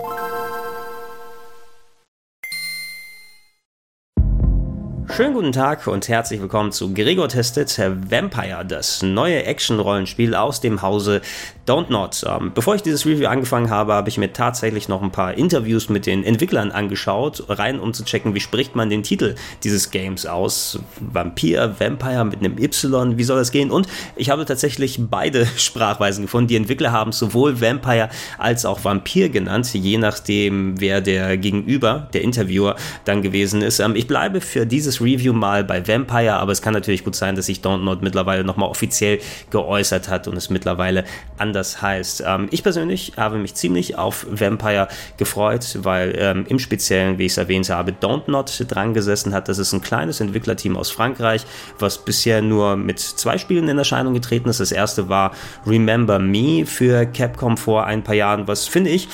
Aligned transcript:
you 0.00 0.47
Schönen 5.18 5.34
guten 5.34 5.50
Tag 5.50 5.88
und 5.88 6.06
herzlich 6.06 6.40
willkommen 6.40 6.70
zu 6.70 6.94
Gregor 6.94 7.28
Testet 7.28 7.76
Vampire, 7.76 8.64
das 8.64 9.02
neue 9.02 9.42
Action-Rollenspiel 9.46 10.36
aus 10.36 10.60
dem 10.60 10.80
Hause 10.80 11.22
Don't 11.66 11.90
Not. 11.90 12.24
Ähm, 12.24 12.52
bevor 12.54 12.76
ich 12.76 12.82
dieses 12.82 13.04
Review 13.04 13.26
angefangen 13.26 13.68
habe, 13.68 13.94
habe 13.94 14.08
ich 14.08 14.16
mir 14.16 14.32
tatsächlich 14.32 14.88
noch 14.88 15.02
ein 15.02 15.10
paar 15.10 15.34
Interviews 15.34 15.88
mit 15.88 16.06
den 16.06 16.22
Entwicklern 16.22 16.70
angeschaut, 16.70 17.42
rein 17.48 17.80
um 17.80 17.92
zu 17.92 18.04
checken, 18.04 18.36
wie 18.36 18.40
spricht 18.40 18.76
man 18.76 18.90
den 18.90 19.02
Titel 19.02 19.34
dieses 19.64 19.90
Games 19.90 20.24
aus. 20.24 20.78
Vampir, 21.00 21.74
Vampire 21.80 22.24
mit 22.24 22.38
einem 22.38 22.56
Y, 22.56 23.18
wie 23.18 23.24
soll 23.24 23.38
das 23.38 23.50
gehen? 23.50 23.72
Und 23.72 23.88
ich 24.14 24.30
habe 24.30 24.44
tatsächlich 24.44 25.00
beide 25.10 25.46
Sprachweisen 25.56 26.26
gefunden. 26.26 26.46
Die 26.46 26.56
Entwickler 26.56 26.92
haben 26.92 27.10
sowohl 27.10 27.60
Vampire 27.60 28.08
als 28.38 28.64
auch 28.64 28.84
Vampir 28.84 29.30
genannt, 29.30 29.74
je 29.74 29.98
nachdem, 29.98 30.80
wer 30.80 31.00
der 31.00 31.36
Gegenüber, 31.38 32.08
der 32.12 32.22
Interviewer, 32.22 32.76
dann 33.04 33.20
gewesen 33.20 33.62
ist. 33.62 33.80
Ähm, 33.80 33.96
ich 33.96 34.06
bleibe 34.06 34.40
für 34.40 34.64
dieses 34.64 35.00
Review 35.00 35.07
Review 35.08 35.32
mal 35.32 35.64
bei 35.64 35.86
Vampire, 35.86 36.34
aber 36.34 36.52
es 36.52 36.62
kann 36.62 36.74
natürlich 36.74 37.04
gut 37.04 37.14
sein, 37.14 37.34
dass 37.34 37.46
sich 37.46 37.60
Dontnod 37.60 38.02
mittlerweile 38.02 38.44
nochmal 38.44 38.68
offiziell 38.68 39.20
geäußert 39.50 40.08
hat 40.08 40.28
und 40.28 40.36
es 40.36 40.50
mittlerweile 40.50 41.04
anders 41.38 41.80
heißt. 41.80 42.24
Ähm, 42.26 42.48
ich 42.50 42.62
persönlich 42.62 43.12
habe 43.16 43.38
mich 43.38 43.54
ziemlich 43.54 43.96
auf 43.96 44.26
Vampire 44.30 44.88
gefreut, 45.16 45.78
weil 45.82 46.14
ähm, 46.18 46.44
im 46.48 46.58
Speziellen, 46.58 47.18
wie 47.18 47.26
ich 47.26 47.32
es 47.32 47.38
erwähnt 47.38 47.70
habe, 47.70 47.92
Dontnod 47.92 48.64
dran 48.68 48.94
gesessen 48.94 49.34
hat. 49.34 49.48
Das 49.48 49.58
ist 49.58 49.72
ein 49.72 49.80
kleines 49.80 50.20
Entwicklerteam 50.20 50.76
aus 50.76 50.90
Frankreich, 50.90 51.44
was 51.78 52.04
bisher 52.04 52.42
nur 52.42 52.76
mit 52.76 52.98
zwei 53.00 53.38
Spielen 53.38 53.68
in 53.68 53.78
Erscheinung 53.78 54.14
getreten 54.14 54.48
ist. 54.48 54.60
Das 54.60 54.72
erste 54.72 55.08
war 55.08 55.32
Remember 55.66 56.18
Me 56.18 56.66
für 56.66 57.06
Capcom 57.06 57.56
vor 57.56 57.86
ein 57.86 58.02
paar 58.02 58.14
Jahren, 58.14 58.46
was 58.46 58.66
finde 58.66 58.90
ich 58.90 59.08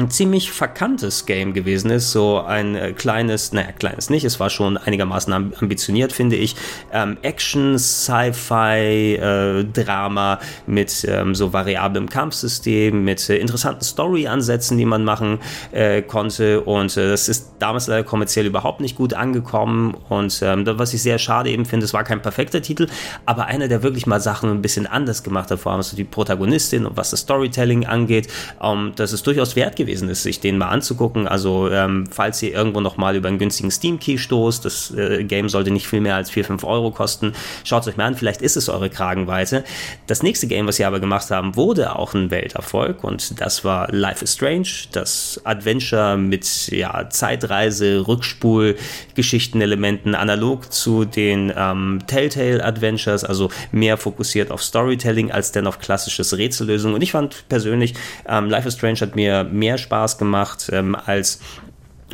ein 0.00 0.10
ziemlich 0.10 0.50
verkanntes 0.50 1.26
Game 1.26 1.52
gewesen 1.52 1.90
ist, 1.90 2.10
so 2.10 2.40
ein 2.40 2.74
äh, 2.74 2.92
kleines, 2.92 3.52
naja, 3.52 3.72
kleines 3.72 4.10
nicht, 4.10 4.24
es 4.24 4.40
war 4.40 4.50
schon 4.50 4.76
einigermaßen 4.76 5.32
ambitioniert, 5.32 6.12
finde 6.12 6.36
ich, 6.36 6.56
ähm, 6.92 7.18
Action, 7.22 7.78
Sci-Fi, 7.78 9.16
äh, 9.16 9.64
Drama 9.64 10.40
mit 10.66 11.04
ähm, 11.08 11.34
so 11.34 11.52
variablem 11.52 12.08
Kampfsystem, 12.08 13.04
mit 13.04 13.28
äh, 13.28 13.36
interessanten 13.36 13.84
Story-Ansätzen, 13.84 14.78
die 14.78 14.86
man 14.86 15.04
machen 15.04 15.38
äh, 15.72 16.02
konnte. 16.02 16.62
Und 16.62 16.96
äh, 16.96 17.10
das 17.10 17.28
ist 17.28 17.52
damals 17.58 17.86
leider 17.86 18.02
kommerziell 18.02 18.46
überhaupt 18.46 18.80
nicht 18.80 18.96
gut 18.96 19.14
angekommen. 19.14 19.94
Und 20.08 20.40
ähm, 20.42 20.64
was 20.66 20.94
ich 20.94 21.02
sehr 21.02 21.18
schade 21.18 21.50
eben 21.50 21.66
finde, 21.66 21.84
es 21.84 21.92
war 21.92 22.04
kein 22.04 22.22
perfekter 22.22 22.62
Titel, 22.62 22.86
aber 23.26 23.46
einer, 23.46 23.68
der 23.68 23.82
wirklich 23.82 24.06
mal 24.06 24.20
Sachen 24.20 24.50
ein 24.50 24.62
bisschen 24.62 24.86
anders 24.86 25.22
gemacht 25.22 25.50
hat, 25.50 25.60
vor 25.60 25.72
allem 25.72 25.82
so 25.82 25.96
die 25.96 26.04
Protagonistin 26.04 26.86
und 26.86 26.96
was 26.96 27.10
das 27.10 27.20
Storytelling 27.20 27.86
angeht, 27.86 28.28
ähm, 28.62 28.92
das 28.96 29.12
ist 29.12 29.26
durchaus 29.26 29.56
wert 29.56 29.76
gewesen 29.76 29.89
ist, 29.90 30.22
sich 30.22 30.40
den 30.40 30.58
mal 30.58 30.68
anzugucken. 30.68 31.26
Also 31.26 31.70
ähm, 31.70 32.04
falls 32.10 32.42
ihr 32.42 32.52
irgendwo 32.52 32.80
noch 32.80 32.96
mal 32.96 33.16
über 33.16 33.28
einen 33.28 33.38
günstigen 33.38 33.70
Steam-Key 33.70 34.18
stoßt, 34.18 34.64
das 34.64 34.92
äh, 34.92 35.24
Game 35.24 35.48
sollte 35.48 35.70
nicht 35.70 35.86
viel 35.86 36.00
mehr 36.00 36.16
als 36.16 36.30
4, 36.30 36.44
5 36.44 36.64
Euro 36.64 36.90
kosten, 36.90 37.32
schaut 37.64 37.82
es 37.82 37.88
euch 37.88 37.96
mal 37.96 38.06
an, 38.06 38.16
vielleicht 38.16 38.42
ist 38.42 38.56
es 38.56 38.68
eure 38.68 38.90
Kragenweite. 38.90 39.64
Das 40.06 40.22
nächste 40.22 40.46
Game, 40.46 40.66
was 40.66 40.76
sie 40.76 40.84
aber 40.84 41.00
gemacht 41.00 41.30
haben, 41.30 41.56
wurde 41.56 41.96
auch 41.96 42.14
ein 42.14 42.30
Welterfolg 42.30 43.04
und 43.04 43.40
das 43.40 43.64
war 43.64 43.90
Life 43.92 44.24
is 44.24 44.34
Strange, 44.34 44.68
das 44.92 45.40
Adventure 45.44 46.16
mit 46.16 46.68
ja, 46.68 47.08
Zeitreise, 47.08 48.06
Rückspul, 48.06 48.76
Geschichtenelementen, 49.14 50.14
analog 50.14 50.72
zu 50.72 51.04
den 51.04 51.52
ähm, 51.56 52.00
Telltale 52.06 52.64
Adventures, 52.64 53.24
also 53.24 53.50
mehr 53.72 53.96
fokussiert 53.96 54.50
auf 54.50 54.62
Storytelling 54.62 55.30
als 55.30 55.52
denn 55.52 55.66
auf 55.66 55.78
klassisches 55.78 56.36
Rätsellösung. 56.36 56.94
Und 56.94 57.02
ich 57.02 57.12
fand 57.12 57.44
persönlich, 57.48 57.94
ähm, 58.28 58.50
Life 58.50 58.68
is 58.68 58.74
Strange 58.74 59.00
hat 59.00 59.16
mir 59.16 59.44
mehr 59.44 59.69
mehr 59.70 59.78
Spaß 59.78 60.18
gemacht 60.18 60.68
ähm, 60.72 60.96
als 60.96 61.38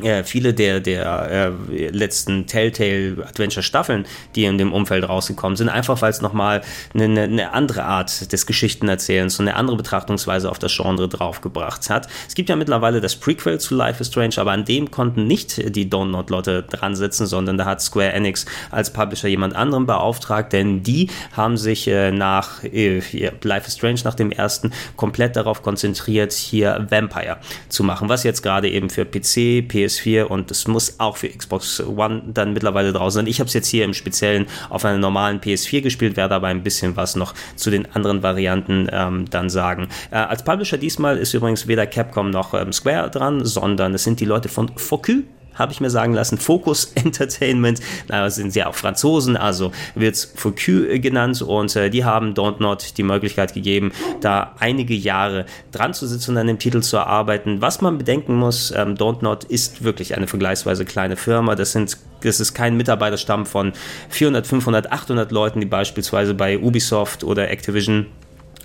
äh, 0.03 0.25
viele 0.25 0.55
der, 0.55 0.81
der 0.81 1.53
äh, 1.71 1.89
letzten 1.89 2.47
Telltale 2.47 3.25
Adventure 3.27 3.63
Staffeln, 3.63 4.07
die 4.35 4.45
in 4.45 4.59
dem 4.59 4.73
Umfeld 4.73 5.09
rausgekommen 5.09 5.57
sind, 5.57 5.69
einfach 5.69 6.01
weil 6.03 6.11
es 6.11 6.21
nochmal 6.21 6.63
eine, 6.95 7.23
eine 7.23 7.53
andere 7.53 7.85
Art 7.85 8.33
des 8.33 8.47
Geschichtenerzählens 8.47 9.39
und 9.39 9.49
eine 9.49 9.57
andere 9.57 9.77
Betrachtungsweise 9.77 10.51
auf 10.51 10.59
das 10.59 10.75
Genre 10.77 11.09
draufgebracht 11.09 11.89
hat. 11.91 12.09
Es 12.29 12.35
gibt 12.35 12.49
ja 12.49 12.57
mittlerweile 12.57 13.01
das 13.01 13.17
Prequel 13.17 13.59
zu 13.59 13.75
Life 13.75 14.01
is 14.01 14.09
Strange, 14.09 14.35
aber 14.39 14.53
an 14.53 14.65
dem 14.65 14.91
konnten 14.91 15.27
nicht 15.27 15.75
die 15.75 15.89
Lotte 15.91 16.63
dran 16.63 16.95
sitzen, 16.95 17.27
sondern 17.27 17.59
da 17.59 17.65
hat 17.65 17.81
Square 17.81 18.13
Enix 18.13 18.47
als 18.71 18.93
Publisher 18.93 19.29
jemand 19.29 19.55
anderen 19.55 19.87
beauftragt, 19.87 20.53
denn 20.53 20.83
die 20.83 21.11
haben 21.33 21.57
sich 21.57 21.89
äh, 21.89 22.11
nach 22.11 22.63
äh, 22.65 23.01
Life 23.43 23.69
is 23.69 23.75
Strange, 23.75 24.01
nach 24.05 24.15
dem 24.15 24.31
ersten, 24.33 24.73
komplett 24.97 25.37
darauf 25.37 25.63
konzentriert, 25.63 26.33
hier 26.33 26.87
Vampire 26.91 27.39
zu 27.69 27.85
machen, 27.85 28.09
was 28.09 28.23
jetzt 28.25 28.43
gerade 28.43 28.69
eben 28.69 28.91
für 28.91 29.05
PC, 29.05 29.67
PS 29.67 29.86
PS4 29.87 30.25
und 30.25 30.51
es 30.51 30.67
muss 30.67 30.99
auch 30.99 31.17
für 31.17 31.29
Xbox 31.29 31.81
One 31.81 32.23
dann 32.27 32.53
mittlerweile 32.53 32.93
draußen 32.93 33.21
sein. 33.21 33.27
Ich 33.27 33.41
habe 33.41 33.49
es 33.49 33.55
jetzt 33.55 33.69
hier 33.69 33.85
im 33.85 33.95
Speziellen 33.95 34.47
auf 34.69 34.85
einer 34.85 34.99
normalen 34.99 35.41
PS4 35.41 35.83
gespielt, 35.83 36.17
werde 36.17 36.35
aber 36.35 36.49
ein 36.49 36.63
bisschen 36.63 36.97
was 36.97 37.17
noch 37.17 37.35
zu 37.57 37.71
den 37.71 37.87
anderen 37.95 38.23
Varianten 38.23 38.89
ähm, 38.93 39.27
dann 39.31 39.51
sagen. 39.51 39.89
Äh, 40.11 40.17
als 40.17 40.45
Publisher 40.45 40.79
diesmal 40.79 41.19
ist 41.19 41.35
übrigens 41.35 41.67
weder 41.67 41.87
Capcom 41.87 42.31
noch 42.31 42.55
ähm, 42.55 42.73
Square 42.73 43.11
dran, 43.11 43.45
sondern 43.45 43.95
es 43.95 44.05
sind 44.05 44.21
die 44.21 44.25
Leute 44.25 44.49
von 44.49 44.71
Focus 44.77 45.17
habe 45.57 45.73
ich 45.73 45.81
mir 45.81 45.91
sagen 45.91 46.15
lassen. 46.15 46.39
Focus 46.39 46.85
Entertainment, 46.95 47.81
da 48.09 48.31
sind 48.31 48.53
sie 48.53 48.65
auch 48.65 48.75
Franzosen, 48.75 49.37
also 49.37 49.73
wird 49.95 50.15
es 50.15 50.25
Focus 50.25 50.57
genannt 51.01 51.43
und 51.43 51.75
äh, 51.77 51.91
die 51.91 52.05
haben 52.05 52.35
Don't 52.35 52.61
Not 52.61 52.97
die 52.97 53.03
Möglichkeit 53.03 53.55
gegeben, 53.55 53.93
da 54.21 54.55
einige 54.59 54.95
Jahre 54.95 55.47
dran 55.73 55.95
zu 55.95 56.07
sitzen 56.07 56.33
und 56.33 56.39
an 56.39 56.47
dem 56.47 56.59
Titel 56.59 56.81
zu 56.81 56.99
arbeiten. 56.99 57.61
Was 57.61 57.81
man 57.81 57.99
bedenken 57.99 58.37
muss, 58.37 58.71
ähm, 58.71 58.95
Don't 58.95 59.23
Not 59.23 59.45
ist 59.45 59.85
wirklich 59.85 60.17
eine 60.17 60.27
vergleichsweise 60.27 60.85
kleine 60.85 61.17
Firma. 61.17 61.55
Das 61.55 61.73
sind 61.73 61.97
das 62.23 62.41
ist 62.41 62.55
kein 62.55 62.77
Mitarbeiterstamm 62.77 63.47
von 63.47 63.73
400, 64.09 64.47
500, 64.47 64.93
800 64.93 65.31
Leuten, 65.33 65.61
die 65.61 65.67
beispielsweise 65.67 66.35
bei 66.35 66.59
Ubisoft 66.59 67.25
oder 67.25 67.51
Activision 67.51 68.07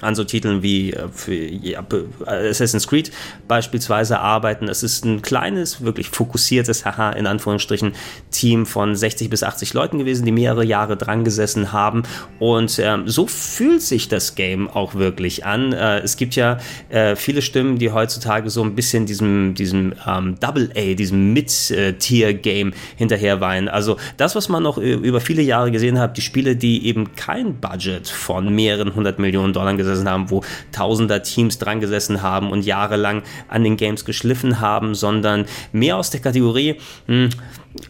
an 0.02 0.16
so 0.16 0.24
Titeln 0.24 0.64
wie 0.64 0.92
äh, 0.92 1.60
ja, 1.62 1.84
Assassin's 2.26 2.88
Creed 2.88 3.12
beispielsweise 3.48 4.20
arbeiten. 4.20 4.68
Es 4.68 4.84
ist 4.84 5.06
ein 5.06 5.22
kleines, 5.22 5.84
wirklich 5.84 6.10
fokussiertes, 6.10 6.86
haha, 6.86 7.12
in 7.12 7.28
Anführungsstrichen, 7.28 7.94
Team 8.32 8.66
von 8.66 8.96
60 8.96 9.30
bis 9.30 9.44
80 9.44 9.74
Leuten 9.74 10.00
gewesen, 10.00 10.26
die 10.26 10.32
mehrere 10.32 10.66
Jahre 10.66 10.98
dran 10.98 11.24
gesessen 11.24 11.72
haben. 11.72 12.04
Und 12.40 12.80
ähm, 12.80 13.08
so 13.08 13.28
fühlt 13.28 13.82
sich 13.82 14.08
das 14.08 14.36
Game 14.36 14.70
auch 14.70 14.96
wirklich 14.96 15.46
an. 15.46 15.74
Äh, 15.74 16.00
es 16.00 16.18
gibt 16.18 16.36
ja 16.36 16.58
äh, 16.90 17.16
viele 17.16 17.42
Stimmen, 17.42 17.78
die 17.78 17.92
heutzutage 17.92 18.50
so 18.50 18.64
ein 18.64 18.76
bisschen 18.76 19.06
diesem, 19.06 19.54
diesem 19.54 19.94
ähm, 20.08 20.40
Double 20.40 20.72
A, 20.76 20.94
diesem 20.96 21.34
Mid-Tier-Game 21.34 22.74
hinterher 22.96 23.42
weinen. 23.42 23.70
Also 23.70 23.98
das, 24.18 24.36
was 24.36 24.50
man 24.50 24.64
noch 24.64 24.78
über 24.78 25.22
viele 25.22 25.42
Jahre 25.42 25.72
gesehen 25.72 26.00
hat, 26.00 26.18
die 26.18 26.22
Spiele, 26.22 26.56
die 26.56 26.88
eben 26.88 27.16
kein 27.16 27.56
Budget 27.56 28.08
von 28.08 28.54
mehreren 28.54 28.96
hundert 28.96 29.20
Millionen 29.20 29.54
Dollar 29.54 29.74
gesetzt 29.76 29.91
gesessen 29.92 30.10
haben, 30.10 30.30
wo 30.30 30.44
tausender 30.72 31.24
Teams 31.24 31.58
dran 31.58 31.80
gesessen 31.80 32.22
haben 32.22 32.52
und 32.52 32.66
jahrelang 32.66 33.24
an 33.48 33.64
den 33.64 33.78
Games 33.78 34.06
geschliffen 34.06 34.60
haben, 34.60 34.96
sondern 34.96 35.46
mehr 35.72 35.98
aus 35.98 36.10
der 36.10 36.22
Kategorie, 36.22 36.78
hm, 37.08 37.30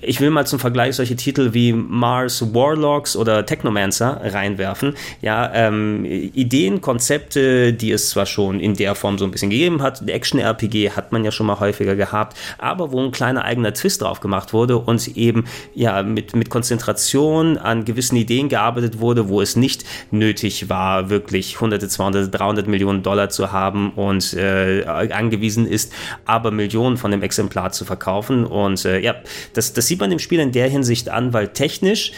ich 0.02 0.22
will 0.22 0.30
mal 0.30 0.46
zum 0.46 0.60
Vergleich 0.60 0.96
solche 0.96 1.16
Titel 1.16 1.54
wie 1.54 1.74
Mars 1.74 2.54
Warlocks 2.54 3.16
oder 3.16 3.46
Technomancer 3.46 4.22
reinwerfen. 4.24 4.96
Ja, 5.22 5.52
ähm, 5.54 6.06
Ideen, 6.06 6.82
Konzepte, 6.82 7.74
die 7.74 7.92
es 7.92 8.10
zwar 8.10 8.26
schon 8.26 8.60
in 8.60 8.76
der 8.76 8.96
Form 8.96 9.18
so 9.18 9.26
ein 9.26 9.32
bisschen 9.32 9.50
gegeben 9.50 9.82
hat, 9.82 10.08
Action-RPG 10.08 10.92
hat 10.92 11.12
man 11.12 11.24
ja 11.24 11.32
schon 11.32 11.48
mal 11.48 11.60
häufiger 11.60 11.96
gehabt, 11.96 12.38
aber 12.58 12.92
wo 12.92 13.04
ein 13.04 13.12
kleiner 13.12 13.44
eigener 13.44 13.74
Twist 13.74 14.02
drauf 14.02 14.20
gemacht 14.20 14.54
wurde 14.54 14.78
und 14.78 15.18
eben 15.18 15.46
ja 15.74 16.04
mit, 16.04 16.36
mit 16.36 16.50
Konzentration 16.50 17.58
an 17.58 17.86
gewissen 17.86 18.16
Ideen 18.16 18.50
gearbeitet 18.50 19.00
wurde, 19.00 19.30
wo 19.30 19.42
es 19.42 19.56
nicht 19.56 19.84
nötig 20.12 20.70
war, 20.70 21.10
wirklich 21.10 21.60
hunderte, 21.60 21.88
200, 21.88 22.34
300 22.34 22.68
Millionen 22.68 23.04
Dollar 23.04 23.30
zu 23.30 23.52
haben 23.52 23.92
und 23.94 24.34
äh, 24.34 24.84
angewiesen 24.86 25.68
ist, 25.68 25.94
aber 26.26 26.52
Millionen 26.52 26.98
von 26.98 27.12
dem 27.12 27.24
Exemplar 27.24 27.72
zu 27.72 27.86
verkaufen. 27.86 28.46
Und 28.46 28.86
äh, 28.86 29.00
ja, 29.00 29.16
das 29.54 29.71
das, 29.74 29.88
sieht 29.88 30.00
man 30.00 30.10
dem 30.10 30.20
Spiel 30.20 30.40
in 30.40 30.52
der 30.52 30.70
Hinsicht 30.70 31.10
an, 31.10 31.34
weil 31.34 31.50
technisch 31.50 32.12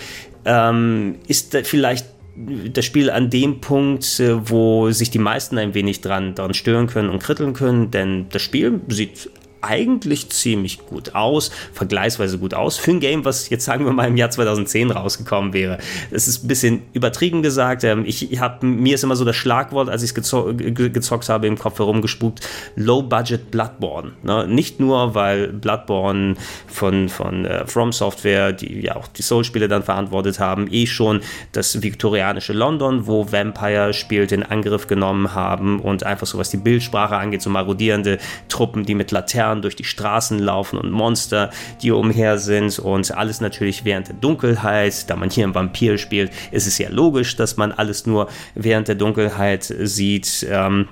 ähm, 0.45 1.15
ist 1.27 1.55
vielleicht 1.63 2.05
das 2.35 2.85
Spiel 2.85 3.09
an 3.09 3.29
dem 3.29 3.61
Punkt, 3.61 4.19
äh, 4.19 4.49
wo 4.49 4.89
sich 4.91 5.11
die 5.11 5.19
meisten 5.19 5.57
ein 5.57 5.73
wenig 5.73 6.01
dran, 6.01 6.35
dran 6.35 6.53
stören 6.53 6.87
können 6.87 7.09
und 7.09 7.21
kritteln 7.21 7.53
können, 7.53 7.91
denn 7.91 8.27
das 8.29 8.41
Spiel 8.41 8.81
sieht 8.87 9.29
eigentlich 9.63 10.29
ziemlich 10.29 10.85
gut 10.85 11.15
aus, 11.15 11.51
vergleichsweise 11.73 12.37
gut 12.37 12.53
aus 12.53 12.77
für 12.77 12.91
ein 12.91 12.99
Game, 12.99 13.25
was 13.25 13.49
jetzt 13.49 13.65
sagen 13.65 13.85
wir 13.85 13.93
mal 13.93 14.07
im 14.07 14.17
Jahr 14.17 14.29
2010 14.29 14.91
rausgekommen 14.91 15.53
wäre. 15.53 15.77
Das 16.11 16.27
ist 16.27 16.43
ein 16.43 16.47
bisschen 16.47 16.81
übertrieben 16.93 17.41
gesagt. 17.41 17.83
Ähm, 17.83 18.03
ich, 18.05 18.39
hab, 18.39 18.63
mir 18.63 18.95
ist 18.95 19.03
immer 19.03 19.15
so 19.15 19.25
das 19.25 19.35
Schlagwort, 19.35 19.89
als 19.89 20.03
ich 20.03 20.09
es 20.09 20.15
gezo 20.15 20.53
gezockt 20.53 21.29
habe, 21.29 21.47
im 21.47 21.57
Kopf 21.57 21.79
herumgespukt, 21.79 22.41
Low 22.75 23.01
Budget 23.01 23.51
Bloodborne. 23.51 24.11
Ne? 24.23 24.47
Nicht 24.47 24.79
nur, 24.79 25.15
weil 25.15 25.47
Bloodborne 25.47 26.35
von, 26.67 27.09
von 27.09 27.45
äh, 27.45 27.65
From 27.65 27.91
Software, 27.91 28.51
die 28.51 28.81
ja 28.81 28.95
auch 28.95 29.07
die 29.07 29.21
Soul-Spiele 29.21 29.67
dann 29.67 29.83
verantwortet 29.83 30.39
haben, 30.39 30.67
eh 30.71 30.85
schon 30.85 31.21
das 31.51 31.81
viktorianische 31.81 32.53
London, 32.53 33.07
wo 33.07 33.31
Vampire 33.31 33.93
spielt, 33.93 34.31
in 34.31 34.43
Angriff 34.43 34.87
genommen 34.87 35.33
haben 35.33 35.79
und 35.79 36.03
einfach 36.03 36.27
so 36.27 36.37
was 36.37 36.49
die 36.49 36.57
Bildsprache 36.57 37.15
angeht, 37.15 37.41
so 37.41 37.49
marodierende 37.49 38.17
Truppen, 38.49 38.85
die 38.85 38.95
mit 38.95 39.11
Laternen 39.11 39.52
durch 39.61 39.75
die 39.75 39.83
Straßen 39.83 40.39
laufen 40.39 40.77
und 40.77 40.91
Monster, 40.91 41.51
die 41.81 41.91
umher 41.91 42.37
sind 42.37 42.79
und 42.79 43.11
alles 43.15 43.41
natürlich 43.41 43.85
während 43.85 44.07
der 44.07 44.15
Dunkelheit. 44.15 45.09
Da 45.09 45.15
man 45.15 45.29
hier 45.29 45.45
im 45.45 45.55
Vampir 45.55 45.97
spielt, 45.97 46.31
ist 46.51 46.67
es 46.67 46.77
ja 46.77 46.89
logisch, 46.89 47.35
dass 47.35 47.57
man 47.57 47.71
alles 47.71 48.05
nur 48.05 48.29
während 48.55 48.87
der 48.87 48.95
Dunkelheit 48.95 49.63
sieht. 49.63 50.45
Ähm, 50.49 50.87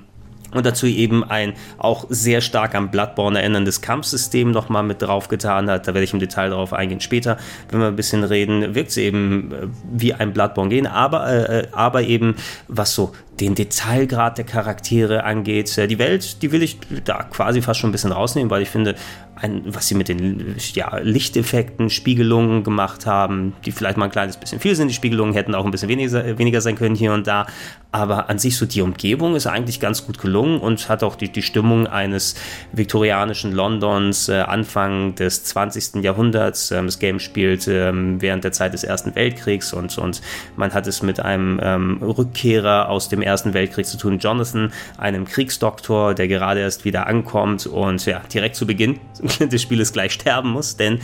und 0.52 0.66
dazu 0.66 0.86
eben 0.86 1.24
ein 1.24 1.54
auch 1.78 2.06
sehr 2.10 2.42
stark 2.42 2.76
an 2.76 2.92
Bloodborne 2.92 3.40
erinnerndes 3.40 3.82
Kampfsystem 3.82 4.52
nochmal 4.52 4.84
mit 4.84 5.02
draufgetan 5.02 5.70
hat. 5.70 5.88
Da 5.88 5.94
werde 5.94 6.04
ich 6.04 6.14
im 6.14 6.20
Detail 6.20 6.50
darauf 6.50 6.74
eingehen 6.74 7.00
später, 7.00 7.38
wenn 7.70 7.80
wir 7.80 7.88
ein 7.88 7.96
bisschen 7.96 8.24
reden. 8.24 8.76
Wirkt 8.76 8.92
es 8.92 8.98
eben 8.98 9.52
äh, 9.52 9.68
wie 9.92 10.14
ein 10.14 10.34
Bloodborne 10.34 10.70
gehen, 10.70 10.88
aber, 10.88 11.28
äh, 11.28 11.60
äh, 11.60 11.68
aber 11.72 12.04
eben 12.04 12.36
was 12.68 12.94
so 12.94 13.14
den 13.40 13.56
Detailgrad 13.56 14.38
der 14.38 14.46
Charaktere 14.46 15.24
angeht. 15.24 15.76
Die 15.76 15.98
Welt, 15.98 16.42
die 16.42 16.52
will 16.52 16.62
ich 16.62 16.78
da 17.04 17.24
quasi 17.24 17.62
fast 17.62 17.80
schon 17.80 17.90
ein 17.90 17.92
bisschen 17.92 18.12
rausnehmen, 18.12 18.52
weil 18.52 18.62
ich 18.62 18.70
finde, 18.70 18.96
ein, 19.42 19.64
was 19.66 19.88
sie 19.88 19.96
mit 19.96 20.08
den 20.08 20.56
ja, 20.74 20.98
Lichteffekten, 20.98 21.90
Spiegelungen 21.90 22.64
gemacht 22.64 23.06
haben, 23.06 23.54
die 23.66 23.72
vielleicht 23.72 23.98
mal 23.98 24.06
ein 24.06 24.12
kleines 24.12 24.38
bisschen 24.38 24.60
viel 24.60 24.76
sind. 24.76 24.88
Die 24.90 24.94
Spiegelungen 24.94 25.34
hätten 25.34 25.56
auch 25.56 25.66
ein 25.66 25.72
bisschen 25.72 25.90
weniger, 25.90 26.38
weniger 26.38 26.62
sein 26.62 26.76
können 26.76 26.96
hier 26.96 27.14
und 27.14 27.28
da. 27.28 27.48
Aber 27.94 28.30
an 28.30 28.40
sich 28.40 28.56
so 28.56 28.66
die 28.66 28.82
Umgebung 28.82 29.36
ist 29.36 29.48
eigentlich 29.48 29.82
ganz 29.82 30.06
gut 30.06 30.18
gelungen 30.18 30.62
und 30.62 30.88
hat 30.88 31.04
auch 31.04 31.16
die, 31.16 31.30
die 31.30 31.42
Stimmung 31.42 31.88
eines 31.88 32.36
viktorianischen 32.72 33.52
Londons 33.52 34.30
äh, 34.30 34.40
Anfang 34.40 35.16
des 35.16 35.44
20. 35.44 36.02
Jahrhunderts. 36.02 36.72
Ähm, 36.72 36.86
das 36.86 37.00
Game 37.00 37.20
spielt 37.20 37.68
ähm, 37.68 38.22
während 38.22 38.46
der 38.46 38.54
Zeit 38.54 38.74
des 38.74 38.86
Ersten 38.86 39.14
Weltkriegs 39.16 39.74
und, 39.74 39.98
und 39.98 40.22
man 40.56 40.74
hat 40.74 40.88
es 40.88 41.02
mit 41.02 41.20
einem 41.20 41.60
ähm, 41.62 41.98
Rückkehrer 42.02 42.88
aus 42.88 43.10
dem 43.10 43.22
Ersten 43.22 43.54
Weltkrieg 43.54 43.86
zu 43.86 43.98
tun, 43.98 44.20
Jonathan, 44.20 44.72
einem 44.98 45.26
Kriegsdoktor, 45.26 46.14
der 46.14 46.30
gerade 46.30 46.62
erst 46.62 46.86
wieder 46.86 47.08
ankommt 47.08 47.66
und 47.66 48.06
ja, 48.06 48.22
direkt 48.34 48.56
zu 48.56 48.66
Beginn 48.66 49.00
des 49.40 49.62
Spieles 49.62 49.94
gleich 49.94 50.14
sterben 50.14 50.50
muss, 50.50 50.78
denn 50.78 51.00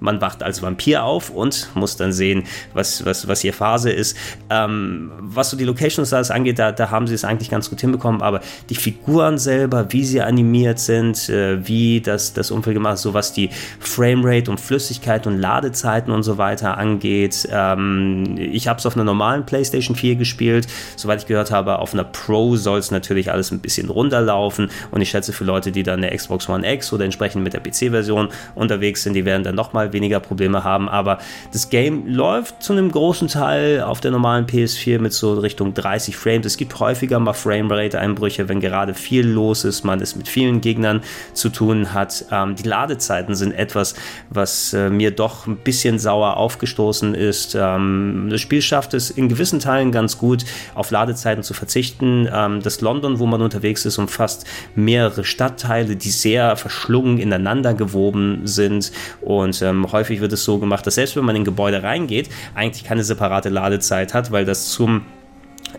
man 0.00 0.20
wacht 0.20 0.42
als 0.42 0.62
Vampir 0.62 1.04
auf 1.04 1.30
und 1.30 1.68
muss 1.74 1.96
dann 1.96 2.12
sehen, 2.12 2.44
was, 2.72 3.04
was, 3.04 3.26
was 3.28 3.40
hier 3.40 3.52
Phase 3.52 3.90
ist. 3.90 4.16
Ähm, 4.50 5.12
was 5.20 5.50
so 5.50 5.56
die 5.56 5.64
Location 5.64 6.04
Styles 6.06 6.30
angeht, 6.30 6.58
da, 6.58 6.72
da 6.72 6.90
haben 6.90 7.06
sie 7.06 7.14
es 7.14 7.24
eigentlich 7.24 7.50
ganz 7.50 7.70
gut 7.70 7.80
hinbekommen, 7.80 8.22
aber 8.22 8.40
die 8.68 8.74
Figuren 8.74 9.38
selber, 9.38 9.92
wie 9.92 10.04
sie 10.04 10.20
animiert 10.20 10.78
sind, 10.78 11.28
äh, 11.28 11.66
wie 11.66 12.00
das, 12.00 12.32
das 12.32 12.50
Umfeld 12.50 12.74
gemacht 12.74 12.94
ist, 12.94 13.02
so 13.02 13.14
was 13.14 13.32
die 13.32 13.50
Framerate 13.80 14.50
und 14.50 14.60
Flüssigkeit 14.60 15.26
und 15.26 15.38
Ladezeiten 15.38 16.12
und 16.12 16.22
so 16.22 16.38
weiter 16.38 16.76
angeht. 16.76 17.48
Ähm, 17.50 18.36
ich 18.38 18.68
habe 18.68 18.78
es 18.78 18.86
auf 18.86 18.96
einer 18.96 19.04
normalen 19.04 19.46
PlayStation 19.46 19.96
4 19.96 20.16
gespielt. 20.16 20.66
Soweit 20.96 21.20
ich 21.20 21.26
gehört 21.26 21.50
habe, 21.50 21.78
auf 21.78 21.94
einer 21.94 22.04
Pro 22.04 22.56
soll 22.56 22.78
es 22.78 22.90
natürlich 22.90 23.30
alles 23.30 23.50
ein 23.50 23.60
bisschen 23.60 23.88
runterlaufen 23.88 24.70
und 24.90 25.00
ich 25.00 25.10
schätze 25.10 25.32
für 25.32 25.44
Leute, 25.44 25.72
die 25.72 25.82
dann 25.82 26.04
eine 26.04 26.14
Xbox 26.14 26.48
One 26.48 26.70
X 26.74 26.92
oder 26.92 27.04
entsprechend 27.04 27.42
mit 27.42 27.52
der 27.52 27.60
PC-Version 27.60 28.28
unterwegs 28.54 29.02
sind, 29.02 29.14
die 29.14 29.24
werden 29.24 29.44
dann 29.44 29.54
nochmal 29.54 29.92
weniger 29.94 30.20
Probleme 30.20 30.62
haben. 30.62 30.90
Aber 30.90 31.18
das 31.52 31.70
Game 31.70 32.06
läuft 32.06 32.62
zu 32.62 32.74
einem 32.74 32.90
großen 32.90 33.28
Teil 33.28 33.80
auf 33.80 34.02
der 34.02 34.10
normalen 34.10 34.44
PS4 34.44 34.98
mit 34.98 35.14
so 35.14 35.32
Richtung 35.34 35.72
30 35.72 36.14
Frames. 36.16 36.44
Es 36.44 36.58
gibt 36.58 36.78
häufiger 36.78 37.18
mal 37.18 37.32
Framerate-Einbrüche, 37.32 38.50
wenn 38.50 38.60
gerade 38.60 38.92
viel 38.92 39.26
los 39.26 39.64
ist, 39.64 39.84
man 39.84 40.00
es 40.02 40.16
mit 40.16 40.28
vielen 40.28 40.60
Gegnern 40.60 41.00
zu 41.32 41.48
tun 41.48 41.94
hat. 41.94 42.26
Ähm, 42.30 42.56
die 42.56 42.68
Ladezeiten 42.68 43.34
sind 43.34 43.52
etwas, 43.52 43.94
was 44.28 44.74
äh, 44.74 44.90
mir 44.90 45.10
doch 45.10 45.46
ein 45.46 45.56
bisschen 45.56 45.98
sauer 45.98 46.36
aufgestoßen 46.36 47.14
ist. 47.14 47.56
Ähm, 47.58 48.28
das 48.30 48.40
Spiel 48.40 48.60
schafft 48.60 48.94
es 48.94 49.10
in 49.10 49.28
gewissen 49.28 49.60
Teilen 49.60 49.92
ganz 49.92 50.18
gut, 50.18 50.44
auf 50.74 50.90
Ladezeiten 50.90 51.42
zu 51.42 51.54
verzichten. 51.54 52.28
Ähm, 52.30 52.60
das 52.62 52.80
London, 52.80 53.18
wo 53.18 53.26
man 53.26 53.40
unterwegs 53.40 53.84
ist, 53.84 53.98
umfasst 53.98 54.46
mehrere 54.74 55.24
Stadtteile, 55.24 55.96
die 55.96 56.10
sehr 56.10 56.56
verschlungen 56.56 57.18
ineinander 57.18 57.74
gewoben 57.74 58.42
sind 58.44 58.92
und 59.20 59.62
ähm, 59.74 59.92
häufig 59.92 60.20
wird 60.20 60.32
es 60.32 60.44
so 60.44 60.58
gemacht, 60.58 60.86
dass 60.86 60.96
selbst 60.96 61.16
wenn 61.16 61.24
man 61.24 61.36
in 61.36 61.42
ein 61.42 61.44
Gebäude 61.44 61.82
reingeht, 61.82 62.28
eigentlich 62.54 62.84
keine 62.84 63.04
separate 63.04 63.48
Ladezeit 63.48 64.14
hat, 64.14 64.30
weil 64.30 64.44
das 64.44 64.68
zum 64.68 65.02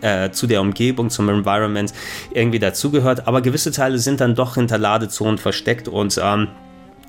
äh, 0.02 0.30
zu 0.30 0.46
der 0.46 0.60
Umgebung, 0.60 1.10
zum 1.10 1.28
Environment 1.28 1.92
irgendwie 2.32 2.58
dazugehört. 2.58 3.26
Aber 3.26 3.40
gewisse 3.40 3.70
Teile 3.72 3.98
sind 3.98 4.20
dann 4.20 4.34
doch 4.34 4.56
hinter 4.56 4.78
Ladezonen 4.78 5.38
versteckt 5.38 5.88
und 5.88 6.20
ähm, 6.22 6.48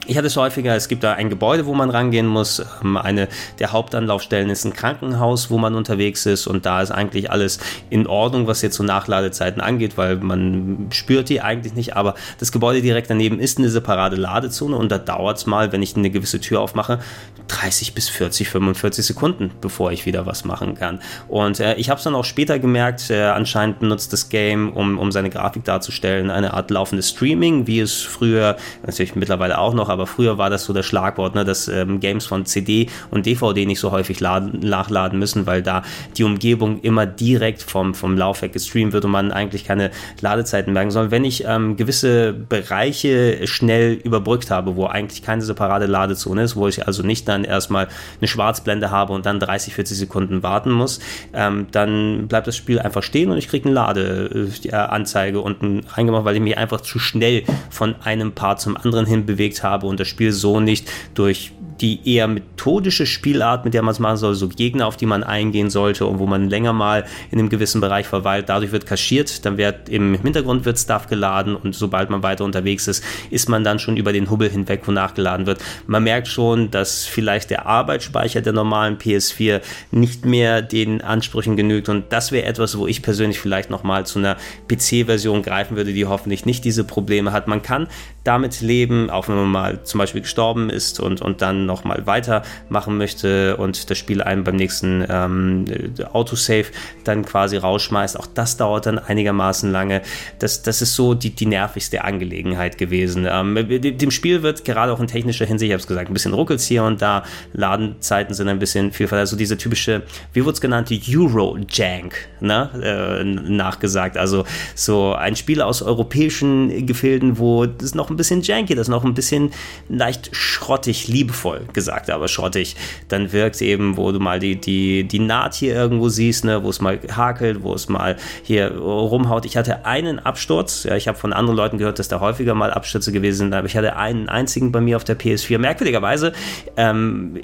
ich 0.05 0.17
hatte 0.17 0.27
es 0.27 0.37
häufiger, 0.37 0.75
es 0.75 0.87
gibt 0.87 1.03
da 1.03 1.13
ein 1.13 1.29
Gebäude, 1.29 1.65
wo 1.65 1.73
man 1.73 1.89
rangehen 1.89 2.27
muss. 2.27 2.63
Ähm, 2.83 2.97
eine 2.97 3.27
der 3.59 3.71
Hauptanlaufstellen 3.71 4.49
ist 4.49 4.65
ein 4.65 4.73
Krankenhaus, 4.73 5.49
wo 5.49 5.57
man 5.57 5.75
unterwegs 5.75 6.25
ist 6.25 6.47
und 6.47 6.65
da 6.65 6.81
ist 6.81 6.91
eigentlich 6.91 7.31
alles 7.31 7.59
in 7.89 8.07
Ordnung, 8.07 8.47
was 8.47 8.61
jetzt 8.61 8.75
so 8.75 8.83
Nachladezeiten 8.83 9.61
angeht, 9.61 9.97
weil 9.97 10.17
man 10.17 10.87
spürt 10.91 11.29
die 11.29 11.41
eigentlich 11.41 11.73
nicht, 11.73 11.95
aber 11.95 12.15
das 12.39 12.51
Gebäude 12.51 12.81
direkt 12.81 13.09
daneben 13.09 13.39
ist 13.39 13.57
eine 13.57 13.69
separate 13.69 14.15
Ladezone 14.15 14.75
und 14.75 14.91
da 14.91 14.97
dauert 14.97 15.37
es 15.37 15.45
mal, 15.45 15.71
wenn 15.71 15.81
ich 15.81 15.95
eine 15.95 16.09
gewisse 16.09 16.39
Tür 16.39 16.61
aufmache, 16.61 16.99
30 17.47 17.93
bis 17.93 18.09
40, 18.09 18.49
45 18.49 19.05
Sekunden, 19.05 19.51
bevor 19.61 19.91
ich 19.91 20.05
wieder 20.05 20.25
was 20.25 20.45
machen 20.45 20.75
kann. 20.75 20.99
Und 21.27 21.59
äh, 21.59 21.75
ich 21.75 21.89
habe 21.89 21.97
es 21.97 22.03
dann 22.03 22.15
auch 22.15 22.25
später 22.25 22.59
gemerkt, 22.59 23.09
äh, 23.09 23.23
anscheinend 23.23 23.79
benutzt 23.79 24.13
das 24.13 24.29
Game, 24.29 24.73
um, 24.73 24.99
um 24.99 25.11
seine 25.11 25.29
Grafik 25.29 25.63
darzustellen, 25.63 26.29
eine 26.29 26.53
Art 26.53 26.71
laufendes 26.71 27.09
Streaming, 27.09 27.67
wie 27.67 27.79
es 27.79 28.01
früher, 28.01 28.57
natürlich 28.85 29.15
mittlerweile 29.15 29.57
auch 29.57 29.73
noch, 29.73 29.86
aber 29.89 30.07
früher 30.07 30.37
war 30.37 30.49
das 30.49 30.65
so 30.65 30.73
das 30.73 30.85
Schlagwort, 30.85 31.35
ne, 31.35 31.45
dass 31.45 31.67
ähm, 31.67 31.99
Games 31.99 32.25
von 32.25 32.45
CD 32.45 32.87
und 33.11 33.25
DVD 33.25 33.65
nicht 33.65 33.79
so 33.79 33.91
häufig 33.91 34.19
laden, 34.19 34.59
nachladen 34.59 35.19
müssen, 35.19 35.45
weil 35.45 35.61
da 35.61 35.83
die 36.17 36.23
Umgebung 36.23 36.81
immer 36.81 37.05
direkt 37.05 37.61
vom, 37.61 37.93
vom 37.93 38.17
Laufwerk 38.17 38.53
gestreamt 38.53 38.93
wird 38.93 39.05
und 39.05 39.11
man 39.11 39.31
eigentlich 39.31 39.65
keine 39.65 39.91
Ladezeiten 40.21 40.73
merken 40.73 40.91
soll. 40.91 41.11
Wenn 41.11 41.25
ich 41.25 41.43
ähm, 41.45 41.77
gewisse 41.77 42.33
Bereiche 42.33 43.45
schnell 43.47 43.93
überbrückt 43.93 44.51
habe, 44.51 44.75
wo 44.75 44.85
eigentlich 44.85 45.21
keine 45.21 45.41
separate 45.41 45.85
Ladezone 45.85 46.43
ist, 46.43 46.55
wo 46.55 46.67
ich 46.67 46.87
also 46.87 47.03
nicht 47.03 47.27
dann 47.27 47.43
erstmal 47.43 47.87
eine 48.19 48.27
Schwarzblende 48.27 48.91
habe 48.91 49.13
und 49.13 49.25
dann 49.25 49.39
30, 49.39 49.73
40 49.73 49.97
Sekunden 49.97 50.43
warten 50.43 50.71
muss, 50.71 50.99
ähm, 51.33 51.67
dann 51.71 52.27
bleibt 52.27 52.47
das 52.47 52.55
Spiel 52.55 52.79
einfach 52.79 53.03
stehen 53.03 53.31
und 53.31 53.37
ich 53.37 53.47
kriege 53.47 53.69
eine 53.69 53.75
Ladeanzeige 53.75 55.41
unten 55.41 55.81
reingemacht, 55.87 56.25
weil 56.25 56.35
ich 56.35 56.41
mich 56.41 56.57
einfach 56.57 56.81
zu 56.81 56.99
schnell 56.99 57.43
von 57.69 57.95
einem 58.03 58.31
Part 58.33 58.61
zum 58.61 58.77
anderen 58.77 59.05
hin 59.05 59.25
bewegt 59.25 59.63
habe 59.63 59.76
und 59.83 59.99
das 59.99 60.07
Spiel 60.07 60.31
so 60.31 60.59
nicht 60.59 60.89
durch 61.13 61.51
die 61.81 62.15
eher 62.15 62.27
methodische 62.27 63.05
Spielart, 63.05 63.65
mit 63.65 63.73
der 63.73 63.81
man 63.81 63.91
es 63.91 63.99
machen 63.99 64.17
soll, 64.17 64.35
so 64.35 64.47
Gegner, 64.47 64.87
auf 64.87 64.97
die 64.97 65.05
man 65.05 65.23
eingehen 65.23 65.69
sollte 65.69 66.05
und 66.05 66.19
wo 66.19 66.25
man 66.25 66.49
länger 66.49 66.73
mal 66.73 67.05
in 67.31 67.39
einem 67.39 67.49
gewissen 67.49 67.81
Bereich 67.81 68.07
verweilt, 68.07 68.49
dadurch 68.49 68.71
wird 68.71 68.85
kaschiert, 68.85 69.45
dann 69.45 69.57
wird 69.57 69.89
im 69.89 70.15
Hintergrund 70.15 70.65
wird 70.65 70.79
Stuff 70.79 71.07
geladen 71.07 71.55
und 71.55 71.75
sobald 71.75 72.09
man 72.09 72.23
weiter 72.23 72.43
unterwegs 72.43 72.87
ist, 72.87 73.03
ist 73.29 73.49
man 73.49 73.63
dann 73.63 73.79
schon 73.79 73.97
über 73.97 74.13
den 74.13 74.29
Hubbel 74.29 74.49
hinweg, 74.49 74.81
wo 74.85 74.91
nachgeladen 74.91 75.45
wird. 75.45 75.61
Man 75.85 76.03
merkt 76.03 76.27
schon, 76.27 76.71
dass 76.71 77.05
vielleicht 77.05 77.49
der 77.49 77.65
Arbeitsspeicher 77.65 78.41
der 78.41 78.53
normalen 78.53 78.97
PS4 78.97 79.61
nicht 79.91 80.25
mehr 80.25 80.61
den 80.61 81.01
Ansprüchen 81.01 81.55
genügt 81.55 81.89
und 81.89 82.05
das 82.09 82.31
wäre 82.31 82.45
etwas, 82.45 82.77
wo 82.77 82.87
ich 82.87 83.01
persönlich 83.01 83.39
vielleicht 83.39 83.69
nochmal 83.69 84.05
zu 84.05 84.19
einer 84.19 84.37
PC-Version 84.67 85.43
greifen 85.43 85.77
würde, 85.77 85.93
die 85.93 86.05
hoffentlich 86.05 86.45
nicht 86.45 86.65
diese 86.65 86.83
Probleme 86.83 87.31
hat. 87.31 87.47
Man 87.47 87.61
kann 87.61 87.87
damit 88.23 88.61
leben, 88.61 89.09
auch 89.09 89.27
wenn 89.27 89.35
man 89.35 89.51
mal 89.51 89.83
zum 89.83 89.99
Beispiel 89.99 90.21
gestorben 90.21 90.69
ist 90.69 90.99
und, 90.99 91.21
und 91.21 91.41
dann 91.41 91.66
nochmal 91.67 92.07
weitermachen 92.07 92.97
möchte 92.97 93.57
und 93.57 93.89
das 93.89 93.97
Spiel 93.97 94.23
einem 94.23 94.43
beim 94.43 94.55
nächsten 94.55 95.05
ähm, 95.07 95.65
Autosave 96.11 96.67
dann 97.03 97.23
quasi 97.23 97.57
rausschmeißt. 97.57 98.19
Auch 98.19 98.25
das 98.25 98.57
dauert 98.57 98.87
dann 98.87 98.97
einigermaßen 98.97 99.71
lange. 99.71 100.01
Das, 100.39 100.63
das 100.63 100.81
ist 100.81 100.95
so 100.95 101.13
die, 101.13 101.29
die 101.29 101.45
nervigste 101.45 102.03
Angelegenheit 102.03 102.77
gewesen. 102.77 103.27
Ähm, 103.29 103.55
dem 103.67 104.11
Spiel 104.11 104.41
wird 104.41 104.65
gerade 104.65 104.91
auch 104.91 104.99
in 104.99 105.07
technischer 105.07 105.45
Hinsicht, 105.45 105.69
ich 105.69 105.73
habe 105.73 105.81
es 105.81 105.87
gesagt, 105.87 106.09
ein 106.09 106.13
bisschen 106.13 106.33
ruckelt 106.33 106.61
hier 106.61 106.83
und 106.83 107.01
da. 107.01 107.23
Ladenzeiten 107.53 108.33
sind 108.33 108.47
ein 108.47 108.59
bisschen 108.59 108.91
vielfalt. 108.91 109.19
Also 109.19 109.35
diese 109.35 109.57
typische, 109.57 110.03
wie 110.33 110.43
wurde 110.43 110.53
es 110.53 110.61
genannt, 110.61 110.89
Euro-Jank 110.91 112.15
ne? 112.39 112.69
äh, 112.81 113.23
nachgesagt. 113.23 114.17
Also 114.17 114.45
so 114.75 115.13
ein 115.13 115.35
Spiel 115.35 115.61
aus 115.61 115.81
europäischen 115.81 116.85
Gefilden, 116.85 117.37
wo 117.37 117.65
das 117.65 117.95
noch 117.95 118.09
ein 118.09 118.17
bisschen 118.17 118.41
janky, 118.41 118.75
das 118.75 118.87
noch 118.87 119.03
ein 119.03 119.13
bisschen 119.13 119.51
leicht 119.89 120.29
schrottig, 120.35 121.07
liebevoll 121.07 121.56
toll 121.57 121.67
gesagt, 121.73 122.09
aber 122.09 122.27
schrottig 122.27 122.75
dann 123.07 123.31
wirkt 123.31 123.61
eben, 123.61 123.97
wo 123.97 124.11
du 124.11 124.19
mal 124.19 124.39
die, 124.39 124.55
die, 124.59 125.03
die 125.03 125.19
Naht 125.19 125.53
hier 125.53 125.73
irgendwo 125.73 126.09
siehst, 126.09 126.45
ne, 126.45 126.63
wo 126.63 126.69
es 126.69 126.81
mal 126.81 126.99
hakelt, 127.15 127.63
wo 127.63 127.73
es 127.73 127.89
mal 127.89 128.17
hier 128.43 128.75
rumhaut. 128.77 129.45
Ich 129.45 129.57
hatte 129.57 129.85
einen 129.85 130.19
Absturz, 130.19 130.83
ja, 130.83 130.95
ich 130.95 131.07
habe 131.07 131.17
von 131.17 131.33
anderen 131.33 131.57
Leuten 131.57 131.77
gehört, 131.77 131.99
dass 131.99 132.07
da 132.07 132.19
häufiger 132.19 132.53
mal 132.55 132.71
Abstürze 132.71 133.11
gewesen 133.11 133.37
sind, 133.37 133.53
aber 133.53 133.67
ich 133.67 133.77
hatte 133.77 133.95
einen 133.95 134.29
einzigen 134.29 134.71
bei 134.71 134.81
mir 134.81 134.97
auf 134.97 135.03
der 135.03 135.17
PS4. 135.17 135.57
Merkwürdigerweise, 135.57 136.33
ähm, 136.75 137.37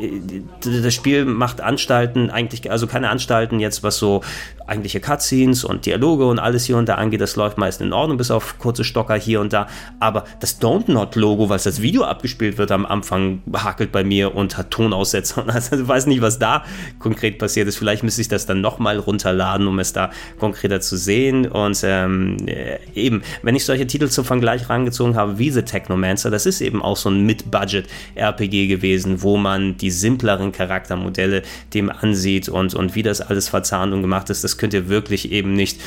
das 0.62 0.94
Spiel 0.94 1.26
macht 1.26 1.62
Anstalten, 1.62 2.30
eigentlich, 2.30 2.70
also 2.72 2.88
keine 2.88 3.10
Anstalten 3.10 3.60
jetzt, 3.60 3.84
was 3.84 3.98
so 3.98 4.22
eigentliche 4.66 5.00
Cutscenes 5.00 5.64
und 5.64 5.86
Dialoge 5.86 6.26
und 6.26 6.40
alles 6.40 6.66
hier 6.66 6.78
und 6.78 6.88
da 6.88 6.96
angeht, 6.96 7.22
das 7.22 7.36
läuft 7.36 7.58
meist 7.58 7.82
in 7.82 7.94
Ordnung, 7.94 8.18
bis 8.18 8.32
auf 8.32 8.60
kurze 8.60 8.84
Stocker 8.84 9.16
hier 9.16 9.42
und 9.42 9.54
da. 9.54 9.68
Aber 10.00 10.24
das 10.40 10.62
Don't 10.62 10.92
Not 10.92 11.16
Logo, 11.16 11.50
was 11.50 11.64
das 11.64 11.82
Video 11.82 12.04
abgespielt 12.04 12.58
wird 12.58 12.72
am 12.72 12.86
Anfang, 12.86 13.42
hakelt 13.54 13.92
bei 13.92 14.03
mir 14.04 14.36
und 14.36 14.58
hat 14.58 14.72
Tonaussetzer. 14.72 15.46
Also 15.48 15.76
ich 15.76 15.88
weiß 15.88 16.08
nicht, 16.08 16.22
was 16.22 16.40
da 16.40 16.64
konkret 17.00 17.38
passiert 17.38 17.68
ist. 17.68 17.78
Vielleicht 17.78 18.04
müsste 18.04 18.22
ich 18.22 18.28
das 18.28 18.46
dann 18.46 18.62
nochmal 18.62 18.98
runterladen, 18.98 19.68
um 19.68 19.80
es 19.80 19.94
da 19.94 20.12
konkreter 20.40 20.82
zu 20.82 20.98
sehen. 20.98 21.48
Und 21.48 21.80
ähm, 21.84 22.38
äh, 22.48 22.80
eben, 22.96 23.22
wenn 23.44 23.56
ich 23.56 23.66
solche 23.66 23.88
Titel 23.88 24.10
zum 24.10 24.26
Vergleich 24.26 24.70
rangezogen 24.70 25.16
habe, 25.16 25.38
wie 25.40 25.52
The 25.52 25.62
Technomancer, 25.62 26.32
das 26.32 26.46
ist 26.46 26.62
eben 26.62 26.82
auch 26.82 26.98
so 26.98 27.10
ein 27.10 27.26
Mid-Budget-RPG 27.26 28.68
gewesen, 28.68 29.22
wo 29.22 29.38
man 29.38 29.78
die 29.78 29.92
simpleren 29.92 30.52
Charaktermodelle 30.52 31.44
dem 31.74 31.90
ansieht 31.90 32.50
und, 32.50 32.74
und 32.74 32.96
wie 32.96 33.04
das 33.04 33.22
alles 33.22 33.50
verzahnt 33.50 33.94
und 33.94 34.02
gemacht 34.02 34.30
ist. 34.30 34.44
Das 34.44 34.58
könnt 34.58 34.74
ihr 34.74 34.90
wirklich 34.90 35.32
eben 35.32 35.54
nicht 35.54 35.80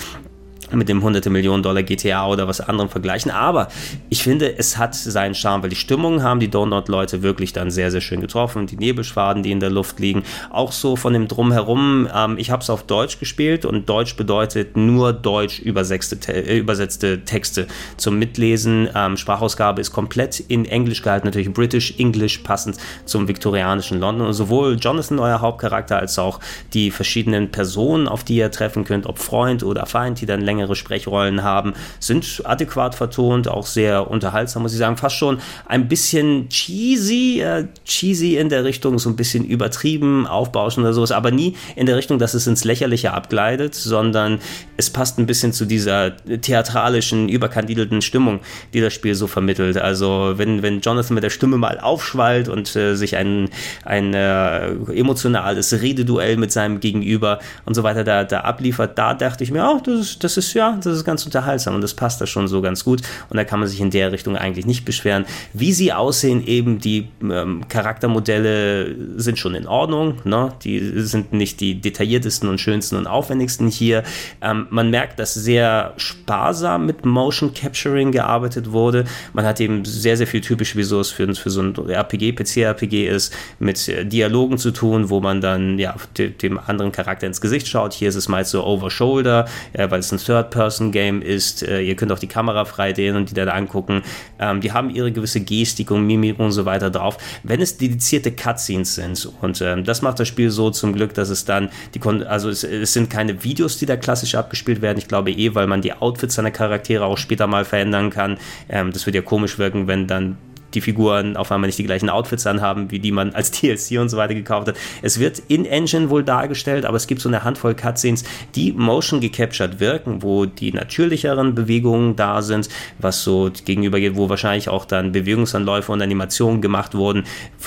mit 0.72 0.88
dem 0.88 1.02
hunderte 1.02 1.30
Millionen 1.30 1.62
Dollar 1.62 1.82
GTA 1.82 2.26
oder 2.26 2.48
was 2.48 2.60
anderem 2.60 2.88
vergleichen. 2.88 3.30
Aber 3.30 3.68
ich 4.08 4.22
finde, 4.22 4.58
es 4.58 4.78
hat 4.78 4.94
seinen 4.94 5.34
Charme, 5.34 5.62
weil 5.62 5.70
die 5.70 5.76
Stimmungen 5.76 6.22
haben 6.22 6.40
die 6.40 6.48
Donut-Leute 6.48 7.22
wirklich 7.22 7.52
dann 7.52 7.70
sehr, 7.70 7.90
sehr 7.90 8.00
schön 8.00 8.20
getroffen. 8.20 8.66
Die 8.66 8.76
Nebelschwaden, 8.76 9.42
die 9.42 9.52
in 9.52 9.60
der 9.60 9.70
Luft 9.70 10.00
liegen. 10.00 10.22
Auch 10.50 10.72
so 10.72 10.96
von 10.96 11.12
dem 11.12 11.28
Drumherum. 11.28 12.08
Ähm, 12.12 12.38
ich 12.38 12.50
habe 12.50 12.62
es 12.62 12.70
auf 12.70 12.82
Deutsch 12.84 13.18
gespielt 13.18 13.64
und 13.64 13.88
Deutsch 13.88 14.16
bedeutet 14.16 14.76
nur 14.76 15.12
deutsch 15.12 15.60
übersetzte, 15.60 16.32
äh, 16.32 16.58
übersetzte 16.58 17.24
Texte 17.24 17.66
zum 17.96 18.18
Mitlesen. 18.18 18.88
Ähm, 18.94 19.16
Sprachausgabe 19.16 19.80
ist 19.80 19.92
komplett 19.92 20.40
in 20.40 20.64
Englisch 20.64 21.02
gehalten, 21.02 21.26
natürlich 21.26 21.52
British 21.52 21.94
English, 21.98 22.38
passend 22.38 22.76
zum 23.04 23.28
viktorianischen 23.28 24.00
London. 24.00 24.26
Und 24.26 24.32
sowohl 24.34 24.76
Jonathan, 24.80 25.18
euer 25.18 25.40
Hauptcharakter, 25.40 25.98
als 25.98 26.18
auch 26.18 26.40
die 26.72 26.90
verschiedenen 26.90 27.50
Personen, 27.50 28.08
auf 28.08 28.24
die 28.24 28.36
ihr 28.36 28.50
treffen 28.50 28.84
könnt, 28.84 29.06
ob 29.06 29.18
Freund 29.18 29.62
oder 29.62 29.86
Feind, 29.86 30.20
die 30.20 30.26
dann 30.26 30.40
länger 30.40 30.55
längere 30.56 30.74
Sprechrollen 30.74 31.42
haben, 31.42 31.74
sind 32.00 32.42
adäquat 32.44 32.94
vertont, 32.94 33.48
auch 33.48 33.66
sehr 33.66 34.10
unterhaltsam, 34.10 34.62
muss 34.62 34.72
ich 34.72 34.78
sagen. 34.78 34.96
Fast 34.96 35.16
schon 35.16 35.38
ein 35.66 35.88
bisschen 35.88 36.48
cheesy, 36.48 37.40
äh, 37.40 37.66
cheesy 37.84 38.36
in 38.36 38.48
der 38.48 38.64
Richtung, 38.64 38.98
so 38.98 39.10
ein 39.10 39.16
bisschen 39.16 39.44
übertrieben, 39.44 40.26
aufbauschen 40.26 40.82
oder 40.82 40.94
sowas, 40.94 41.12
aber 41.12 41.30
nie 41.30 41.56
in 41.76 41.86
der 41.86 41.96
Richtung, 41.96 42.18
dass 42.18 42.34
es 42.34 42.46
ins 42.46 42.64
Lächerliche 42.64 43.12
abgleitet, 43.12 43.74
sondern 43.74 44.38
es 44.76 44.90
passt 44.90 45.18
ein 45.18 45.26
bisschen 45.26 45.52
zu 45.52 45.66
dieser 45.66 46.16
theatralischen, 46.16 47.28
überkandidelten 47.28 48.00
Stimmung, 48.00 48.40
die 48.72 48.80
das 48.80 48.94
Spiel 48.94 49.14
so 49.14 49.26
vermittelt. 49.26 49.76
Also 49.76 50.34
wenn, 50.36 50.62
wenn 50.62 50.80
Jonathan 50.80 51.14
mit 51.14 51.24
der 51.24 51.30
Stimme 51.30 51.58
mal 51.58 51.78
aufschwallt 51.78 52.48
und 52.48 52.74
äh, 52.76 52.94
sich 52.94 53.16
ein, 53.16 53.50
ein 53.84 54.14
äh, 54.14 54.68
emotionales 54.94 55.82
Rededuell 55.82 56.36
mit 56.36 56.52
seinem 56.52 56.80
Gegenüber 56.80 57.40
und 57.66 57.74
so 57.74 57.82
weiter 57.82 58.04
da, 58.04 58.24
da 58.24 58.40
abliefert, 58.40 58.96
da 58.96 59.12
dachte 59.12 59.44
ich 59.44 59.50
mir, 59.50 59.66
oh, 59.66 59.80
das, 59.84 60.18
das 60.18 60.36
ist 60.36 60.45
ist, 60.46 60.54
ja, 60.54 60.78
das 60.82 60.98
ist 60.98 61.04
ganz 61.04 61.24
unterhaltsam 61.24 61.74
und 61.74 61.80
das 61.80 61.94
passt 61.94 62.20
da 62.20 62.26
schon 62.26 62.48
so 62.48 62.62
ganz 62.62 62.84
gut 62.84 63.02
und 63.30 63.36
da 63.36 63.44
kann 63.44 63.60
man 63.60 63.68
sich 63.68 63.80
in 63.80 63.90
der 63.90 64.12
Richtung 64.12 64.36
eigentlich 64.36 64.66
nicht 64.66 64.84
beschweren. 64.84 65.24
Wie 65.52 65.72
sie 65.72 65.92
aussehen, 65.92 66.46
eben 66.46 66.78
die 66.78 67.08
ähm, 67.22 67.68
Charaktermodelle 67.68 68.94
sind 69.16 69.38
schon 69.38 69.54
in 69.54 69.66
Ordnung, 69.66 70.18
ne? 70.24 70.52
die 70.62 71.00
sind 71.00 71.32
nicht 71.32 71.60
die 71.60 71.80
detailliertesten 71.80 72.48
und 72.48 72.60
schönsten 72.60 72.96
und 72.96 73.06
aufwendigsten 73.06 73.68
hier. 73.68 74.02
Ähm, 74.40 74.66
man 74.70 74.90
merkt, 74.90 75.18
dass 75.18 75.34
sehr 75.34 75.94
sparsam 75.96 76.86
mit 76.86 77.04
Motion 77.04 77.52
Capturing 77.54 78.12
gearbeitet 78.12 78.72
wurde. 78.72 79.04
Man 79.32 79.44
hat 79.44 79.60
eben 79.60 79.84
sehr, 79.84 80.16
sehr 80.16 80.26
viel 80.26 80.40
typisch, 80.40 80.76
wie 80.76 80.82
so 80.82 81.00
es 81.00 81.10
für, 81.10 81.32
für 81.34 81.50
so 81.50 81.62
ein 81.62 81.74
RPG, 81.74 82.32
PC-RPG 82.32 83.08
ist, 83.08 83.32
mit 83.58 83.88
äh, 83.88 84.04
Dialogen 84.04 84.58
zu 84.58 84.70
tun, 84.70 85.10
wo 85.10 85.20
man 85.20 85.40
dann 85.40 85.78
ja 85.78 85.94
dem 86.16 86.58
anderen 86.58 86.92
Charakter 86.92 87.26
ins 87.26 87.40
Gesicht 87.40 87.68
schaut. 87.68 87.92
Hier 87.92 88.08
ist 88.08 88.16
es 88.16 88.28
meist 88.28 88.50
so 88.50 88.64
over 88.64 88.90
shoulder, 88.90 89.46
äh, 89.72 89.90
weil 89.90 90.00
es 90.00 90.12
ein 90.12 90.18
Third 90.18 90.35
Third-Person-Game 90.36 91.22
ist. 91.22 91.62
Äh, 91.62 91.82
ihr 91.82 91.96
könnt 91.96 92.12
auch 92.12 92.18
die 92.18 92.26
Kamera 92.26 92.64
frei 92.64 92.92
drehen 92.92 93.16
und 93.16 93.30
die 93.30 93.34
dann 93.34 93.48
angucken. 93.48 94.02
Ähm, 94.38 94.60
die 94.60 94.72
haben 94.72 94.90
ihre 94.90 95.12
gewisse 95.12 95.40
Gestik 95.40 95.90
und 95.90 96.06
Mimik 96.06 96.38
und 96.38 96.52
so 96.52 96.64
weiter 96.64 96.90
drauf. 96.90 97.18
Wenn 97.42 97.60
es 97.60 97.78
dedizierte 97.78 98.32
Cutscenes 98.32 98.94
sind 98.94 99.28
und 99.40 99.60
ähm, 99.60 99.84
das 99.84 100.02
macht 100.02 100.20
das 100.20 100.28
Spiel 100.28 100.50
so 100.50 100.70
zum 100.70 100.92
Glück, 100.92 101.14
dass 101.14 101.28
es 101.28 101.44
dann 101.44 101.70
die 101.94 101.98
Kon 101.98 102.22
also 102.22 102.48
es, 102.48 102.64
es, 102.64 102.92
sind 102.92 103.10
keine 103.10 103.42
Videos, 103.44 103.78
die 103.78 103.86
da 103.86 103.96
klassisch 103.96 104.34
abgespielt 104.34 104.82
werden. 104.82 104.98
Ich 104.98 105.08
glaube 105.08 105.30
eh, 105.30 105.54
weil 105.54 105.66
man 105.66 105.82
die 105.82 105.92
Outfits 105.92 106.34
seiner 106.34 106.50
Charaktere 106.50 107.04
auch 107.04 107.18
später 107.18 107.46
mal 107.46 107.64
verändern 107.64 108.10
kann. 108.10 108.38
Ähm, 108.68 108.92
das 108.92 109.06
wird 109.06 109.16
ja 109.16 109.22
komisch 109.22 109.58
wirken, 109.58 109.86
wenn 109.86 110.06
dann 110.06 110.36
die 110.74 110.80
Figuren 110.80 111.36
auf 111.36 111.52
einmal 111.52 111.68
nicht 111.68 111.78
die 111.78 111.84
gleichen 111.84 112.10
Outfits 112.10 112.46
anhaben, 112.46 112.90
wie 112.90 112.98
die 112.98 113.12
man 113.12 113.34
als 113.34 113.50
DLC 113.60 113.98
und 114.00 114.08
so 114.08 114.16
weiter 114.16 114.34
gekauft 114.34 114.68
hat. 114.68 114.76
Es 115.02 115.18
wird 115.18 115.42
in-Engine 115.48 116.10
wohl 116.10 116.24
dargestellt, 116.24 116.84
aber 116.84 116.96
es 116.96 117.06
gibt 117.06 117.20
so 117.20 117.28
eine 117.28 117.44
Handvoll 117.44 117.74
Cutscenes, 117.74 118.24
die 118.54 118.72
motion 118.72 119.20
gecaptured 119.20 119.80
wirken, 119.80 120.22
wo 120.22 120.46
die 120.46 120.72
natürlicheren 120.72 121.54
Bewegungen 121.54 122.16
da 122.16 122.42
sind, 122.42 122.68
was 122.98 123.22
so 123.22 123.50
gegenüber 123.64 124.00
geht, 124.00 124.16
wo 124.16 124.28
wahrscheinlich 124.28 124.68
auch 124.68 124.84
dann 124.84 125.12
Bewegungsanläufe 125.12 125.92
und 125.92 126.02
Animationen 126.02 126.60
gemacht 126.60 126.94
wurden, 126.94 127.24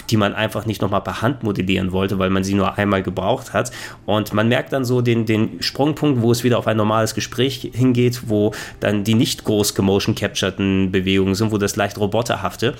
die 0.10 0.18
man 0.18 0.34
einfach 0.34 0.66
nicht 0.66 0.82
nochmal 0.82 1.02
per 1.02 1.22
Hand 1.22 1.44
modellieren 1.44 1.92
wollte, 1.92 2.20
weil 2.20 2.30
man 2.30 2.44
sie 2.44 2.54
nur 2.54 2.78
einmal 2.78 3.04
gebraucht 3.04 3.54
hat. 3.54 3.72
Und 4.06 4.34
man 4.34 4.48
merkt 4.48 4.74
dann 4.74 4.86
so 4.86 5.02
den, 5.02 5.26
den 5.26 5.62
Sprungpunkt, 5.62 6.22
wo 6.22 6.32
es 6.32 6.44
wieder 6.44 6.58
auf 6.58 6.68
ein 6.68 6.78
normales 6.78 7.16
Gespräch 7.16 7.72
hingeht, 7.74 8.24
wo 8.28 8.54
dann 8.80 9.04
die 9.04 9.16
nicht 9.16 9.44
groß 9.44 9.76
gemotion 9.76 10.16
captureden 10.16 10.92
Bewegungen 10.92 11.36
sind, 11.36 11.52
wo 11.52 11.58
das 11.58 11.76
leicht 11.76 11.98
roboterhafte 11.98 12.76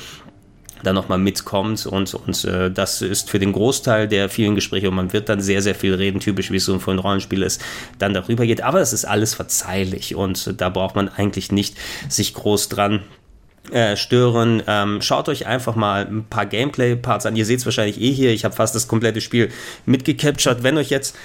da 0.84 0.94
nochmal 0.94 1.18
mitkommt 1.18 1.86
und, 1.86 2.14
und 2.14 2.46
äh, 2.46 2.72
das 2.72 3.02
ist 3.02 3.30
für 3.30 3.40
den 3.40 3.54
Großteil 3.54 4.08
der 4.08 4.30
vielen 4.30 4.56
Gespräche 4.56 4.90
und 4.90 4.96
man 4.96 5.14
wird 5.14 5.30
dann 5.30 5.42
sehr, 5.42 5.62
sehr 5.62 5.76
viel 5.76 5.94
reden, 5.94 6.20
typisch 6.20 6.52
wie 6.52 6.58
es 6.58 6.66
so 6.66 6.80
ein 6.88 7.00
Rollenspiel 7.00 7.44
ist, 7.44 7.62
dann 7.98 8.14
darüber 8.14 8.46
geht, 8.46 8.62
aber 8.62 8.82
es 8.82 8.94
ist 8.94 9.06
alles 9.06 9.34
verzeihlich 9.34 10.16
und 10.16 10.62
da 10.62 10.70
braucht 10.70 10.96
man 10.96 11.10
eigentlich 11.10 11.52
nicht 11.52 11.78
sich 12.08 12.34
groß 12.34 12.70
dran 12.70 13.02
äh, 13.72 13.98
stören. 13.98 14.64
Ähm, 14.66 15.02
schaut 15.02 15.30
euch 15.30 15.46
einfach 15.46 15.76
mal 15.76 16.08
ein 16.08 16.26
paar 16.26 16.48
Gameplay-Parts 16.48 17.28
an. 17.28 17.36
Ihr 17.36 17.46
seht 17.46 17.60
es 17.60 17.66
wahrscheinlich 17.66 18.02
eh 18.02 18.12
hier. 18.12 18.32
Ich 18.32 18.44
habe 18.44 18.56
fast 18.56 18.74
das 18.74 18.88
komplette 18.88 19.22
Spiel 19.22 19.50
mitgecaptured. 19.86 20.64
Wenn 20.64 20.78
euch 20.78 20.90
jetzt 20.90 21.16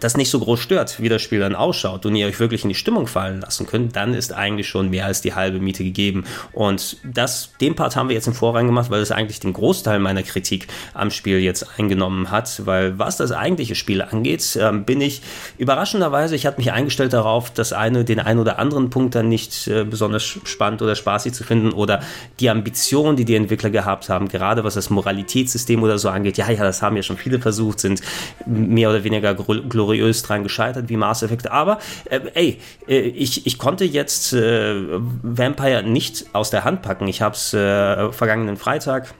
das 0.00 0.16
nicht 0.16 0.30
so 0.30 0.40
groß 0.40 0.60
stört, 0.60 1.00
wie 1.00 1.08
das 1.08 1.22
Spiel 1.22 1.40
dann 1.40 1.54
ausschaut 1.54 2.06
und 2.06 2.14
ihr 2.16 2.26
euch 2.26 2.40
wirklich 2.40 2.62
in 2.62 2.68
die 2.68 2.74
Stimmung 2.74 3.06
fallen 3.06 3.40
lassen 3.40 3.66
könnt, 3.66 3.96
dann 3.96 4.14
ist 4.14 4.32
eigentlich 4.32 4.68
schon 4.68 4.90
mehr 4.90 5.06
als 5.06 5.20
die 5.20 5.34
halbe 5.34 5.58
Miete 5.58 5.84
gegeben. 5.84 6.24
Und 6.52 6.96
das, 7.04 7.50
den 7.60 7.74
Part 7.74 7.96
haben 7.96 8.08
wir 8.08 8.14
jetzt 8.14 8.26
im 8.26 8.34
Vorrang 8.34 8.66
gemacht, 8.66 8.90
weil 8.90 9.00
es 9.00 9.10
eigentlich 9.10 9.40
den 9.40 9.52
Großteil 9.52 9.98
meiner 9.98 10.22
Kritik 10.22 10.68
am 10.94 11.10
Spiel 11.10 11.38
jetzt 11.38 11.78
eingenommen 11.78 12.30
hat, 12.30 12.66
weil 12.66 12.98
was 12.98 13.16
das 13.16 13.32
eigentliche 13.32 13.74
Spiel 13.74 14.02
angeht, 14.02 14.56
äh, 14.56 14.72
bin 14.72 15.00
ich 15.00 15.22
überraschenderweise, 15.58 16.34
ich 16.34 16.46
hatte 16.46 16.58
mich 16.58 16.72
eingestellt 16.72 17.12
darauf, 17.12 17.50
das 17.50 17.72
eine, 17.72 18.04
den 18.04 18.20
einen 18.20 18.40
oder 18.40 18.58
anderen 18.58 18.90
Punkt 18.90 19.14
dann 19.14 19.28
nicht 19.28 19.66
äh, 19.68 19.84
besonders 19.84 20.24
spannend 20.24 20.82
oder 20.82 20.94
spaßig 20.94 21.32
zu 21.32 21.44
finden 21.44 21.72
oder 21.72 22.00
die 22.40 22.50
Ambition, 22.50 23.16
die 23.16 23.24
die 23.24 23.34
Entwickler 23.34 23.70
gehabt 23.70 24.08
haben, 24.08 24.28
gerade 24.28 24.64
was 24.64 24.74
das 24.74 24.90
Moralitätssystem 24.90 25.82
oder 25.82 25.98
so 25.98 26.08
angeht, 26.08 26.36
ja, 26.38 26.50
ja, 26.50 26.62
das 26.62 26.82
haben 26.82 26.96
ja 26.96 27.02
schon 27.02 27.16
viele 27.16 27.40
versucht, 27.40 27.80
sind 27.80 28.02
mehr 28.46 28.90
oder 28.90 29.04
weniger 29.04 29.34
gloriös 29.34 29.85
gloriös 29.86 30.22
dran 30.22 30.42
gescheitert 30.42 30.88
wie 30.88 30.96
Mass 30.96 31.22
Effect. 31.22 31.50
Aber 31.50 31.78
äh, 32.06 32.20
ey, 32.34 32.58
äh, 32.88 32.98
ich, 32.98 33.46
ich 33.46 33.58
konnte 33.58 33.84
jetzt 33.84 34.32
äh, 34.32 34.74
Vampire 35.22 35.82
nicht 35.82 36.26
aus 36.32 36.50
der 36.50 36.64
Hand 36.64 36.82
packen. 36.82 37.06
Ich 37.08 37.22
habe 37.22 37.34
es 37.34 37.54
äh, 37.54 38.12
vergangenen 38.12 38.56
Freitag 38.56 39.14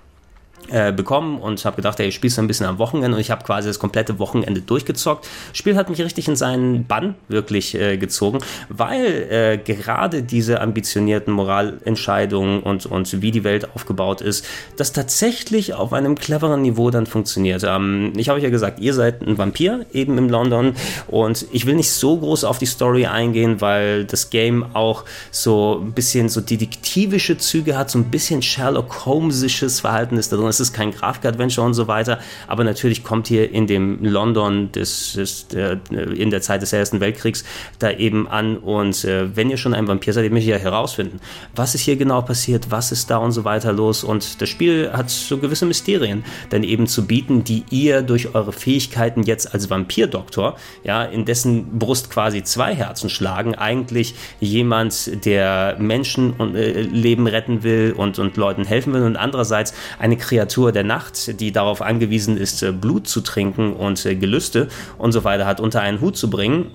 äh, 0.70 0.92
bekommen 0.92 1.38
und 1.38 1.64
habe 1.64 1.76
gedacht, 1.76 2.00
ey, 2.00 2.08
ich 2.08 2.14
spiele 2.14 2.34
ein 2.38 2.46
bisschen 2.46 2.66
am 2.66 2.78
Wochenende 2.78 3.16
und 3.16 3.20
ich 3.20 3.30
habe 3.30 3.44
quasi 3.44 3.68
das 3.68 3.78
komplette 3.78 4.18
Wochenende 4.18 4.60
durchgezockt. 4.60 5.28
Das 5.50 5.58
Spiel 5.58 5.76
hat 5.76 5.88
mich 5.90 6.00
richtig 6.00 6.28
in 6.28 6.36
seinen 6.36 6.86
Bann 6.86 7.14
wirklich 7.28 7.74
äh, 7.74 7.96
gezogen, 7.96 8.38
weil 8.68 9.04
äh, 9.30 9.58
gerade 9.58 10.22
diese 10.22 10.60
ambitionierten 10.60 11.32
Moralentscheidungen 11.32 12.62
und, 12.62 12.86
und 12.86 13.22
wie 13.22 13.30
die 13.30 13.44
Welt 13.44 13.74
aufgebaut 13.74 14.20
ist, 14.20 14.44
das 14.76 14.92
tatsächlich 14.92 15.74
auf 15.74 15.92
einem 15.92 16.16
cleveren 16.16 16.62
Niveau 16.62 16.90
dann 16.90 17.06
funktioniert. 17.06 17.62
Ähm, 17.64 18.12
ich 18.16 18.28
habe 18.28 18.38
euch 18.38 18.44
ja 18.44 18.50
gesagt, 18.50 18.80
ihr 18.80 18.94
seid 18.94 19.22
ein 19.22 19.38
Vampir 19.38 19.86
eben 19.92 20.18
im 20.18 20.28
London 20.28 20.74
und 21.06 21.46
ich 21.52 21.66
will 21.66 21.76
nicht 21.76 21.90
so 21.90 22.16
groß 22.18 22.44
auf 22.44 22.58
die 22.58 22.66
Story 22.66 23.06
eingehen, 23.06 23.60
weil 23.60 24.04
das 24.04 24.30
Game 24.30 24.66
auch 24.74 25.04
so 25.30 25.80
ein 25.82 25.92
bisschen 25.92 26.28
so 26.28 26.40
detektivische 26.40 27.38
Züge 27.38 27.78
hat, 27.78 27.90
so 27.90 27.98
ein 27.98 28.10
bisschen 28.10 28.42
Sherlock 28.42 29.06
Holmesisches 29.06 29.80
Verhalten 29.80 30.16
ist 30.16 30.32
da 30.32 30.36
drin 30.36 30.46
das 30.58 30.68
ist 30.68 30.74
kein 30.74 30.90
Grafik-Adventure 30.90 31.66
und 31.66 31.74
so 31.74 31.86
weiter, 31.86 32.18
aber 32.48 32.64
natürlich 32.64 33.04
kommt 33.04 33.28
hier 33.28 33.50
in 33.50 33.66
dem 33.66 34.02
London 34.02 34.72
des, 34.72 35.12
des 35.12 35.46
äh, 35.54 35.76
in 35.90 36.30
der 36.30 36.40
Zeit 36.40 36.62
des 36.62 36.72
Ersten 36.72 37.00
Weltkriegs 37.00 37.44
da 37.78 37.90
eben 37.90 38.26
an 38.28 38.56
und 38.56 39.04
äh, 39.04 39.36
wenn 39.36 39.50
ihr 39.50 39.58
schon 39.58 39.74
ein 39.74 39.86
Vampir 39.86 40.12
seid, 40.12 40.24
ihr 40.24 40.30
müsst 40.30 40.46
ja 40.46 40.56
herausfinden, 40.56 41.20
was 41.54 41.74
ist 41.74 41.82
hier 41.82 41.96
genau 41.96 42.22
passiert, 42.22 42.70
was 42.70 42.92
ist 42.92 43.10
da 43.10 43.18
und 43.18 43.32
so 43.32 43.44
weiter 43.44 43.72
los 43.72 44.02
und 44.02 44.40
das 44.40 44.48
Spiel 44.48 44.90
hat 44.92 45.10
so 45.10 45.38
gewisse 45.38 45.66
Mysterien 45.66 46.24
dann 46.50 46.62
eben 46.62 46.86
zu 46.86 47.06
bieten, 47.06 47.44
die 47.44 47.64
ihr 47.70 48.02
durch 48.02 48.34
eure 48.34 48.52
Fähigkeiten 48.52 49.22
jetzt 49.22 49.52
als 49.52 49.68
Vampirdoktor, 49.68 50.56
ja, 50.84 51.04
in 51.04 51.24
dessen 51.24 51.78
Brust 51.78 52.10
quasi 52.10 52.42
zwei 52.42 52.74
Herzen 52.74 53.10
schlagen, 53.10 53.54
eigentlich 53.54 54.14
jemand, 54.40 55.24
der 55.24 55.76
Menschen 55.78 56.32
und 56.32 56.54
äh, 56.54 56.82
Leben 56.82 57.26
retten 57.26 57.62
will 57.62 57.94
und, 57.96 58.18
und 58.18 58.36
Leuten 58.36 58.64
helfen 58.64 58.94
will 58.94 59.02
und 59.02 59.16
andererseits 59.16 59.74
eine 59.98 60.16
Kreatur 60.16 60.45
der 60.72 60.84
Nacht, 60.84 61.40
die 61.40 61.52
darauf 61.52 61.82
angewiesen 61.82 62.36
ist, 62.36 62.62
äh, 62.62 62.72
Blut 62.72 63.08
zu 63.08 63.20
trinken 63.20 63.72
und 63.72 64.04
äh, 64.06 64.14
Gelüste 64.14 64.68
und 64.98 65.12
so 65.12 65.24
weiter 65.24 65.46
hat, 65.46 65.60
unter 65.60 65.80
einen 65.80 66.00
Hut 66.00 66.16
zu 66.16 66.30
bringen 66.30 66.70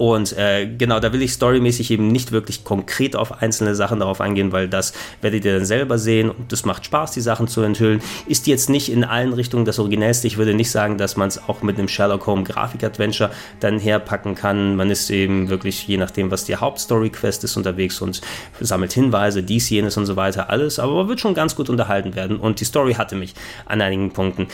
und 0.00 0.34
äh, 0.38 0.66
genau, 0.66 0.98
da 0.98 1.12
will 1.12 1.20
ich 1.20 1.34
storymäßig 1.34 1.90
eben 1.90 2.08
nicht 2.08 2.32
wirklich 2.32 2.64
konkret 2.64 3.14
auf 3.14 3.42
einzelne 3.42 3.74
Sachen 3.74 4.00
darauf 4.00 4.22
eingehen, 4.22 4.50
weil 4.50 4.66
das 4.66 4.94
werdet 5.20 5.44
ihr 5.44 5.52
dann 5.52 5.66
selber 5.66 5.98
sehen 5.98 6.30
und 6.30 6.50
es 6.50 6.64
macht 6.64 6.86
Spaß, 6.86 7.10
die 7.10 7.20
Sachen 7.20 7.48
zu 7.48 7.60
enthüllen. 7.60 8.00
Ist 8.26 8.46
jetzt 8.46 8.70
nicht 8.70 8.90
in 8.90 9.04
allen 9.04 9.34
Richtungen 9.34 9.66
das 9.66 9.78
Originellste. 9.78 10.26
Ich 10.26 10.38
würde 10.38 10.54
nicht 10.54 10.70
sagen, 10.70 10.96
dass 10.96 11.18
man 11.18 11.28
es 11.28 11.46
auch 11.46 11.60
mit 11.60 11.76
einem 11.76 11.86
Sherlock 11.86 12.26
Holmes 12.26 12.48
Grafik-Adventure 12.48 13.30
dann 13.60 13.78
herpacken 13.78 14.34
kann. 14.34 14.74
Man 14.74 14.90
ist 14.90 15.10
eben 15.10 15.50
wirklich, 15.50 15.86
je 15.86 15.98
nachdem, 15.98 16.30
was 16.30 16.46
die 16.46 16.56
Hauptstory-Quest 16.56 17.44
ist, 17.44 17.58
unterwegs 17.58 18.00
und 18.00 18.22
sammelt 18.58 18.94
Hinweise, 18.94 19.42
dies, 19.42 19.68
jenes 19.68 19.98
und 19.98 20.06
so 20.06 20.16
weiter, 20.16 20.48
alles. 20.48 20.78
Aber 20.78 20.94
man 20.94 21.08
wird 21.08 21.20
schon 21.20 21.34
ganz 21.34 21.54
gut 21.54 21.68
unterhalten 21.68 22.14
werden 22.14 22.38
und 22.38 22.60
die 22.60 22.64
Story 22.64 22.94
hatte 22.94 23.16
mich 23.16 23.34
an 23.66 23.82
einigen 23.82 24.14
Punkten. 24.14 24.48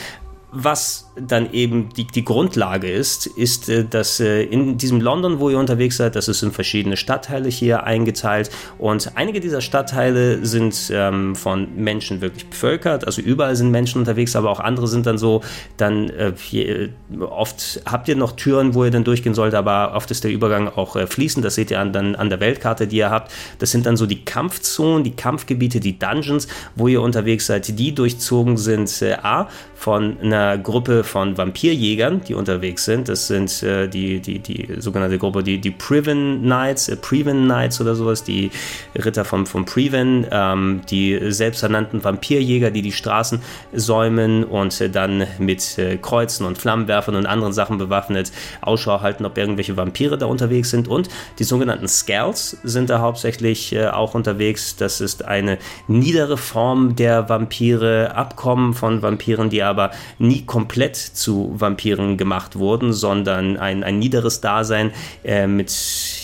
Was 0.51 1.11
dann 1.19 1.51
eben 1.51 1.89
die, 1.89 2.05
die 2.07 2.23
Grundlage 2.23 2.89
ist, 2.89 3.27
ist, 3.27 3.67
äh, 3.67 3.83
dass 3.83 4.21
äh, 4.21 4.43
in 4.43 4.77
diesem 4.77 5.01
London, 5.01 5.39
wo 5.39 5.49
ihr 5.49 5.59
unterwegs 5.59 5.97
seid, 5.97 6.15
das 6.15 6.29
ist 6.29 6.41
in 6.41 6.53
verschiedene 6.53 6.95
Stadtteile 6.95 7.49
hier 7.49 7.83
eingeteilt. 7.83 8.49
Und 8.77 9.11
einige 9.15 9.41
dieser 9.41 9.59
Stadtteile 9.59 10.45
sind 10.45 10.89
ähm, 10.93 11.35
von 11.35 11.75
Menschen 11.75 12.21
wirklich 12.21 12.49
bevölkert, 12.49 13.05
also 13.05 13.21
überall 13.21 13.57
sind 13.57 13.71
Menschen 13.71 13.99
unterwegs, 13.99 14.37
aber 14.37 14.49
auch 14.49 14.61
andere 14.61 14.87
sind 14.87 15.05
dann 15.05 15.17
so, 15.17 15.41
dann 15.75 16.09
äh, 16.11 16.31
hier, 16.37 16.89
oft 17.19 17.81
habt 17.85 18.07
ihr 18.07 18.15
noch 18.15 18.33
Türen, 18.33 18.73
wo 18.73 18.85
ihr 18.85 18.91
dann 18.91 19.03
durchgehen 19.03 19.33
sollt, 19.33 19.53
aber 19.53 19.95
oft 19.95 20.11
ist 20.11 20.23
der 20.23 20.31
Übergang 20.31 20.69
auch 20.69 20.95
äh, 20.95 21.07
fließend, 21.07 21.43
das 21.43 21.55
seht 21.55 21.71
ihr 21.71 21.79
an, 21.81 21.91
dann 21.91 22.15
an 22.15 22.29
der 22.29 22.39
Weltkarte, 22.39 22.87
die 22.87 22.97
ihr 22.97 23.09
habt. 23.09 23.33
Das 23.59 23.71
sind 23.71 23.85
dann 23.85 23.97
so 23.97 24.05
die 24.05 24.23
Kampfzonen, 24.23 25.03
die 25.03 25.15
Kampfgebiete, 25.15 25.81
die 25.81 25.99
Dungeons, 25.99 26.47
wo 26.75 26.87
ihr 26.87 27.01
unterwegs 27.01 27.47
seid, 27.47 27.67
die 27.77 27.93
durchzogen 27.93 28.55
sind, 28.55 29.01
äh, 29.01 29.17
A, 29.21 29.49
von 29.75 30.19
einer 30.21 30.36
Gruppe 30.61 31.03
von 31.03 31.37
Vampirjägern, 31.37 32.21
die 32.27 32.33
unterwegs 32.33 32.85
sind. 32.85 33.09
Das 33.09 33.27
sind 33.27 33.63
äh, 33.63 33.87
die, 33.87 34.19
die, 34.19 34.39
die 34.39 34.79
sogenannte 34.79 35.17
Gruppe, 35.17 35.43
die, 35.43 35.59
die 35.59 35.71
Priven 35.71 36.41
Knights, 36.41 36.89
äh, 36.89 36.95
Priven 36.95 37.45
Knights 37.45 37.79
oder 37.81 37.95
sowas, 37.95 38.23
die 38.23 38.51
Ritter 38.95 39.25
vom, 39.25 39.45
vom 39.45 39.65
Priven, 39.65 40.25
ähm, 40.31 40.81
die 40.89 41.31
selbsternannten 41.31 42.03
Vampirjäger, 42.03 42.71
die 42.71 42.81
die 42.81 42.91
Straßen 42.91 43.41
säumen 43.73 44.43
und 44.43 44.79
äh, 44.81 44.89
dann 44.89 45.27
mit 45.39 45.77
äh, 45.77 45.97
Kreuzen 45.97 46.45
und 46.45 46.57
Flammenwerfern 46.57 47.15
und 47.15 47.25
anderen 47.25 47.53
Sachen 47.53 47.77
bewaffnet 47.77 48.31
Ausschau 48.61 49.01
halten, 49.01 49.25
ob 49.25 49.37
irgendwelche 49.37 49.77
Vampire 49.77 50.17
da 50.17 50.25
unterwegs 50.25 50.69
sind. 50.69 50.87
Und 50.87 51.09
die 51.39 51.43
sogenannten 51.43 51.87
Scales 51.87 52.57
sind 52.63 52.89
da 52.89 52.99
hauptsächlich 52.99 53.73
äh, 53.73 53.87
auch 53.87 54.13
unterwegs. 54.13 54.75
Das 54.75 55.01
ist 55.01 55.25
eine 55.25 55.57
niedere 55.87 56.37
Form 56.37 56.95
der 56.95 57.29
Vampire, 57.29 58.15
Abkommen 58.15 58.73
von 58.73 59.01
Vampiren, 59.01 59.49
die 59.49 59.63
aber 59.63 59.91
nie 60.27 60.45
komplett 60.45 60.95
zu 60.95 61.53
Vampiren 61.55 62.17
gemacht 62.17 62.57
wurden, 62.57 62.93
sondern 62.93 63.57
ein, 63.57 63.83
ein 63.83 63.99
niederes 63.99 64.41
Dasein 64.41 64.91
äh, 65.23 65.47
mit, 65.47 65.69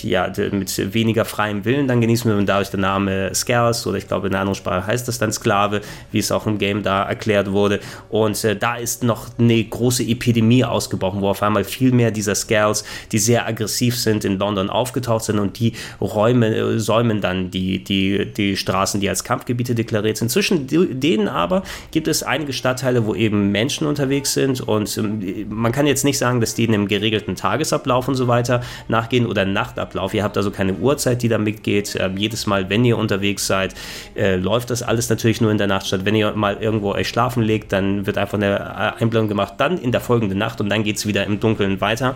ja, 0.04 0.32
mit 0.52 0.94
weniger 0.94 1.26
freiem 1.26 1.66
Willen 1.66 1.88
dann 1.88 2.02
genießen 2.02 2.36
wir 2.36 2.44
dadurch 2.46 2.70
der 2.70 2.80
Name 2.80 3.34
Scars 3.34 3.86
oder 3.88 3.98
ich 3.98 4.08
glaube 4.08 4.28
in 4.28 4.34
einer 4.34 4.42
anderen 4.42 4.56
Sprache 4.56 4.88
heißt 4.88 5.08
das 5.08 5.20
dann 5.20 5.32
Sklave, 5.32 5.82
wie 6.12 6.20
es 6.20 6.32
auch 6.32 6.48
im 6.48 6.58
Game 6.58 6.84
da 6.84 7.04
erklärt 7.04 7.52
wurde. 7.52 7.80
Und 8.10 8.44
äh, 8.44 8.56
da 8.56 8.76
ist 8.76 9.04
noch 9.04 9.28
eine 9.38 9.64
große 9.64 10.04
Epidemie 10.04 10.64
ausgebrochen, 10.64 11.22
wo 11.22 11.30
auf 11.30 11.44
einmal 11.44 11.64
viel 11.64 11.92
mehr 11.92 12.12
dieser 12.12 12.36
Scales, 12.36 12.84
die 13.12 13.20
sehr 13.20 13.48
aggressiv 13.48 13.98
sind, 13.98 14.26
in 14.26 14.40
London 14.40 14.70
aufgetaucht 14.70 15.26
sind 15.26 15.40
und 15.40 15.60
die 15.60 15.74
Räume 16.02 16.56
äh, 16.56 16.80
säumen 16.80 17.22
dann 17.22 17.52
die, 17.52 17.84
die, 17.84 18.32
die 18.32 18.58
Straßen, 18.58 19.00
die 19.00 19.10
als 19.10 19.24
Kampfgebiete 19.24 19.76
deklariert 19.76 20.18
sind. 20.18 20.30
Zwischen 20.30 20.68
denen 20.68 21.28
aber 21.28 21.64
gibt 21.92 22.08
es 22.08 22.24
einige 22.24 22.54
Stadtteile, 22.54 23.06
wo 23.06 23.16
eben 23.16 23.52
Menschen 23.52 23.88
unterwegs 23.88 24.34
sind 24.34 24.62
und 24.62 24.98
ähm, 24.98 25.46
man 25.50 25.72
kann 25.72 25.88
jetzt 25.88 26.04
nicht 26.04 26.18
sagen, 26.18 26.42
dass 26.42 26.56
die 26.56 26.68
einem 26.68 26.88
geregelten 26.88 27.36
Tagesablauf 27.36 28.08
und 28.08 28.16
so 28.16 28.28
weiter 28.28 28.62
nachgehen 28.88 29.26
oder 29.26 29.46
Nachtablauf. 29.46 29.93
Ihr 30.14 30.24
habt 30.24 30.38
also 30.38 30.52
keine 30.52 30.74
Uhrzeit, 30.74 31.22
die 31.22 31.28
da 31.28 31.38
mitgeht. 31.38 31.98
Ähm, 32.00 32.18
jedes 32.18 32.46
Mal, 32.48 32.70
wenn 32.70 32.86
ihr 32.86 32.98
unterwegs 32.98 33.48
seid, 33.48 33.74
äh, 34.16 34.36
läuft 34.36 34.70
das 34.70 34.84
alles 34.84 35.10
natürlich 35.10 35.42
nur 35.42 35.52
in 35.52 35.58
der 35.58 35.68
Nacht 35.68 35.88
statt. 35.88 36.02
Wenn 36.04 36.16
ihr 36.16 36.34
mal 36.34 36.58
irgendwo 36.60 36.94
euch 36.94 37.08
schlafen 37.08 37.44
legt, 37.44 37.72
dann 37.72 38.06
wird 38.06 38.18
einfach 38.18 38.38
eine 38.38 38.60
äh, 38.98 39.02
Einblendung 39.02 39.28
gemacht, 39.28 39.56
dann 39.58 39.78
in 39.78 39.92
der 39.92 40.02
folgenden 40.02 40.38
Nacht 40.38 40.62
und 40.62 40.70
dann 40.70 40.84
geht 40.84 40.98
es 40.98 41.06
wieder 41.06 41.26
im 41.26 41.40
Dunkeln 41.40 41.82
weiter. 41.82 42.16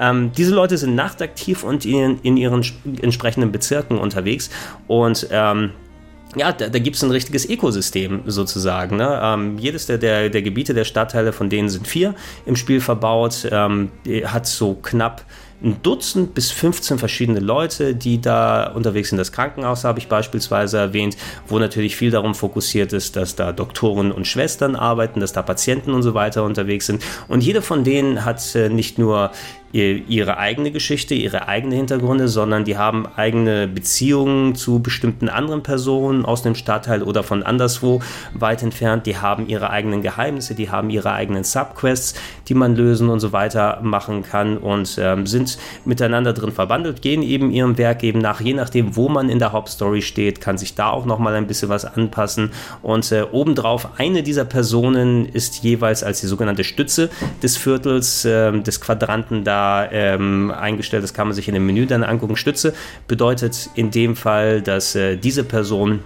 Ähm, 0.00 0.32
diese 0.36 0.54
Leute 0.54 0.78
sind 0.78 0.94
nachtaktiv 0.94 1.64
und 1.64 1.84
in, 1.84 2.18
in 2.22 2.36
ihren 2.36 2.64
entsprechenden 3.02 3.52
Bezirken 3.52 3.98
unterwegs 3.98 4.50
und 4.86 5.28
ähm, 5.30 5.70
ja, 6.36 6.52
da, 6.52 6.68
da 6.68 6.78
gibt 6.78 6.96
es 6.96 7.02
ein 7.02 7.10
richtiges 7.10 7.48
Ökosystem 7.48 8.22
sozusagen. 8.26 8.96
Ne? 8.96 9.20
Ähm, 9.22 9.58
jedes 9.58 9.86
der, 9.86 9.98
der, 9.98 10.28
der, 10.28 10.42
Gebiete 10.42 10.74
der 10.74 10.84
Stadtteile, 10.84 11.32
von 11.32 11.48
denen 11.48 11.68
sind 11.68 11.86
vier 11.86 12.14
im 12.44 12.56
Spiel 12.56 12.80
verbaut, 12.80 13.48
ähm, 13.50 13.90
hat 14.24 14.46
so 14.46 14.74
knapp 14.74 15.24
ein 15.62 15.82
Dutzend 15.82 16.34
bis 16.34 16.50
15 16.52 16.98
verschiedene 16.98 17.40
Leute, 17.40 17.94
die 17.94 18.20
da 18.20 18.70
unterwegs 18.70 19.08
sind. 19.08 19.18
Das 19.18 19.32
Krankenhaus 19.32 19.84
habe 19.84 19.98
ich 19.98 20.08
beispielsweise 20.08 20.78
erwähnt, 20.78 21.16
wo 21.48 21.58
natürlich 21.58 21.96
viel 21.96 22.10
darum 22.10 22.34
fokussiert 22.34 22.92
ist, 22.92 23.16
dass 23.16 23.34
da 23.34 23.52
Doktoren 23.52 24.12
und 24.12 24.26
Schwestern 24.26 24.76
arbeiten, 24.76 25.20
dass 25.20 25.32
da 25.32 25.42
Patienten 25.42 25.94
und 25.94 26.02
so 26.02 26.14
weiter 26.14 26.44
unterwegs 26.44 26.86
sind. 26.86 27.02
Und 27.26 27.42
jeder 27.42 27.62
von 27.62 27.82
denen 27.82 28.24
hat 28.24 28.54
äh, 28.54 28.68
nicht 28.68 28.98
nur 28.98 29.32
ihre 29.70 30.38
eigene 30.38 30.70
Geschichte, 30.70 31.14
ihre 31.14 31.46
eigenen 31.46 31.76
Hintergründe, 31.76 32.28
sondern 32.28 32.64
die 32.64 32.78
haben 32.78 33.06
eigene 33.16 33.68
Beziehungen 33.68 34.54
zu 34.54 34.80
bestimmten 34.80 35.28
anderen 35.28 35.62
Personen 35.62 36.24
aus 36.24 36.42
dem 36.42 36.54
Stadtteil 36.54 37.02
oder 37.02 37.22
von 37.22 37.42
anderswo 37.42 38.00
weit 38.32 38.62
entfernt. 38.62 39.04
Die 39.04 39.18
haben 39.18 39.46
ihre 39.46 39.68
eigenen 39.68 40.00
Geheimnisse, 40.00 40.54
die 40.54 40.70
haben 40.70 40.88
ihre 40.88 41.12
eigenen 41.12 41.44
Subquests, 41.44 42.18
die 42.48 42.54
man 42.54 42.76
lösen 42.76 43.10
und 43.10 43.20
so 43.20 43.32
weiter 43.32 43.80
machen 43.82 44.22
kann 44.22 44.56
und 44.56 44.98
ähm, 44.98 45.26
sind 45.26 45.58
miteinander 45.84 46.32
drin 46.32 46.52
verbandelt, 46.52 47.02
gehen 47.02 47.22
eben 47.22 47.50
ihrem 47.50 47.76
Werk 47.76 48.02
eben 48.02 48.20
nach, 48.20 48.40
je 48.40 48.54
nachdem, 48.54 48.96
wo 48.96 49.10
man 49.10 49.28
in 49.28 49.38
der 49.38 49.52
Hauptstory 49.52 50.00
steht, 50.00 50.40
kann 50.40 50.56
sich 50.56 50.76
da 50.76 50.88
auch 50.88 51.04
nochmal 51.04 51.34
ein 51.34 51.46
bisschen 51.46 51.68
was 51.68 51.84
anpassen. 51.84 52.52
Und 52.80 53.12
äh, 53.12 53.26
obendrauf, 53.32 53.98
eine 53.98 54.22
dieser 54.22 54.46
Personen 54.46 55.26
ist 55.26 55.62
jeweils 55.62 56.02
als 56.02 56.20
die 56.22 56.26
sogenannte 56.26 56.64
Stütze 56.64 57.10
des 57.42 57.58
Viertels, 57.58 58.24
äh, 58.24 58.58
des 58.62 58.80
Quadranten 58.80 59.44
da 59.44 59.57
ähm, 59.90 60.50
eingestellt. 60.50 61.02
Das 61.02 61.14
kann 61.14 61.28
man 61.28 61.34
sich 61.34 61.48
in 61.48 61.54
dem 61.54 61.66
Menü 61.66 61.86
dann 61.86 62.04
angucken. 62.04 62.36
Stütze 62.36 62.74
bedeutet 63.06 63.70
in 63.74 63.90
dem 63.90 64.16
Fall, 64.16 64.62
dass 64.62 64.94
äh, 64.94 65.16
diese 65.16 65.44
Person 65.44 66.00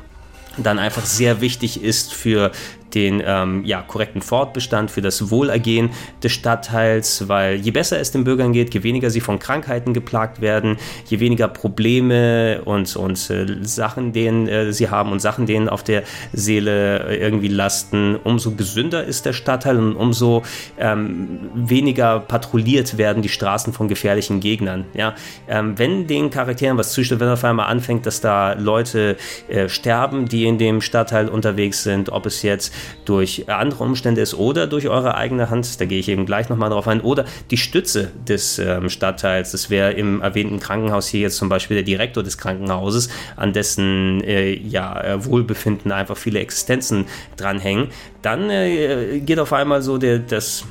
dann 0.58 0.78
einfach 0.78 1.04
sehr 1.04 1.40
wichtig 1.40 1.82
ist 1.82 2.12
für 2.14 2.52
den 2.94 3.22
ähm, 3.24 3.64
ja, 3.64 3.82
korrekten 3.82 4.22
Fortbestand, 4.22 4.90
für 4.90 5.02
das 5.02 5.30
Wohlergehen 5.30 5.90
des 6.22 6.32
Stadtteils, 6.32 7.28
weil 7.28 7.56
je 7.56 7.70
besser 7.70 7.98
es 7.98 8.10
den 8.10 8.24
Bürgern 8.24 8.52
geht, 8.52 8.74
je 8.74 8.82
weniger 8.82 9.10
sie 9.10 9.20
von 9.20 9.38
Krankheiten 9.38 9.94
geplagt 9.94 10.40
werden, 10.40 10.76
je 11.06 11.20
weniger 11.20 11.48
Probleme 11.48 12.62
und, 12.64 12.94
und 12.96 13.30
äh, 13.30 13.46
Sachen, 13.62 14.12
denen 14.12 14.48
äh, 14.48 14.72
sie 14.72 14.90
haben 14.90 15.12
und 15.12 15.20
Sachen, 15.20 15.46
denen 15.46 15.68
auf 15.68 15.82
der 15.82 16.02
Seele 16.32 17.08
äh, 17.08 17.16
irgendwie 17.16 17.48
lasten, 17.48 18.16
umso 18.16 18.52
gesünder 18.52 19.04
ist 19.04 19.26
der 19.26 19.32
Stadtteil 19.32 19.76
und 19.78 19.96
umso 19.96 20.42
ähm, 20.78 21.40
weniger 21.54 22.20
patrouilliert 22.20 22.98
werden 22.98 23.22
die 23.22 23.28
Straßen 23.28 23.72
von 23.72 23.88
gefährlichen 23.88 24.40
Gegnern. 24.40 24.84
Ja? 24.94 25.14
Ähm, 25.48 25.78
wenn 25.78 26.06
den 26.06 26.30
Charakteren 26.30 26.78
was 26.78 26.92
zusteht, 26.92 27.20
wenn 27.20 27.28
auf 27.28 27.44
einmal 27.44 27.66
anfängt, 27.66 28.06
dass 28.06 28.20
da 28.20 28.54
Leute 28.54 29.16
äh, 29.48 29.68
sterben, 29.68 30.28
die 30.28 30.44
in 30.44 30.58
dem 30.58 30.80
Stadtteil 30.80 31.28
unterwegs 31.28 31.82
sind, 31.82 32.10
ob 32.10 32.26
es 32.26 32.42
jetzt 32.42 32.74
durch 33.04 33.48
andere 33.48 33.84
Umstände 33.84 34.20
ist 34.20 34.34
oder 34.34 34.66
durch 34.66 34.88
eure 34.88 35.16
eigene 35.16 35.50
Hand, 35.50 35.80
da 35.80 35.84
gehe 35.84 35.98
ich 35.98 36.08
eben 36.08 36.26
gleich 36.26 36.48
nochmal 36.48 36.70
drauf 36.70 36.88
ein, 36.88 37.00
oder 37.00 37.24
die 37.50 37.56
Stütze 37.56 38.10
des 38.28 38.58
ähm, 38.58 38.88
Stadtteils, 38.88 39.52
das 39.52 39.70
wäre 39.70 39.92
im 39.92 40.20
erwähnten 40.20 40.60
Krankenhaus 40.60 41.08
hier 41.08 41.20
jetzt 41.20 41.36
zum 41.36 41.48
Beispiel 41.48 41.76
der 41.76 41.84
Direktor 41.84 42.22
des 42.22 42.38
Krankenhauses, 42.38 43.08
an 43.36 43.52
dessen 43.52 44.22
äh, 44.24 44.52
ja, 44.52 45.00
äh, 45.02 45.24
Wohlbefinden 45.24 45.92
einfach 45.92 46.16
viele 46.16 46.40
Existenzen 46.40 47.06
dranhängen, 47.36 47.88
dann 48.22 48.50
äh, 48.50 49.20
geht 49.20 49.38
auf 49.38 49.52
einmal 49.52 49.82
so 49.82 49.98
der, 49.98 50.18
das 50.18 50.64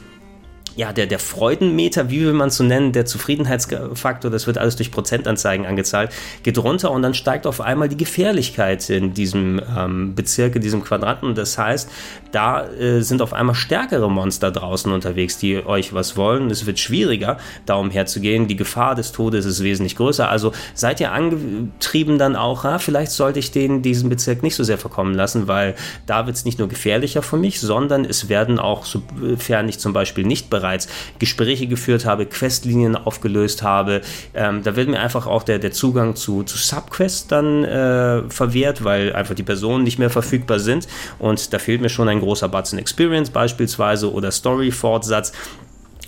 ja, 0.82 0.91
der, 0.91 1.06
der 1.06 1.20
Freudenmeter, 1.20 2.10
wie 2.10 2.22
will 2.22 2.34
man 2.34 2.48
es 2.48 2.58
so 2.58 2.63
nennen, 2.63 2.91
der 2.91 3.06
Zufriedenheitsfaktor, 3.06 4.32
das 4.32 4.48
wird 4.48 4.58
alles 4.58 4.78
durch 4.78 4.89
Prozentanzeigen 4.89 5.67
angezahlt, 5.67 6.10
geht 6.41 6.58
runter 6.58 6.89
und 6.89 7.04
dann 7.04 7.13
steigt 7.13 7.46
auf 7.46 7.62
einmal 7.62 7.88
die 7.88 7.98
Gefährlichkeit 7.98 8.89
in 8.89 9.13
diesem 9.13 9.62
ähm, 9.78 10.15
Bezirk, 10.15 10.56
in 10.56 10.63
diesem 10.63 10.84
Quadranten. 10.84 11.36
Das 11.36 11.60
heißt, 11.60 11.88
da 12.32 12.67
äh, 12.67 13.02
sind 13.02 13.22
auf 13.22 13.32
einmal 13.32 13.54
stärkere 13.54 14.10
Monster 14.10 14.50
draußen 14.50 14.91
unterwegs, 14.91 15.38
die 15.38 15.63
euch 15.63 15.94
was 15.94 16.17
wollen. 16.17 16.50
Es 16.50 16.65
wird 16.65 16.80
schwieriger, 16.80 17.38
da 17.67 17.76
umherzugehen. 17.76 18.48
Die 18.48 18.56
Gefahr 18.56 18.96
des 18.96 19.12
Todes 19.12 19.46
ist 19.46 19.62
wesentlich 19.62 19.96
größer. 19.96 20.30
Also 20.30 20.52
seid 20.74 21.00
ihr 21.00 21.12
angetrieben 21.12 22.17
dann 22.17 22.36
auch, 22.36 22.65
ah, 22.65 22.80
vielleicht 22.80 23.12
sollte 23.12 23.38
ich 23.38 23.52
den, 23.52 23.84
diesen 23.84 24.10
Bezirk 24.10 24.41
nicht 24.41 24.56
so 24.56 24.63
sehr 24.63 24.80
verkommen 24.80 25.13
lassen, 25.13 25.48
weil 25.48 25.76
da 26.08 26.26
wird 26.26 26.38
es 26.38 26.44
nicht 26.44 26.58
nur 26.58 26.70
gefährlicher 26.70 27.22
für 27.22 27.38
mich, 27.38 27.60
sondern 27.60 28.04
es 28.04 28.30
werden 28.30 28.58
auch, 28.58 28.86
sofern 28.86 29.70
ich 29.70 29.78
zum 29.78 29.94
Beispiel 29.94 30.26
nicht 30.26 30.50
bereits 30.71 30.88
Gespräche 31.19 31.67
geführt 31.67 32.05
habe, 32.05 32.25
Questlinien 32.25 32.95
aufgelöst 32.95 33.63
habe, 33.63 34.01
ähm, 34.34 34.63
da 34.63 34.75
wird 34.75 34.89
mir 34.89 34.99
einfach 34.99 35.27
auch 35.27 35.43
der, 35.43 35.60
der 35.60 35.71
Zugang 35.71 36.15
zu, 36.15 36.43
zu 36.43 36.57
Subquests 36.57 37.27
dann 37.27 37.63
äh, 37.63 38.29
verwehrt, 38.29 38.84
weil 38.84 39.13
einfach 39.13 39.36
die 39.36 39.43
Personen 39.43 39.84
nicht 39.84 39.99
mehr 39.99 40.10
verfügbar 40.10 40.60
sind 40.60 40.88
und 41.19 41.53
da 41.53 41.60
fehlt 41.60 41.81
mir 41.81 41.89
schon 41.89 42.07
ein 42.07 42.19
großer 42.19 42.47
Batzen 42.47 42.79
Experience 42.79 43.29
beispielsweise 43.29 44.12
oder 44.12 44.31
Story-Fortsatz. 44.31 45.34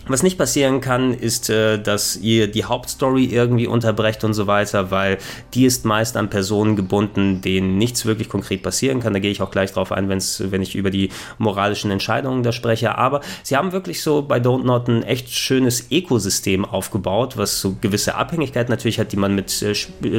Was 0.06 0.22
nicht 0.22 0.38
passieren 0.38 0.82
kann, 0.82 1.13
ist, 1.13 1.50
äh, 1.50 1.80
dass 1.82 2.18
ihr 2.18 2.52
die 2.52 2.66
Hauptstory 2.66 3.24
irgendwie 3.24 3.68
unterbrecht 3.68 4.26
und 4.26 4.34
so 4.34 4.48
weiter, 4.48 4.92
weil 4.92 5.18
die 5.54 5.66
ist 5.66 5.86
meist 5.86 6.18
an 6.18 6.30
Personen 6.30 6.76
gebunden, 6.76 7.39
denen 7.39 7.78
nichts 7.78 8.06
wirklich 8.06 8.28
konkret 8.28 8.63
passieren 8.63 9.00
kann. 9.00 9.13
Da 9.13 9.20
gehe 9.20 9.32
ich 9.32 9.42
auch 9.42 9.50
gleich 9.50 9.72
drauf 9.72 9.94
ein, 9.94 10.10
wenn's, 10.10 10.44
wenn 10.48 10.62
ich 10.62 10.76
über 10.76 10.89
die 10.89 11.10
moralischen 11.38 11.89
Entscheidungen 11.89 12.44
da 12.44 12.52
spreche. 12.52 12.98
Aber 12.98 13.22
sie 13.44 13.56
haben 13.56 13.72
wirklich 13.72 14.04
so 14.04 14.22
bei 14.24 14.39
Don't 14.39 14.66
Not 14.66 14.89
ein 14.89 15.04
echt 15.04 15.30
schönes 15.30 15.89
Ökosystem 15.89 16.66
aufgebaut, 16.66 17.38
was 17.38 17.62
so 17.62 17.78
gewisse 17.80 18.16
Abhängigkeit 18.16 18.68
natürlich 18.68 19.00
hat, 19.00 19.13
die 19.13 19.18
man 19.18 19.36
mit 19.36 19.62
äh, 19.62 19.74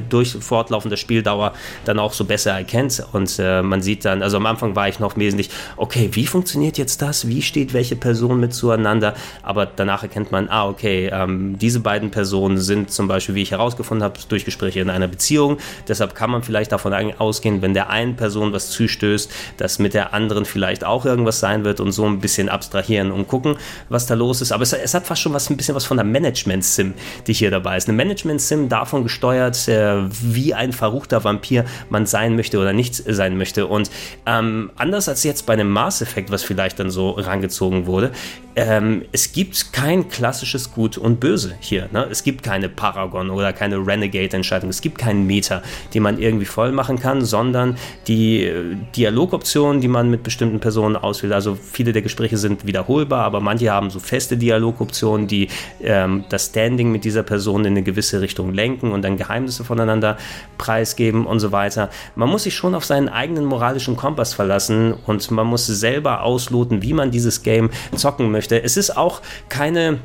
durch 0.09 0.33
fortlaufender 0.41 0.97
Spieldauer 0.97 1.53
dann 1.85 1.99
auch 1.99 2.15
so 2.15 2.25
besser 2.25 2.53
erkennt. 2.53 3.05
Und 3.13 3.39
äh, 3.39 3.61
man 3.61 3.83
sieht 3.83 4.07
dann, 4.07 4.23
also 4.23 4.39
am 4.39 4.47
Anfang 4.47 4.77
war 4.77 4.89
ich 4.89 4.99
noch 4.99 5.19
wesentlich, 5.19 5.51
okay, 5.77 6.09
wie 6.13 6.27
funktioniert 6.27 6.79
jetzt 6.79 7.03
das? 7.03 7.29
Wie 7.29 7.43
steht 7.43 7.75
welche 7.75 7.97
Person 7.97 8.41
mit 8.41 8.55
zueinander? 8.55 9.13
Aber 9.43 9.74
danach 9.77 10.03
erkennt 10.03 10.33
man, 10.33 10.49
ah, 10.49 10.69
okay, 10.69 11.11
ähm, 11.13 11.59
diese 11.59 11.81
beiden 11.81 12.11
Personen 12.11 12.59
sind 12.59 12.91
zum 12.91 13.09
Beispiel, 13.09 13.35
wie 13.35 13.43
ich 13.43 13.51
herausgefunden 13.51 14.03
habe, 14.03 14.19
durch 14.29 14.45
Gespräche 14.45 14.81
in 14.81 14.91
einer 14.91 15.09
Beziehung. 15.09 15.59
Deshalb 15.89 16.15
kann 16.15 16.31
man 16.31 16.43
vielleicht 16.43 16.73
davon 16.73 16.95
ausgehen, 17.19 17.63
wenn 17.63 17.75
der 17.75 17.91
einen 17.91 18.17
Person 18.17 18.53
was 18.53 18.71
zustößt, 18.71 19.31
dass 19.57 19.79
mit 19.79 19.95
der 19.95 20.15
anderen 20.15 20.45
vielleicht 20.45 20.85
auch 20.85 21.05
irgendwas 21.05 21.41
sein 21.41 21.65
wird 21.65 21.81
und 21.81 21.93
so 21.93 22.07
ein 22.07 22.21
bisschen 22.21 22.49
abstrahieren 22.49 23.11
und 23.11 23.29
gucken, 23.29 23.57
was 23.89 24.07
da 24.07 24.15
los 24.15 24.41
ist. 24.41 24.53
Aber 24.53 24.63
es, 24.63 24.73
es 24.73 24.95
hat 24.95 25.07
fast 25.07 25.23
schon 25.23 25.33
was, 25.33 25.51
ein 25.51 25.57
bisschen 25.57 25.75
was 25.75 25.85
von 25.85 25.97
der 25.97 26.05
Management-Sim, 26.05 26.95
die 27.27 27.33
hier 27.33 27.51
dabei 27.51 27.77
ist. 27.77 27.89
Eine 27.89 27.97
Management-Sim 27.97 28.69
davon 28.69 29.03
gesteuert, 29.03 29.69
äh, 29.69 30.03
wie 30.09 30.55
ein 30.55 30.73
verruchter 30.73 31.25
Vampir 31.25 31.65
man 31.91 32.07
sein 32.07 32.37
möchte 32.37 32.59
oder 32.59 32.73
nicht 32.73 32.95
sein 32.95 33.37
möchte. 33.37 33.67
Und 33.67 33.91
ähm, 34.27 34.71
anders 34.77 35.09
als 35.09 35.25
jetzt 35.25 35.47
bei 35.47 35.55
einem 35.55 35.71
Mass 35.71 36.01
Effect, 36.03 36.31
was 36.31 36.43
vielleicht 36.43 36.79
dann 36.79 36.91
so 36.91 37.11
rangezogen 37.11 37.87
wurde, 37.87 38.13
ähm, 38.57 39.03
es 39.11 39.33
gibt 39.33 39.73
kein 39.73 40.09
klassisches 40.09 40.73
Gut 40.73 40.97
und 40.97 41.19
Böse 41.19 41.55
hier. 41.61 41.89
Ne? 41.93 42.07
Es 42.11 42.23
gibt 42.23 42.43
keine 42.43 42.69
Paragon 42.69 43.31
oder 43.31 43.53
keine 43.53 43.85
Renegade-Entscheidung. 43.85 44.71
Es 44.71 44.81
gibt 44.81 44.99
keinen 44.99 45.27
Meter, 45.27 45.63
die 45.93 46.01
man 46.01 46.19
irgendwie 46.19 46.45
voll 46.45 46.71
machen 46.73 46.99
kann, 46.99 47.25
sondern 47.25 47.77
die 48.07 48.45
äh, 48.45 48.77
Dialogoptionen, 48.95 49.81
die 49.81 49.89
man 49.89 50.11
mit 50.11 50.23
bestimmten 50.23 50.61
Personen 50.61 50.97
auswählt. 50.97 51.33
Also 51.33 51.57
viele 51.57 51.93
der 51.93 52.03
Gespräche 52.03 52.37
sind 52.37 52.67
wiederholbar, 52.67 53.25
aber 53.25 53.41
manche 53.41 53.71
haben 53.71 53.91
so 53.91 53.99
feste 53.99 54.37
Dialogoptionen, 54.37 55.27
die 55.27 55.49
ähm, 55.83 56.25
das 56.29 56.47
Standing 56.47 56.93
mit 56.93 57.05
dieser 57.05 57.25
Person 57.25 57.63
in 57.63 57.73
eine 57.73 57.83
gewisse 57.83 58.21
Richtung 58.21 58.55
lenken 58.55 58.93
und 58.93 59.03
dann 59.03 59.17
Geheimnisse 59.17 59.65
voneinander 59.65 60.17
preisgeben 60.59 61.27
und 61.27 61.41
so 61.41 61.51
weiter. 61.51 61.91
Man 62.15 62.29
muss 62.29 62.45
sich 62.45 62.55
schon 62.55 62.75
auf 62.75 62.85
seinen 62.85 63.09
eigenen 63.09 63.45
moralischen 63.47 63.97
Kompass 63.97 64.33
verlassen 64.33 64.95
und 65.07 65.29
man 65.33 65.47
muss 65.47 65.67
selber 65.67 66.23
ausloten, 66.23 66.83
wie 66.83 66.93
man 66.93 67.11
dieses 67.11 67.43
Game 67.43 67.71
zocken 67.97 68.31
möchte 68.31 68.44
möchte. 68.45 68.63
Es 68.63 68.77
ist 68.77 68.97
auch 68.97 69.23
keine 69.49 70.01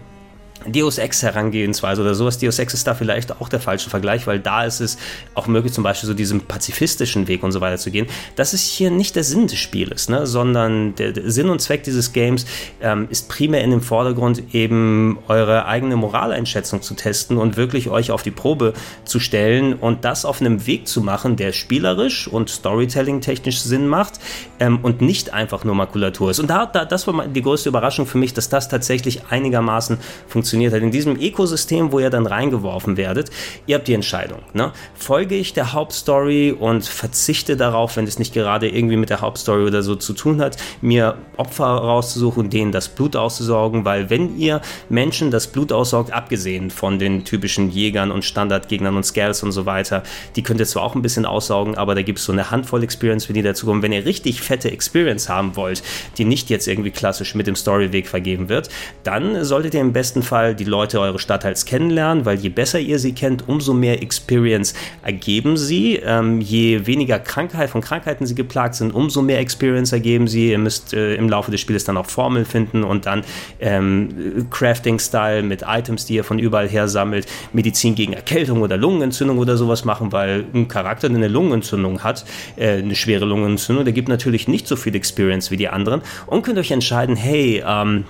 Deus 0.67 0.97
Ex 0.97 1.23
Herangehensweise 1.23 2.01
oder 2.01 2.13
sowas. 2.13 2.37
Deus 2.37 2.59
Ex 2.59 2.73
ist 2.73 2.85
da 2.85 2.93
vielleicht 2.93 3.39
auch 3.39 3.49
der 3.49 3.59
falsche 3.59 3.89
Vergleich, 3.89 4.27
weil 4.27 4.39
da 4.39 4.65
ist 4.65 4.81
es 4.81 4.97
auch 5.33 5.47
möglich, 5.47 5.73
zum 5.73 5.83
Beispiel 5.83 6.07
so 6.07 6.13
diesen 6.13 6.41
pazifistischen 6.41 7.27
Weg 7.27 7.43
und 7.43 7.51
so 7.51 7.61
weiter 7.61 7.77
zu 7.77 7.91
gehen. 7.91 8.07
Das 8.35 8.53
ist 8.53 8.63
hier 8.63 8.91
nicht 8.91 9.15
der 9.15 9.23
Sinn 9.23 9.47
des 9.47 9.57
Spieles, 9.57 10.09
ne? 10.09 10.27
sondern 10.27 10.95
der, 10.95 11.13
der 11.13 11.31
Sinn 11.31 11.49
und 11.49 11.61
Zweck 11.61 11.83
dieses 11.83 12.11
Games 12.13 12.45
ähm, 12.81 13.07
ist 13.09 13.29
primär 13.29 13.63
in 13.63 13.71
dem 13.71 13.81
Vordergrund 13.81 14.53
eben 14.53 15.19
eure 15.27 15.65
eigene 15.65 15.95
Moraleinschätzung 15.95 16.81
zu 16.81 16.93
testen 16.93 17.37
und 17.37 17.55
wirklich 17.55 17.89
euch 17.89 18.11
auf 18.11 18.23
die 18.23 18.31
Probe 18.31 18.73
zu 19.05 19.19
stellen 19.19 19.73
und 19.73 20.03
das 20.03 20.25
auf 20.25 20.41
einem 20.41 20.67
Weg 20.67 20.87
zu 20.87 21.01
machen, 21.01 21.37
der 21.37 21.53
spielerisch 21.53 22.27
und 22.27 22.49
Storytelling 22.49 23.21
technisch 23.21 23.61
Sinn 23.61 23.87
macht 23.87 24.19
ähm, 24.59 24.79
und 24.81 25.01
nicht 25.01 25.33
einfach 25.33 25.63
nur 25.63 25.75
Makulatur 25.75 26.31
ist. 26.31 26.39
Und 26.39 26.49
da, 26.49 26.65
da, 26.65 26.85
das 26.85 27.07
war 27.07 27.27
die 27.27 27.41
größte 27.41 27.69
Überraschung 27.69 28.05
für 28.05 28.17
mich, 28.17 28.33
dass 28.33 28.49
das 28.49 28.67
tatsächlich 28.67 29.21
einigermaßen 29.29 29.97
funktioniert 30.27 30.48
funktioniert 30.49 30.73
hat. 30.73 30.81
In 30.81 30.91
diesem 30.91 31.15
Ökosystem, 31.15 31.91
wo 31.91 31.99
ihr 31.99 32.09
dann 32.09 32.25
reingeworfen 32.25 32.97
werdet, 32.97 33.29
ihr 33.67 33.75
habt 33.75 33.87
die 33.87 33.93
Entscheidung. 33.93 34.39
Ne? 34.53 34.71
Folge 34.95 35.35
ich 35.35 35.53
der 35.53 35.73
Hauptstory 35.73 36.51
und 36.51 36.85
verzichte 36.85 37.55
darauf, 37.55 37.97
wenn 37.97 38.07
es 38.07 38.17
nicht 38.17 38.33
gerade 38.33 38.67
irgendwie 38.67 38.97
mit 38.97 39.09
der 39.09 39.21
Hauptstory 39.21 39.65
oder 39.65 39.83
so 39.83 39.95
zu 39.95 40.13
tun 40.13 40.41
hat, 40.41 40.57
mir 40.81 41.17
Opfer 41.37 41.65
rauszusuchen, 41.65 42.49
denen 42.49 42.71
das 42.71 42.89
Blut 42.89 43.15
auszusaugen, 43.15 43.85
weil 43.85 44.09
wenn 44.09 44.37
ihr 44.37 44.61
Menschen 44.89 45.29
das 45.29 45.47
Blut 45.47 45.71
aussaugt, 45.71 46.11
abgesehen 46.11 46.71
von 46.71 46.97
den 46.97 47.25
typischen 47.25 47.69
Jägern 47.69 48.11
und 48.11 48.25
Standardgegnern 48.25 48.95
und 48.95 49.03
Scales 49.05 49.43
und 49.43 49.51
so 49.51 49.65
weiter, 49.65 50.03
die 50.35 50.41
könnt 50.41 50.59
ihr 50.59 50.65
zwar 50.65 50.83
auch 50.83 50.95
ein 50.95 51.01
bisschen 51.03 51.25
aussaugen, 51.25 51.77
aber 51.77 51.93
da 51.93 52.01
gibt 52.01 52.19
es 52.19 52.25
so 52.25 52.31
eine 52.31 52.49
Handvoll 52.49 52.83
Experience, 52.83 53.29
wenn 53.29 53.35
die 53.35 53.43
dazu 53.43 53.67
kommen. 53.67 53.83
Wenn 53.83 53.91
ihr 53.91 54.05
richtig 54.05 54.41
fette 54.41 54.71
Experience 54.71 55.29
haben 55.29 55.55
wollt, 55.55 55.83
die 56.17 56.25
nicht 56.25 56.49
jetzt 56.49 56.67
irgendwie 56.67 56.91
klassisch 56.91 57.35
mit 57.35 57.45
dem 57.45 57.55
Storyweg 57.55 58.07
vergeben 58.07 58.49
wird, 58.49 58.69
dann 59.03 59.43
solltet 59.45 59.75
ihr 59.75 59.81
im 59.81 59.93
besten 59.93 60.23
Fall 60.23 60.38
Fall 60.39 60.55
die 60.55 60.63
Leute 60.63 61.01
eures 61.01 61.21
Stadtteils 61.21 61.65
kennenlernen, 61.65 62.25
weil 62.25 62.37
je 62.39 62.47
besser 62.47 62.79
ihr 62.79 62.97
sie 62.97 63.11
kennt, 63.11 63.49
umso 63.49 63.73
mehr 63.73 64.01
Experience 64.01 64.73
ergeben 65.03 65.57
sie. 65.57 65.97
Ähm, 65.97 66.39
je 66.39 66.85
weniger 66.87 67.19
Krankheit 67.19 67.69
von 67.69 67.81
Krankheiten 67.81 68.25
sie 68.25 68.35
geplagt 68.35 68.75
sind, 68.75 68.93
umso 68.93 69.21
mehr 69.21 69.39
Experience 69.39 69.91
ergeben 69.91 70.29
sie. 70.29 70.51
Ihr 70.51 70.57
müsst 70.57 70.93
äh, 70.93 71.15
im 71.15 71.27
Laufe 71.27 71.51
des 71.51 71.59
Spiels 71.59 71.83
dann 71.83 71.97
auch 71.97 72.05
Formeln 72.05 72.45
finden 72.45 72.85
und 72.85 73.05
dann 73.05 73.23
ähm, 73.59 74.47
Crafting-Style 74.49 75.43
mit 75.43 75.63
Items, 75.67 76.05
die 76.05 76.15
ihr 76.15 76.23
von 76.23 76.39
überall 76.39 76.69
her 76.69 76.87
sammelt, 76.87 77.25
Medizin 77.51 77.95
gegen 77.95 78.13
Erkältung 78.13 78.61
oder 78.61 78.77
Lungenentzündung 78.77 79.39
oder 79.39 79.57
sowas 79.57 79.83
machen, 79.83 80.13
weil 80.13 80.45
ein 80.53 80.69
Charakter, 80.69 81.09
der 81.09 81.17
eine 81.17 81.27
Lungenentzündung 81.27 82.01
hat, 82.01 82.23
äh, 82.55 82.77
eine 82.77 82.95
schwere 82.95 83.25
Lungenentzündung, 83.25 83.83
der 83.83 83.93
gibt 83.93 84.07
natürlich 84.07 84.47
nicht 84.47 84.67
so 84.67 84.77
viel 84.77 84.95
Experience 84.95 85.51
wie 85.51 85.57
die 85.57 85.67
anderen 85.67 86.01
und 86.27 86.43
könnt 86.43 86.57
euch 86.59 86.71
entscheiden, 86.71 87.17
hey, 87.17 87.61
ähm, 87.67 88.05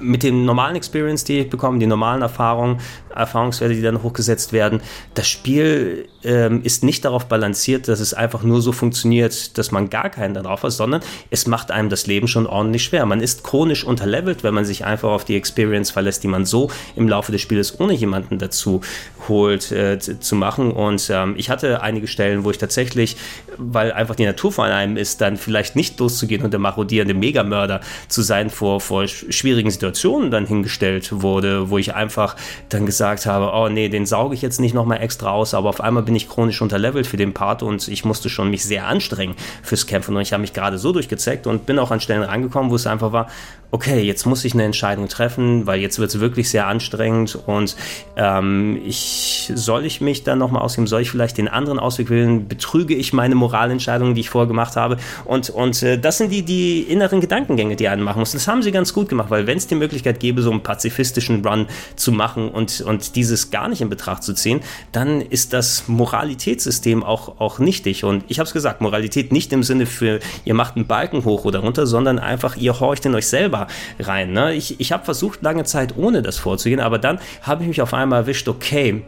mit 0.00 0.22
dem 0.22 0.44
normalen 0.44 0.76
Experience, 0.76 1.24
die 1.24 1.40
ich 1.40 1.50
bekomme, 1.50 1.78
die 1.78 1.86
normalen 1.86 2.22
Erfahrungen, 2.22 2.78
Erfahrungswerte, 3.14 3.74
die 3.74 3.82
dann 3.82 4.02
hochgesetzt 4.02 4.52
werden, 4.52 4.80
das 5.14 5.28
Spiel 5.28 6.08
ähm, 6.22 6.62
ist 6.62 6.84
nicht 6.84 7.04
darauf 7.04 7.26
balanciert, 7.26 7.88
dass 7.88 8.00
es 8.00 8.14
einfach 8.14 8.42
nur 8.42 8.60
so 8.60 8.72
funktioniert, 8.72 9.56
dass 9.58 9.70
man 9.70 9.90
gar 9.90 10.10
keinen 10.10 10.34
darauf 10.34 10.62
hat, 10.62 10.72
sondern 10.72 11.00
es 11.30 11.46
macht 11.46 11.70
einem 11.70 11.88
das 11.88 12.06
Leben 12.06 12.28
schon 12.28 12.46
ordentlich 12.46 12.84
schwer. 12.84 13.06
Man 13.06 13.20
ist 13.20 13.44
chronisch 13.44 13.84
unterlevelt, 13.84 14.44
wenn 14.44 14.54
man 14.54 14.64
sich 14.64 14.84
einfach 14.84 15.10
auf 15.10 15.24
die 15.24 15.36
Experience 15.36 15.90
verlässt, 15.90 16.22
die 16.22 16.28
man 16.28 16.44
so 16.44 16.70
im 16.96 17.08
Laufe 17.08 17.32
des 17.32 17.40
Spieles 17.40 17.80
ohne 17.80 17.94
jemanden 17.94 18.38
dazu 18.38 18.80
holt 19.28 19.72
äh, 19.72 19.98
zu 19.98 20.34
machen. 20.34 20.72
Und 20.72 21.10
ähm, 21.10 21.34
ich 21.36 21.50
hatte 21.50 21.82
einige 21.82 22.06
Stellen, 22.06 22.44
wo 22.44 22.50
ich 22.50 22.58
tatsächlich, 22.58 23.16
weil 23.56 23.92
einfach 23.92 24.16
die 24.16 24.24
Natur 24.24 24.52
von 24.52 24.66
einem 24.66 24.96
ist, 24.96 25.20
dann 25.20 25.36
vielleicht 25.36 25.76
nicht 25.76 25.98
loszugehen 25.98 26.42
und 26.42 26.52
der 26.52 26.60
marodierende 26.60 27.14
Megamörder 27.14 27.80
zu 28.08 28.22
sein 28.22 28.50
vor, 28.50 28.80
vor 28.80 29.06
schwierigen 29.06 29.70
Situationen 29.70 30.30
dann 30.30 30.46
hingestellt 30.46 31.22
wurde, 31.22 31.70
wo 31.70 31.78
ich 31.78 31.94
einfach 31.94 32.36
dann 32.68 32.86
gesagt 33.00 33.24
habe, 33.24 33.52
oh 33.54 33.70
nee, 33.70 33.88
den 33.88 34.04
sauge 34.04 34.34
ich 34.34 34.42
jetzt 34.42 34.60
nicht 34.60 34.74
nochmal 34.74 35.00
extra 35.00 35.30
aus, 35.30 35.54
aber 35.54 35.70
auf 35.70 35.80
einmal 35.80 36.02
bin 36.02 36.14
ich 36.14 36.28
chronisch 36.28 36.60
unterlevelt 36.60 37.06
für 37.06 37.16
den 37.16 37.32
Part 37.32 37.62
und 37.62 37.88
ich 37.88 38.04
musste 38.04 38.28
schon 38.28 38.50
mich 38.50 38.62
sehr 38.62 38.86
anstrengen 38.86 39.34
fürs 39.62 39.86
Kämpfen. 39.86 40.14
Und 40.14 40.20
ich 40.20 40.34
habe 40.34 40.42
mich 40.42 40.52
gerade 40.52 40.76
so 40.76 40.92
durchgezeckt 40.92 41.46
und 41.46 41.64
bin 41.64 41.78
auch 41.78 41.90
an 41.90 42.00
Stellen 42.00 42.22
rangekommen, 42.22 42.70
wo 42.70 42.74
es 42.74 42.86
einfach 42.86 43.12
war, 43.12 43.28
okay, 43.70 44.02
jetzt 44.02 44.26
muss 44.26 44.44
ich 44.44 44.54
eine 44.54 44.64
Entscheidung 44.64 45.08
treffen, 45.08 45.66
weil 45.66 45.80
jetzt 45.80 45.98
wird 45.98 46.10
es 46.10 46.20
wirklich 46.20 46.50
sehr 46.50 46.66
anstrengend 46.66 47.38
und 47.46 47.76
ähm, 48.16 48.80
ich 48.84 49.52
soll 49.54 49.84
ich 49.84 50.00
mich 50.00 50.24
dann 50.24 50.38
nochmal 50.38 50.62
ausgeben, 50.62 50.86
soll 50.86 51.02
ich 51.02 51.10
vielleicht 51.10 51.38
den 51.38 51.48
anderen 51.48 51.78
Ausweg 51.78 52.10
wählen, 52.10 52.48
betrüge 52.48 52.94
ich 52.94 53.12
meine 53.12 53.34
Moralentscheidungen, 53.34 54.14
die 54.14 54.22
ich 54.22 54.30
vorher 54.30 54.48
gemacht 54.48 54.76
habe? 54.76 54.96
Und, 55.24 55.50
und 55.50 55.82
äh, 55.82 55.98
das 55.98 56.18
sind 56.18 56.32
die, 56.32 56.42
die 56.42 56.82
inneren 56.82 57.20
Gedankengänge, 57.20 57.76
die 57.76 57.88
einen 57.88 58.02
machen 58.02 58.18
muss. 58.18 58.32
Das 58.32 58.48
haben 58.48 58.62
sie 58.62 58.72
ganz 58.72 58.92
gut 58.92 59.08
gemacht, 59.08 59.30
weil 59.30 59.46
wenn 59.46 59.58
es 59.58 59.66
die 59.66 59.76
Möglichkeit 59.76 60.18
gäbe, 60.18 60.42
so 60.42 60.50
einen 60.50 60.62
pazifistischen 60.62 61.44
Run 61.46 61.66
zu 61.96 62.12
machen 62.12 62.48
und, 62.48 62.80
und 62.80 63.14
dieses 63.14 63.50
gar 63.50 63.68
nicht 63.68 63.80
in 63.80 63.88
Betracht 63.88 64.24
zu 64.24 64.34
ziehen, 64.34 64.60
dann 64.92 65.20
ist 65.20 65.52
das 65.52 65.86
Moralitätssystem 65.86 67.04
auch, 67.04 67.40
auch 67.40 67.58
nichtig. 67.60 68.04
Und 68.04 68.24
ich 68.28 68.38
habe 68.38 68.46
es 68.46 68.52
gesagt, 68.52 68.80
Moralität 68.80 69.32
nicht 69.32 69.52
im 69.52 69.62
Sinne 69.62 69.86
für, 69.86 70.18
ihr 70.44 70.54
macht 70.54 70.76
einen 70.76 70.86
Balken 70.86 71.24
hoch 71.24 71.44
oder 71.44 71.60
runter, 71.60 71.86
sondern 71.86 72.18
einfach, 72.18 72.56
ihr 72.56 72.80
horcht 72.80 73.06
in 73.06 73.14
euch 73.14 73.28
selber 73.28 73.59
rein. 73.98 74.32
Ne? 74.32 74.54
Ich, 74.54 74.80
ich 74.80 74.92
habe 74.92 75.04
versucht, 75.04 75.42
lange 75.42 75.64
Zeit 75.64 75.96
ohne 75.96 76.22
das 76.22 76.38
vorzugehen, 76.38 76.80
aber 76.80 76.98
dann 76.98 77.18
habe 77.42 77.62
ich 77.62 77.68
mich 77.68 77.82
auf 77.82 77.94
einmal 77.94 78.20
erwischt, 78.20 78.48
okay, 78.48 79.02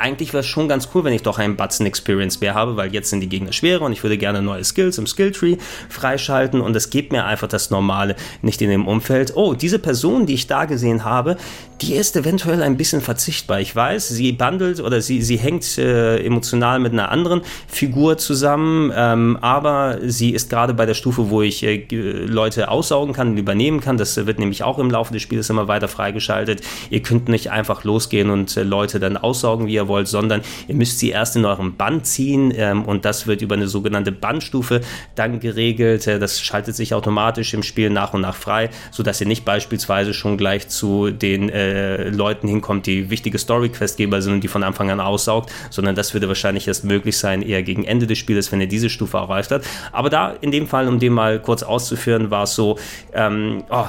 eigentlich 0.00 0.32
wäre 0.32 0.40
es 0.40 0.46
schon 0.46 0.66
ganz 0.66 0.88
cool, 0.94 1.04
wenn 1.04 1.12
ich 1.12 1.22
doch 1.22 1.38
einen 1.38 1.56
Batzen 1.56 1.84
Experience 1.84 2.40
mehr 2.40 2.54
habe, 2.54 2.76
weil 2.76 2.92
jetzt 2.92 3.10
sind 3.10 3.20
die 3.20 3.28
Gegner 3.28 3.52
schwerer 3.52 3.82
und 3.82 3.92
ich 3.92 4.02
würde 4.02 4.16
gerne 4.16 4.40
neue 4.40 4.64
Skills 4.64 4.96
im 4.96 5.06
Skilltree 5.06 5.58
freischalten 5.88 6.60
und 6.62 6.74
es 6.74 6.88
gibt 6.88 7.12
mir 7.12 7.26
einfach 7.26 7.48
das 7.48 7.70
Normale 7.70 8.16
nicht 8.40 8.62
in 8.62 8.70
dem 8.70 8.88
Umfeld. 8.88 9.36
Oh, 9.36 9.52
diese 9.54 9.78
Person, 9.78 10.24
die 10.24 10.34
ich 10.34 10.46
da 10.46 10.64
gesehen 10.64 11.04
habe, 11.04 11.36
die 11.82 11.94
ist 11.94 12.16
eventuell 12.16 12.62
ein 12.62 12.76
bisschen 12.76 13.00
verzichtbar. 13.00 13.60
Ich 13.60 13.74
weiß, 13.74 14.08
sie 14.08 14.32
bundelt 14.32 14.80
oder 14.80 15.00
sie, 15.00 15.22
sie 15.22 15.38
hängt 15.38 15.78
äh, 15.78 16.18
emotional 16.18 16.78
mit 16.78 16.92
einer 16.92 17.10
anderen 17.10 17.40
Figur 17.68 18.18
zusammen, 18.18 18.92
ähm, 18.94 19.38
aber 19.40 19.98
sie 20.02 20.30
ist 20.30 20.50
gerade 20.50 20.74
bei 20.74 20.84
der 20.84 20.94
Stufe, 20.94 21.30
wo 21.30 21.40
ich 21.42 21.62
äh, 21.62 21.86
Leute 21.90 22.68
aussaugen 22.68 23.14
kann 23.14 23.28
und 23.28 23.38
übernehmen 23.38 23.80
kann. 23.80 23.96
Das 23.96 24.16
wird 24.26 24.38
nämlich 24.38 24.62
auch 24.62 24.78
im 24.78 24.90
Laufe 24.90 25.12
des 25.12 25.22
Spiels 25.22 25.48
immer 25.48 25.68
weiter 25.68 25.88
freigeschaltet. 25.88 26.60
Ihr 26.90 27.00
könnt 27.02 27.28
nicht 27.28 27.50
einfach 27.50 27.84
losgehen 27.84 28.30
und 28.30 28.56
äh, 28.56 28.62
Leute 28.62 29.00
dann 29.00 29.16
aussaugen, 29.16 29.66
wie 29.66 29.74
ihr 29.74 29.88
wollt, 29.88 30.08
sondern 30.08 30.42
ihr 30.68 30.74
müsst 30.74 30.98
sie 30.98 31.10
erst 31.10 31.36
in 31.36 31.44
eurem 31.46 31.76
Band 31.76 32.06
ziehen 32.06 32.52
ähm, 32.54 32.84
und 32.84 33.04
das 33.04 33.26
wird 33.26 33.40
über 33.40 33.54
eine 33.54 33.68
sogenannte 33.68 34.12
Bandstufe 34.12 34.82
dann 35.14 35.40
geregelt. 35.40 36.06
Äh, 36.06 36.18
das 36.18 36.40
schaltet 36.42 36.76
sich 36.76 36.92
automatisch 36.92 37.54
im 37.54 37.62
Spiel 37.62 37.88
nach 37.88 38.12
und 38.12 38.20
nach 38.20 38.36
frei, 38.36 38.68
sodass 38.90 39.20
ihr 39.20 39.26
nicht 39.26 39.46
beispielsweise 39.46 40.12
schon 40.12 40.36
gleich 40.36 40.68
zu 40.68 41.10
den 41.10 41.48
äh, 41.48 41.69
äh, 41.70 42.08
Leuten 42.10 42.48
hinkommt, 42.48 42.86
die 42.86 43.10
wichtige 43.10 43.38
Story-Questgeber 43.38 44.20
sind 44.22 44.34
und 44.34 44.44
die 44.44 44.48
von 44.48 44.62
Anfang 44.62 44.90
an 44.90 45.00
aussaugt, 45.00 45.50
sondern 45.70 45.94
das 45.94 46.14
würde 46.14 46.28
wahrscheinlich 46.28 46.68
erst 46.68 46.84
möglich 46.84 47.16
sein, 47.18 47.42
eher 47.42 47.62
gegen 47.62 47.84
Ende 47.84 48.06
des 48.06 48.18
Spieles, 48.18 48.50
wenn 48.52 48.60
er 48.60 48.66
diese 48.66 48.90
Stufe 48.90 49.16
erreicht 49.16 49.50
hat. 49.50 49.62
Aber 49.92 50.10
da, 50.10 50.34
in 50.40 50.50
dem 50.50 50.66
Fall, 50.66 50.88
um 50.88 50.98
den 50.98 51.12
mal 51.12 51.40
kurz 51.40 51.62
auszuführen, 51.62 52.30
war 52.30 52.44
es 52.44 52.54
so, 52.54 52.78
ähm, 53.14 53.64
oh, 53.70 53.86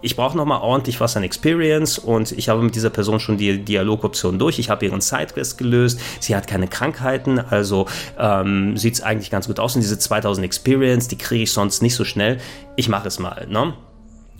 ich 0.00 0.16
brauche 0.16 0.36
nochmal 0.36 0.60
ordentlich 0.60 1.00
was 1.00 1.16
an 1.16 1.24
Experience 1.24 1.98
und 1.98 2.32
ich 2.32 2.48
habe 2.48 2.62
mit 2.62 2.74
dieser 2.74 2.90
Person 2.90 3.18
schon 3.18 3.36
die 3.36 3.64
Dialogoption 3.64 4.38
durch. 4.38 4.58
Ich 4.58 4.70
habe 4.70 4.86
ihren 4.86 5.00
Sidequest 5.00 5.58
gelöst. 5.58 6.00
Sie 6.20 6.36
hat 6.36 6.46
keine 6.46 6.68
Krankheiten, 6.68 7.40
also 7.40 7.86
ähm, 8.18 8.76
sieht 8.76 8.94
es 8.94 9.02
eigentlich 9.02 9.30
ganz 9.30 9.48
gut 9.48 9.58
aus. 9.58 9.74
Und 9.74 9.82
diese 9.82 9.98
2000 9.98 10.44
Experience, 10.44 11.08
die 11.08 11.18
kriege 11.18 11.42
ich 11.42 11.52
sonst 11.52 11.82
nicht 11.82 11.94
so 11.94 12.04
schnell. 12.04 12.38
Ich 12.76 12.88
mache 12.88 13.08
es 13.08 13.18
mal. 13.18 13.46
Ne? 13.48 13.74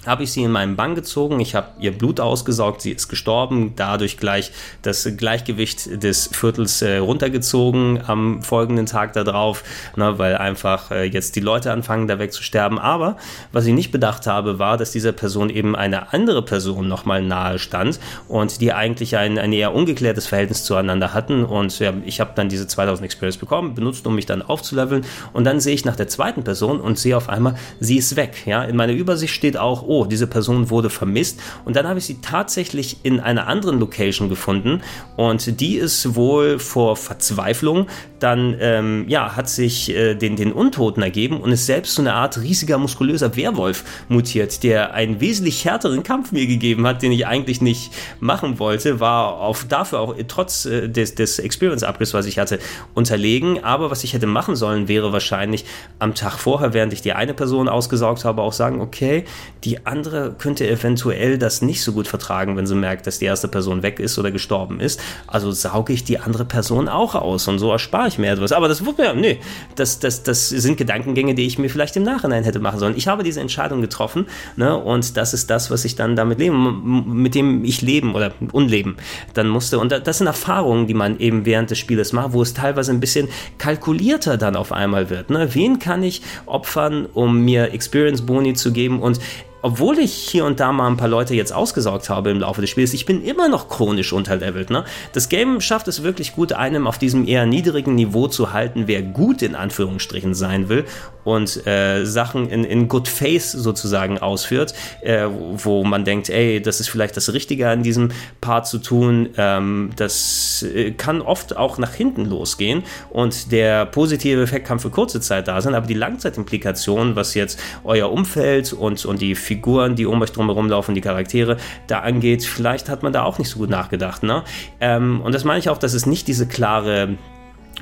Habe 0.06 0.22
ich 0.22 0.32
sie 0.32 0.42
in 0.42 0.52
meinen 0.52 0.76
Bann 0.76 0.94
gezogen, 0.94 1.40
ich 1.40 1.54
habe 1.54 1.68
ihr 1.80 1.96
Blut 1.96 2.20
ausgesaugt, 2.20 2.80
sie 2.82 2.92
ist 2.92 3.08
gestorben, 3.08 3.72
dadurch 3.74 4.16
gleich 4.16 4.52
das 4.82 5.08
Gleichgewicht 5.16 6.02
des 6.02 6.28
Viertels 6.32 6.80
äh, 6.82 6.98
runtergezogen 6.98 8.00
am 8.06 8.42
folgenden 8.42 8.86
Tag 8.86 9.12
darauf, 9.14 9.64
ne, 9.96 10.18
weil 10.18 10.36
einfach 10.36 10.92
äh, 10.92 11.04
jetzt 11.04 11.34
die 11.34 11.40
Leute 11.40 11.72
anfangen, 11.72 12.06
da 12.06 12.18
wegzusterben. 12.18 12.78
Aber 12.78 13.16
was 13.52 13.66
ich 13.66 13.74
nicht 13.74 13.90
bedacht 13.90 14.26
habe, 14.26 14.58
war, 14.58 14.76
dass 14.76 14.92
dieser 14.92 15.12
Person 15.12 15.50
eben 15.50 15.74
eine 15.74 16.12
andere 16.12 16.42
Person 16.42 16.86
nochmal 16.86 17.22
nahe 17.22 17.58
stand 17.58 17.98
und 18.28 18.60
die 18.60 18.72
eigentlich 18.72 19.16
ein, 19.16 19.36
ein 19.36 19.52
eher 19.52 19.74
ungeklärtes 19.74 20.28
Verhältnis 20.28 20.64
zueinander 20.64 21.12
hatten. 21.12 21.44
Und 21.44 21.76
ja, 21.80 21.92
ich 22.04 22.20
habe 22.20 22.32
dann 22.36 22.48
diese 22.48 22.68
2000 22.68 23.04
Experience 23.04 23.36
bekommen, 23.36 23.74
benutzt, 23.74 24.06
um 24.06 24.14
mich 24.14 24.26
dann 24.26 24.42
aufzuleveln. 24.42 25.04
Und 25.32 25.44
dann 25.44 25.58
sehe 25.60 25.74
ich 25.74 25.84
nach 25.84 25.96
der 25.96 26.08
zweiten 26.08 26.44
Person 26.44 26.80
und 26.80 26.98
sehe 26.98 27.16
auf 27.16 27.28
einmal, 27.28 27.56
sie 27.80 27.98
ist 27.98 28.14
weg. 28.14 28.46
Ja, 28.46 28.62
in 28.62 28.76
meiner 28.76 28.92
Übersicht 28.92 29.34
steht 29.34 29.56
auch, 29.56 29.87
oh, 29.88 30.04
diese 30.04 30.26
Person 30.26 30.70
wurde 30.70 30.90
vermisst. 30.90 31.40
Und 31.64 31.76
dann 31.76 31.88
habe 31.88 31.98
ich 31.98 32.04
sie 32.04 32.20
tatsächlich 32.20 32.98
in 33.02 33.20
einer 33.20 33.48
anderen 33.48 33.80
Location 33.80 34.28
gefunden. 34.28 34.82
Und 35.16 35.60
die 35.60 35.76
ist 35.76 36.14
wohl 36.14 36.58
vor 36.58 36.96
Verzweiflung 36.96 37.86
dann 38.20 38.56
ähm, 38.60 39.04
ja, 39.08 39.36
hat 39.36 39.48
sich 39.48 39.94
äh, 39.94 40.14
den, 40.14 40.36
den 40.36 40.52
Untoten 40.52 41.02
ergeben 41.02 41.40
und 41.40 41.52
ist 41.52 41.66
selbst 41.66 41.94
so 41.94 42.02
eine 42.02 42.14
Art 42.14 42.40
riesiger, 42.40 42.78
muskulöser 42.78 43.36
Werwolf 43.36 43.84
mutiert, 44.08 44.62
der 44.62 44.94
einen 44.94 45.20
wesentlich 45.20 45.64
härteren 45.64 46.02
Kampf 46.02 46.32
mir 46.32 46.46
gegeben 46.46 46.86
hat, 46.86 47.02
den 47.02 47.12
ich 47.12 47.26
eigentlich 47.26 47.60
nicht 47.60 47.92
machen 48.20 48.58
wollte, 48.58 49.00
war 49.00 49.34
auf 49.34 49.66
dafür 49.68 50.00
auch 50.00 50.14
trotz 50.26 50.64
äh, 50.64 50.88
des, 50.88 51.14
des 51.14 51.38
Experience-Upgrades, 51.38 52.14
was 52.14 52.26
ich 52.26 52.38
hatte, 52.38 52.58
unterlegen. 52.94 53.62
Aber 53.64 53.90
was 53.90 54.04
ich 54.04 54.14
hätte 54.14 54.26
machen 54.26 54.56
sollen, 54.56 54.88
wäre 54.88 55.12
wahrscheinlich 55.12 55.64
am 55.98 56.14
Tag 56.14 56.38
vorher, 56.38 56.72
während 56.72 56.92
ich 56.92 57.02
die 57.02 57.12
eine 57.12 57.34
Person 57.34 57.68
ausgesaugt 57.68 58.24
habe, 58.24 58.42
auch 58.42 58.52
sagen, 58.52 58.80
okay, 58.80 59.24
die 59.64 59.77
andere 59.84 60.34
könnte 60.36 60.68
eventuell 60.68 61.38
das 61.38 61.62
nicht 61.62 61.82
so 61.82 61.92
gut 61.92 62.08
vertragen, 62.08 62.56
wenn 62.56 62.66
sie 62.66 62.74
merkt, 62.74 63.06
dass 63.06 63.18
die 63.18 63.24
erste 63.24 63.48
Person 63.48 63.82
weg 63.82 64.00
ist 64.00 64.18
oder 64.18 64.30
gestorben 64.30 64.80
ist. 64.80 65.00
Also 65.26 65.50
sauge 65.52 65.92
ich 65.92 66.04
die 66.04 66.18
andere 66.18 66.44
Person 66.44 66.88
auch 66.88 67.14
aus 67.14 67.48
und 67.48 67.58
so 67.58 67.70
erspare 67.70 68.08
ich 68.08 68.18
mir 68.18 68.30
etwas. 68.30 68.52
Aber 68.52 68.68
das 68.68 68.84
wurde 68.84 69.02
mir, 69.02 69.14
nee, 69.14 69.40
das, 69.76 69.98
das, 69.98 70.22
das 70.22 70.48
sind 70.48 70.76
Gedankengänge, 70.76 71.34
die 71.34 71.46
ich 71.46 71.58
mir 71.58 71.68
vielleicht 71.68 71.96
im 71.96 72.02
Nachhinein 72.02 72.44
hätte 72.44 72.60
machen 72.60 72.78
sollen. 72.78 72.96
Ich 72.96 73.08
habe 73.08 73.22
diese 73.22 73.40
Entscheidung 73.40 73.80
getroffen 73.80 74.26
ne, 74.56 74.76
und 74.76 75.16
das 75.16 75.34
ist 75.34 75.50
das, 75.50 75.70
was 75.70 75.84
ich 75.84 75.96
dann 75.96 76.16
damit 76.16 76.38
leben, 76.38 77.22
mit 77.22 77.34
dem 77.34 77.64
ich 77.64 77.82
leben 77.82 78.14
oder 78.14 78.32
unleben 78.52 78.96
dann 79.34 79.48
musste. 79.48 79.78
Und 79.78 79.92
das 79.92 80.18
sind 80.18 80.26
Erfahrungen, 80.26 80.86
die 80.86 80.94
man 80.94 81.18
eben 81.18 81.46
während 81.46 81.70
des 81.70 81.78
Spieles 81.78 82.12
macht, 82.12 82.32
wo 82.32 82.42
es 82.42 82.54
teilweise 82.54 82.92
ein 82.92 83.00
bisschen 83.00 83.28
kalkulierter 83.58 84.36
dann 84.36 84.56
auf 84.56 84.72
einmal 84.72 85.10
wird. 85.10 85.30
Ne? 85.30 85.54
Wen 85.54 85.78
kann 85.78 86.02
ich 86.02 86.22
opfern, 86.46 87.06
um 87.06 87.44
mir 87.44 87.72
Experience 87.72 88.22
Boni 88.22 88.54
zu 88.54 88.72
geben 88.72 89.00
und 89.00 89.20
obwohl 89.62 89.98
ich 89.98 90.12
hier 90.12 90.44
und 90.44 90.60
da 90.60 90.72
mal 90.72 90.86
ein 90.86 90.96
paar 90.96 91.08
Leute 91.08 91.34
jetzt 91.34 91.52
ausgesaugt 91.52 92.08
habe 92.10 92.30
im 92.30 92.40
Laufe 92.40 92.60
des 92.60 92.70
Spiels, 92.70 92.94
ich 92.94 93.06
bin 93.06 93.22
immer 93.22 93.48
noch 93.48 93.68
chronisch 93.68 94.12
unterlevelt. 94.12 94.70
Ne? 94.70 94.84
Das 95.12 95.28
Game 95.28 95.60
schafft 95.60 95.88
es 95.88 96.02
wirklich 96.02 96.34
gut, 96.34 96.52
einem 96.52 96.86
auf 96.86 96.98
diesem 96.98 97.26
eher 97.26 97.46
niedrigen 97.46 97.94
Niveau 97.94 98.28
zu 98.28 98.52
halten, 98.52 98.84
wer 98.86 99.02
gut 99.02 99.42
in 99.42 99.54
Anführungsstrichen 99.54 100.34
sein 100.34 100.68
will 100.68 100.84
und 101.24 101.66
äh, 101.66 102.04
Sachen 102.06 102.48
in, 102.48 102.64
in 102.64 102.88
good 102.88 103.06
face 103.06 103.52
sozusagen 103.52 104.18
ausführt, 104.18 104.72
äh, 105.02 105.26
wo 105.28 105.84
man 105.84 106.04
denkt, 106.04 106.30
ey, 106.30 106.62
das 106.62 106.80
ist 106.80 106.88
vielleicht 106.88 107.16
das 107.16 107.32
Richtige 107.32 107.68
an 107.68 107.82
diesem 107.82 108.12
Part 108.40 108.66
zu 108.66 108.78
tun. 108.78 109.28
Ähm, 109.36 109.90
das 109.96 110.62
äh, 110.62 110.92
kann 110.92 111.20
oft 111.20 111.56
auch 111.56 111.76
nach 111.76 111.92
hinten 111.92 112.24
losgehen 112.24 112.82
und 113.10 113.52
der 113.52 113.84
positive 113.84 114.42
Effekt 114.42 114.66
kann 114.66 114.78
für 114.78 114.90
kurze 114.90 115.20
Zeit 115.20 115.48
da 115.48 115.60
sein, 115.60 115.74
aber 115.74 115.86
die 115.86 115.94
Langzeitimplikationen, 115.94 117.14
was 117.14 117.34
jetzt 117.34 117.60
euer 117.84 118.10
Umfeld 118.10 118.72
und, 118.72 119.04
und 119.04 119.20
die 119.20 119.34
Figuren, 119.48 119.96
die 119.96 120.04
um 120.04 120.20
euch 120.20 120.32
drumherum 120.32 120.68
laufen, 120.68 120.94
die 120.94 121.00
Charaktere 121.00 121.56
da 121.86 122.00
angeht, 122.00 122.44
vielleicht 122.44 122.90
hat 122.90 123.02
man 123.02 123.12
da 123.12 123.22
auch 123.24 123.38
nicht 123.38 123.48
so 123.48 123.58
gut 123.58 123.70
nachgedacht. 123.70 124.22
Ne? 124.22 124.44
Ähm, 124.80 125.22
und 125.22 125.34
das 125.34 125.44
meine 125.44 125.58
ich 125.58 125.70
auch, 125.70 125.78
dass 125.78 125.94
es 125.94 126.04
nicht 126.04 126.28
diese 126.28 126.46
klare 126.46 127.16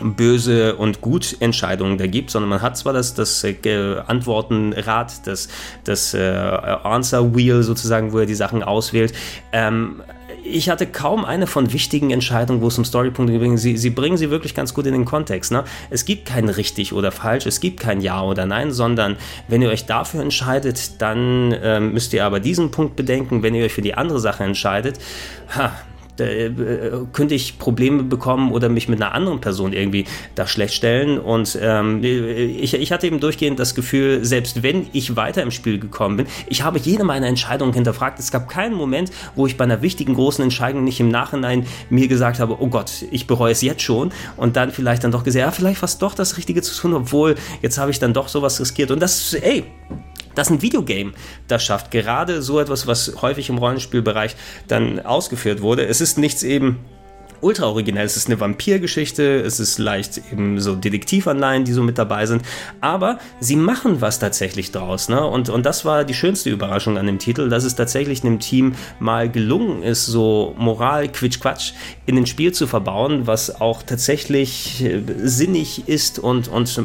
böse 0.01 0.77
und 0.77 1.01
gut 1.01 1.37
Entscheidungen 1.41 1.99
da 1.99 2.07
gibt, 2.07 2.31
sondern 2.31 2.51
man 2.51 2.63
hat 2.63 2.77
zwar 2.77 2.93
das, 2.93 3.15
das 3.15 3.43
äh, 3.45 3.97
Antwortenrad, 4.07 5.27
das, 5.27 5.49
das 5.85 6.15
äh, 6.15 6.21
Answer 6.21 7.35
Wheel 7.35 7.63
sozusagen, 7.63 8.13
wo 8.13 8.19
er 8.19 8.27
die 8.27 8.35
Sachen 8.35 8.63
auswählt, 8.63 9.15
ähm, 9.53 10.03
ich 10.51 10.69
hatte 10.71 10.87
kaum 10.87 11.25
eine 11.25 11.47
von 11.47 11.73
wichtigen 11.73 12.11
Entscheidungen, 12.11 12.61
wo 12.61 12.69
es 12.69 12.79
um 12.79 12.85
Storypunkte 12.85 13.39
ging. 13.39 13.57
Sie, 13.57 13.77
sie 13.77 13.91
bringen 13.91 14.17
sie 14.17 14.31
wirklich 14.31 14.55
ganz 14.55 14.75
gut 14.75 14.87
in 14.87 14.93
den 14.93 15.05
Kontext. 15.05 15.53
Ne? 15.53 15.65
Es 15.91 16.05
gibt 16.05 16.27
kein 16.27 16.49
richtig 16.49 16.93
oder 16.93 17.13
falsch, 17.13 17.47
es 17.47 17.61
gibt 17.61 17.81
kein 17.81 18.01
Ja 18.01 18.23
oder 18.23 18.47
Nein, 18.47 18.73
sondern 18.73 19.17
wenn 19.49 19.63
ihr 19.63 19.69
euch 19.69 19.87
dafür 19.87 20.23
entscheidet, 20.23 21.01
dann 21.03 21.53
äh, 21.53 21.81
müsst 21.81 22.13
ihr 22.13 22.25
aber 22.25 22.41
diesen 22.41 22.71
Punkt 22.71 22.97
bedenken. 22.97 23.43
Wenn 23.43 23.55
ihr 23.55 23.65
euch 23.65 23.73
für 23.73 23.83
die 23.83 23.95
andere 23.95 24.21
Sache 24.21 24.45
entscheidet, 24.45 24.99
ha, 25.55 25.73
äh, 26.21 26.51
könnte 27.13 27.35
ich 27.35 27.59
Probleme 27.59 28.03
bekommen 28.03 28.53
oder 28.53 28.69
mich 28.69 28.89
mit 28.89 29.01
einer 29.01 29.15
anderen 29.15 29.41
Person 29.41 29.73
irgendwie 29.73 30.05
da 30.35 30.47
schlecht 30.47 30.75
stellen. 30.75 31.19
Und 31.19 31.59
ähm, 31.61 32.03
ich, 32.03 32.75
ich 32.75 32.93
hatte 32.93 33.07
eben 33.07 33.21
durchgehend 33.21 33.59
das 33.59 33.75
Gefühl, 33.75 34.25
selbst 34.25 34.63
wenn 34.63 34.87
ich 34.93 35.17
weiter 35.17 35.43
im 35.43 35.51
Spiel 35.51 35.79
gekommen 35.79 36.17
bin, 36.17 36.27
ich 36.49 36.63
habe 36.63 36.79
jede 36.79 37.05
meiner 37.05 37.27
Entscheidungen 37.27 37.73
hinterfragt. 37.73 38.19
Es 38.19 38.31
gab 38.31 38.49
keinen 38.49 38.75
Moment, 38.75 39.11
wo 39.35 39.47
ich 39.47 39.57
bei 39.57 39.65
einer 39.65 39.83
wichtigen 39.83 40.15
großen 40.15 40.43
Entscheidung 40.43 40.85
nicht 40.85 41.01
im 41.01 41.09
Nachhinein 41.09 41.67
mir 41.91 42.09
gesagt 42.09 42.41
habe, 42.41 42.61
oh 42.61 42.69
Gott, 42.69 43.05
ich 43.11 43.27
bereue 43.27 43.53
es 43.53 43.63
jetzt 43.63 43.83
schon. 43.83 44.13
Und 44.37 44.57
dann 44.57 44.71
vielleicht 44.71 45.05
dann 45.05 45.13
doch 45.13 45.25
gesagt, 45.25 45.41
ja, 45.41 45.51
vielleicht 45.51 45.83
war 45.83 45.87
es 45.87 45.99
doch 45.99 46.15
das 46.15 46.37
Richtige 46.37 46.63
zu 46.63 46.75
tun, 46.81 46.95
obwohl 46.95 47.35
jetzt 47.63 47.79
habe 47.79 47.91
ich 47.91 47.99
dann 47.99 48.13
doch 48.13 48.29
sowas 48.29 48.61
riskiert. 48.61 48.91
Und 48.91 49.01
das, 49.01 49.35
ey, 49.35 49.65
dass 50.37 50.51
ein 50.51 50.63
Videogame 50.63 51.13
das 51.49 51.65
schafft. 51.65 51.91
Gerade 51.91 52.43
so 52.43 52.61
etwas, 52.61 52.87
was 52.87 53.21
häufig 53.21 53.49
im 53.49 53.59
Rollenspielbereich 53.59 54.37
dann 54.69 55.01
ausgeführt 55.01 55.61
wurde. 55.61 55.85
Es 55.85 56.01
ist 56.01 56.19
nichts 56.19 56.45
eben 56.45 56.85
ultra 57.47 57.67
originell. 57.67 58.05
Es 58.05 58.17
ist 58.17 58.27
eine 58.27 58.41
Vampirgeschichte, 58.41 59.41
es 59.41 59.61
ist 59.61 59.79
leicht 59.79 60.21
eben 60.33 60.59
so 60.61 60.75
Detektivanleihen, 60.75 61.65
die 61.65 61.73
so 61.73 61.83
mit 61.83 61.97
dabei 61.97 62.27
sind, 62.27 62.43
aber 62.81 63.21
sie 63.39 63.55
machen 63.55 64.01
was 64.01 64.19
tatsächlich 64.19 64.73
draus. 64.73 65.09
Ne? 65.09 65.25
Und, 65.25 65.49
und 65.49 65.65
das 65.65 65.85
war 65.85 66.05
die 66.05 66.15
schönste 66.15 66.51
Überraschung 66.51 66.99
an 66.99 67.07
dem 67.07 67.21
Titel, 67.21 67.49
dass 67.49 67.63
es 67.63 67.77
tatsächlich 67.77 68.25
einem 68.25 68.41
Team 68.41 68.75
mal 68.99 69.31
gelungen 69.31 69.85
ist, 69.85 70.07
so 70.07 70.55
Moral, 70.59 71.09
Quitsch, 71.09 71.39
Quatsch 71.39 71.73
in 72.05 72.19
ein 72.19 72.27
Spiel 72.27 72.53
zu 72.53 72.67
verbauen, 72.67 73.29
was 73.29 73.61
auch 73.61 73.85
tatsächlich 73.85 74.83
äh, 74.85 75.03
sinnig 75.23 75.89
ist 75.89 76.19
und, 76.19 76.49
und 76.49 76.81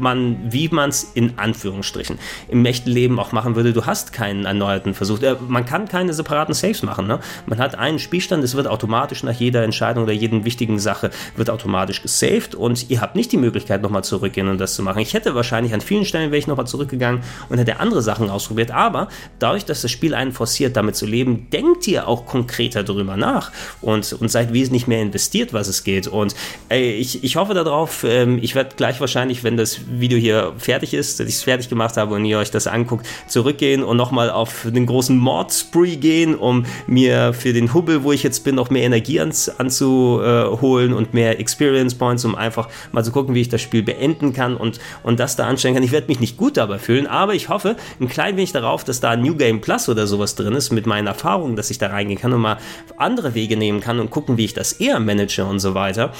man, 0.00 0.38
wie 0.50 0.70
man 0.70 0.88
es 0.88 1.04
in 1.14 1.38
Anführungsstrichen 1.38 2.18
im 2.48 2.64
echten 2.64 2.90
Leben 2.90 3.18
auch 3.18 3.32
machen 3.32 3.56
würde. 3.56 3.74
Du 3.74 3.84
hast 3.84 4.14
keinen 4.14 4.46
erneuerten 4.46 4.94
Versuch. 4.94 5.20
Äh, 5.20 5.36
man 5.46 5.66
kann 5.66 5.86
keine 5.86 6.14
separaten 6.14 6.54
Saves 6.54 6.82
machen. 6.82 7.06
Ne? 7.06 7.20
Man 7.44 7.58
hat 7.58 7.74
einen 7.74 7.98
Spielstand, 7.98 8.42
es 8.42 8.54
wird 8.54 8.66
automatisch 8.66 9.22
nach 9.22 9.34
jeder 9.34 9.62
Entscheidung 9.62 9.81
Entscheidung 9.82 10.04
oder 10.04 10.12
jeden 10.12 10.44
wichtigen 10.44 10.78
Sache 10.78 11.10
wird 11.36 11.50
automatisch 11.50 12.02
gesaved 12.02 12.54
und 12.54 12.88
ihr 12.88 13.00
habt 13.00 13.16
nicht 13.16 13.32
die 13.32 13.36
Möglichkeit, 13.36 13.82
nochmal 13.82 14.04
zurückgehen 14.04 14.48
und 14.48 14.58
das 14.58 14.74
zu 14.74 14.82
machen. 14.82 15.00
Ich 15.00 15.12
hätte 15.12 15.34
wahrscheinlich 15.34 15.74
an 15.74 15.80
vielen 15.80 16.04
Stellen 16.04 16.30
wäre 16.30 16.38
ich 16.38 16.46
nochmal 16.46 16.68
zurückgegangen 16.68 17.22
und 17.48 17.58
hätte 17.58 17.80
andere 17.80 18.00
Sachen 18.00 18.30
ausprobiert, 18.30 18.70
aber 18.70 19.08
dadurch, 19.40 19.64
dass 19.64 19.82
das 19.82 19.90
Spiel 19.90 20.14
einen 20.14 20.30
forciert, 20.32 20.76
damit 20.76 20.94
zu 20.94 21.04
leben, 21.04 21.50
denkt 21.50 21.88
ihr 21.88 22.06
auch 22.06 22.26
konkreter 22.26 22.84
darüber 22.84 23.16
nach 23.16 23.50
und, 23.80 24.12
und 24.12 24.30
seid 24.30 24.52
wesentlich 24.52 24.86
mehr 24.86 25.02
investiert, 25.02 25.52
was 25.52 25.66
es 25.66 25.82
geht. 25.82 26.06
Und 26.06 26.36
ey, 26.68 26.92
ich, 26.92 27.24
ich 27.24 27.34
hoffe 27.34 27.54
darauf, 27.54 28.04
ähm, 28.04 28.38
ich 28.40 28.54
werde 28.54 28.76
gleich 28.76 29.00
wahrscheinlich, 29.00 29.42
wenn 29.42 29.56
das 29.56 29.80
Video 29.90 30.18
hier 30.18 30.52
fertig 30.58 30.94
ist, 30.94 31.18
dass 31.18 31.26
ich 31.26 31.34
es 31.34 31.42
fertig 31.42 31.68
gemacht 31.68 31.96
habe 31.96 32.14
und 32.14 32.24
ihr 32.24 32.38
euch 32.38 32.52
das 32.52 32.68
anguckt, 32.68 33.06
zurückgehen 33.26 33.82
und 33.82 33.96
nochmal 33.96 34.30
auf 34.30 34.64
den 34.64 34.86
großen 34.86 35.18
Mod-Spree 35.18 35.96
gehen, 35.96 36.36
um 36.36 36.66
mir 36.86 37.32
für 37.32 37.52
den 37.52 37.74
Hubbel, 37.74 38.04
wo 38.04 38.12
ich 38.12 38.22
jetzt 38.22 38.44
bin, 38.44 38.54
noch 38.54 38.70
mehr 38.70 38.84
Energie 38.84 39.18
ans, 39.18 39.48
anzuholen 39.62 40.92
und 40.92 41.14
mehr 41.14 41.38
Experience 41.38 41.94
Points, 41.94 42.24
um 42.24 42.34
einfach 42.34 42.68
mal 42.90 43.04
zu 43.04 43.12
gucken, 43.12 43.34
wie 43.34 43.40
ich 43.40 43.48
das 43.48 43.60
Spiel 43.60 43.82
beenden 43.82 44.32
kann 44.32 44.56
und, 44.56 44.80
und 45.02 45.20
das 45.20 45.36
da 45.36 45.46
anstellen 45.46 45.74
kann. 45.74 45.84
Ich 45.84 45.92
werde 45.92 46.08
mich 46.08 46.20
nicht 46.20 46.36
gut 46.36 46.56
dabei 46.56 46.78
fühlen, 46.78 47.06
aber 47.06 47.34
ich 47.34 47.48
hoffe 47.48 47.76
ein 48.00 48.08
klein 48.08 48.36
wenig 48.36 48.52
darauf, 48.52 48.84
dass 48.84 49.00
da 49.00 49.16
New 49.16 49.36
Game 49.36 49.60
Plus 49.60 49.88
oder 49.88 50.06
sowas 50.06 50.34
drin 50.34 50.54
ist 50.54 50.70
mit 50.72 50.86
meinen 50.86 51.06
Erfahrungen, 51.06 51.56
dass 51.56 51.70
ich 51.70 51.78
da 51.78 51.88
reingehen 51.88 52.20
kann 52.20 52.32
und 52.32 52.40
mal 52.40 52.58
andere 52.96 53.34
Wege 53.34 53.56
nehmen 53.56 53.80
kann 53.80 54.00
und 54.00 54.10
gucken, 54.10 54.36
wie 54.36 54.44
ich 54.44 54.54
das 54.54 54.72
eher 54.72 54.98
manage 55.00 55.44
und 55.44 55.60
so 55.60 55.74
weiter 55.74 56.12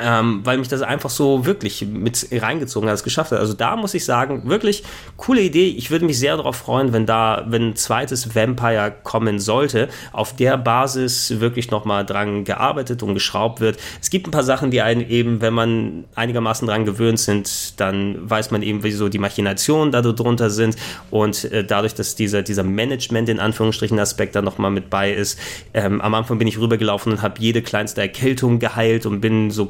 ähm, 0.00 0.40
weil 0.44 0.58
mich 0.58 0.68
das 0.68 0.82
einfach 0.82 1.10
so 1.10 1.46
wirklich 1.46 1.86
mit 1.86 2.28
reingezogen 2.32 2.88
hat, 2.88 2.94
es 2.94 3.04
geschafft 3.04 3.32
hat. 3.32 3.38
Also 3.38 3.54
da 3.54 3.76
muss 3.76 3.94
ich 3.94 4.04
sagen, 4.04 4.48
wirklich 4.48 4.84
coole 5.16 5.40
Idee. 5.40 5.68
Ich 5.68 5.90
würde 5.90 6.04
mich 6.04 6.18
sehr 6.18 6.36
darauf 6.36 6.56
freuen, 6.56 6.92
wenn 6.92 7.06
da, 7.06 7.44
wenn 7.48 7.70
ein 7.70 7.76
zweites 7.76 8.34
Vampire 8.34 8.92
kommen 9.02 9.38
sollte, 9.38 9.88
auf 10.12 10.34
der 10.36 10.56
Basis 10.56 11.40
wirklich 11.40 11.70
nochmal 11.70 12.04
dran 12.04 12.44
gearbeitet 12.44 13.02
und 13.02 13.14
geschraubt 13.14 13.60
wird. 13.60 13.78
Es 14.00 14.10
gibt 14.10 14.26
ein 14.26 14.30
paar 14.30 14.44
Sachen, 14.44 14.70
die 14.70 14.82
einen 14.82 15.08
eben, 15.08 15.40
wenn 15.40 15.54
man 15.54 16.04
einigermaßen 16.14 16.66
dran 16.66 16.84
gewöhnt 16.84 17.20
sind, 17.20 17.80
dann 17.80 18.30
weiß 18.30 18.50
man 18.50 18.62
eben, 18.62 18.82
wie 18.82 18.92
so 18.92 19.08
die 19.08 19.18
Machinationen 19.18 19.92
da 19.92 20.02
drunter 20.02 20.50
sind 20.50 20.76
und 21.10 21.44
äh, 21.44 21.64
dadurch, 21.64 21.94
dass 21.94 22.14
dieser, 22.14 22.42
dieser 22.42 22.62
Management 22.62 23.28
in 23.28 23.40
Anführungsstrichen 23.40 23.98
Aspekt 23.98 24.34
da 24.34 24.42
nochmal 24.42 24.70
mit 24.70 24.90
bei 24.90 25.12
ist. 25.12 25.38
Ähm, 25.72 26.00
am 26.00 26.14
Anfang 26.14 26.38
bin 26.38 26.48
ich 26.48 26.58
rübergelaufen 26.58 27.12
und 27.12 27.22
habe 27.22 27.36
jede 27.38 27.62
kleinste 27.62 28.00
Erkältung 28.00 28.58
geheilt 28.58 29.06
und 29.06 29.20
bin 29.20 29.50
so 29.50 29.66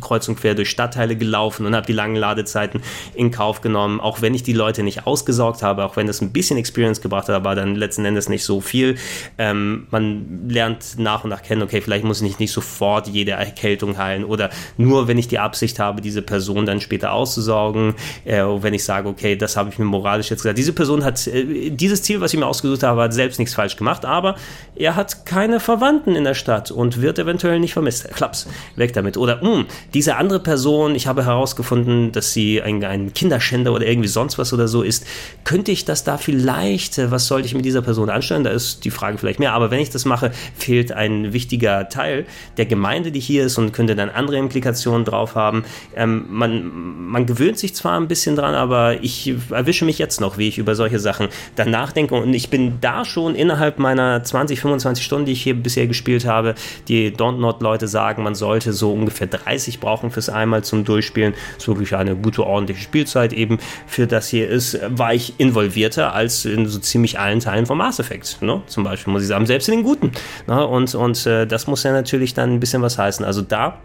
kreuz 0.00 0.28
und 0.28 0.36
quer 0.36 0.54
durch 0.54 0.70
Stadtteile 0.70 1.16
gelaufen 1.16 1.66
und 1.66 1.74
habe 1.74 1.86
die 1.86 1.92
langen 1.92 2.16
Ladezeiten 2.16 2.82
in 3.14 3.30
Kauf 3.30 3.60
genommen, 3.60 4.00
auch 4.00 4.22
wenn 4.22 4.34
ich 4.34 4.42
die 4.42 4.52
Leute 4.52 4.82
nicht 4.82 5.06
ausgesaugt 5.06 5.62
habe, 5.62 5.84
auch 5.84 5.96
wenn 5.96 6.06
das 6.06 6.20
ein 6.20 6.32
bisschen 6.32 6.58
Experience 6.58 7.00
gebracht 7.00 7.28
hat, 7.28 7.34
aber 7.34 7.54
dann 7.54 7.74
letzten 7.74 8.04
Endes 8.04 8.28
nicht 8.28 8.44
so 8.44 8.60
viel. 8.60 8.96
Ähm, 9.38 9.86
man 9.90 10.48
lernt 10.48 10.98
nach 10.98 11.24
und 11.24 11.30
nach 11.30 11.42
kennen, 11.42 11.62
okay, 11.62 11.80
vielleicht 11.80 12.04
muss 12.04 12.22
ich 12.22 12.38
nicht 12.38 12.52
sofort 12.52 13.08
jede 13.08 13.32
Erkältung 13.32 13.98
heilen 13.98 14.24
oder 14.24 14.50
nur, 14.76 15.08
wenn 15.08 15.18
ich 15.18 15.28
die 15.28 15.38
Absicht 15.38 15.78
habe, 15.78 16.00
diese 16.00 16.22
Person 16.22 16.66
dann 16.66 16.80
später 16.80 17.12
auszusaugen, 17.12 17.94
äh, 18.24 18.42
wenn 18.42 18.74
ich 18.74 18.84
sage, 18.84 19.08
okay, 19.08 19.36
das 19.36 19.56
habe 19.56 19.70
ich 19.70 19.78
mir 19.78 19.84
moralisch 19.84 20.30
jetzt 20.30 20.42
gesagt. 20.42 20.58
Diese 20.58 20.72
Person 20.72 21.04
hat 21.04 21.26
äh, 21.26 21.70
dieses 21.70 22.02
Ziel, 22.02 22.20
was 22.20 22.32
ich 22.32 22.38
mir 22.38 22.46
ausgesucht 22.46 22.82
habe, 22.82 23.02
hat 23.02 23.14
selbst 23.14 23.38
nichts 23.38 23.54
falsch 23.54 23.76
gemacht, 23.76 24.04
aber 24.04 24.36
er 24.76 24.96
hat 24.96 25.26
keine 25.26 25.60
Verwandten 25.60 26.14
in 26.14 26.24
der 26.24 26.34
Stadt 26.34 26.70
und 26.70 27.00
wird 27.00 27.18
eventuell 27.18 27.60
nicht 27.60 27.72
vermisst. 27.72 28.08
Klaps, 28.14 28.48
weg 28.76 28.92
damit. 28.92 29.16
Oder, 29.16 29.42
mh, 29.42 29.57
hm, 29.58 29.66
diese 29.94 30.16
andere 30.16 30.40
Person, 30.40 30.94
ich 30.94 31.06
habe 31.06 31.24
herausgefunden, 31.24 32.12
dass 32.12 32.32
sie 32.32 32.62
ein, 32.62 32.84
ein 32.84 33.12
Kinderschänder 33.12 33.72
oder 33.72 33.86
irgendwie 33.86 34.08
sonst 34.08 34.38
was 34.38 34.52
oder 34.52 34.68
so 34.68 34.82
ist. 34.82 35.06
Könnte 35.44 35.72
ich 35.72 35.84
das 35.84 36.04
da 36.04 36.18
vielleicht, 36.18 36.98
äh, 36.98 37.10
was 37.10 37.26
sollte 37.26 37.46
ich 37.46 37.54
mit 37.54 37.64
dieser 37.64 37.82
Person 37.82 38.10
anstellen? 38.10 38.44
Da 38.44 38.50
ist 38.50 38.84
die 38.84 38.90
Frage 38.90 39.18
vielleicht 39.18 39.40
mehr. 39.40 39.52
Aber 39.52 39.70
wenn 39.70 39.80
ich 39.80 39.90
das 39.90 40.04
mache, 40.04 40.32
fehlt 40.56 40.92
ein 40.92 41.32
wichtiger 41.32 41.88
Teil 41.88 42.26
der 42.56 42.66
Gemeinde, 42.66 43.10
die 43.10 43.20
hier 43.20 43.44
ist 43.44 43.58
und 43.58 43.72
könnte 43.72 43.96
dann 43.96 44.10
andere 44.10 44.38
Implikationen 44.38 45.04
drauf 45.04 45.34
haben. 45.34 45.64
Ähm, 45.96 46.26
man, 46.30 47.08
man 47.08 47.26
gewöhnt 47.26 47.58
sich 47.58 47.74
zwar 47.74 47.98
ein 47.98 48.08
bisschen 48.08 48.36
dran, 48.36 48.54
aber 48.54 49.02
ich 49.02 49.34
erwische 49.50 49.84
mich 49.84 49.98
jetzt 49.98 50.20
noch, 50.20 50.38
wie 50.38 50.48
ich 50.48 50.58
über 50.58 50.74
solche 50.74 50.98
Sachen 50.98 51.28
dann 51.56 51.70
nachdenke. 51.70 52.14
Und 52.14 52.34
ich 52.34 52.50
bin 52.50 52.80
da 52.80 53.04
schon 53.04 53.34
innerhalb 53.34 53.78
meiner 53.78 54.22
20, 54.22 54.60
25 54.60 55.04
Stunden, 55.04 55.26
die 55.26 55.32
ich 55.32 55.42
hier 55.42 55.54
bisher 55.54 55.86
gespielt 55.86 56.26
habe, 56.26 56.54
die 56.88 57.10
Don't 57.10 57.38
Not 57.38 57.62
Leute 57.62 57.88
sagen, 57.88 58.22
man 58.22 58.34
sollte 58.34 58.72
so 58.72 58.92
ungefähr 58.92 59.26
30 59.26 59.47
30 59.48 59.80
brauchen 59.80 60.10
fürs 60.10 60.28
einmal 60.28 60.62
zum 60.62 60.84
Durchspielen. 60.84 61.34
Das 61.54 61.64
ist 61.64 61.68
wirklich 61.68 61.94
eine 61.94 62.16
gute, 62.16 62.44
ordentliche 62.44 62.80
Spielzeit 62.80 63.32
eben 63.32 63.58
für 63.86 64.06
das 64.06 64.28
hier 64.28 64.48
ist, 64.48 64.78
war 64.88 65.14
ich 65.14 65.34
involvierter 65.38 66.14
als 66.14 66.44
in 66.44 66.66
so 66.66 66.78
ziemlich 66.78 67.18
allen 67.18 67.40
Teilen 67.40 67.66
von 67.66 67.78
Mass 67.78 67.98
Effect. 67.98 68.42
Ne? 68.42 68.62
Zum 68.66 68.84
Beispiel 68.84 69.12
muss 69.12 69.22
ich 69.22 69.28
sagen, 69.28 69.46
selbst 69.46 69.68
in 69.68 69.76
den 69.76 69.84
guten. 69.84 70.12
Ne? 70.46 70.66
Und, 70.66 70.94
und 70.94 71.26
äh, 71.26 71.46
das 71.46 71.66
muss 71.66 71.82
ja 71.82 71.92
natürlich 71.92 72.34
dann 72.34 72.52
ein 72.52 72.60
bisschen 72.60 72.82
was 72.82 72.98
heißen. 72.98 73.24
Also 73.24 73.42
da 73.42 73.78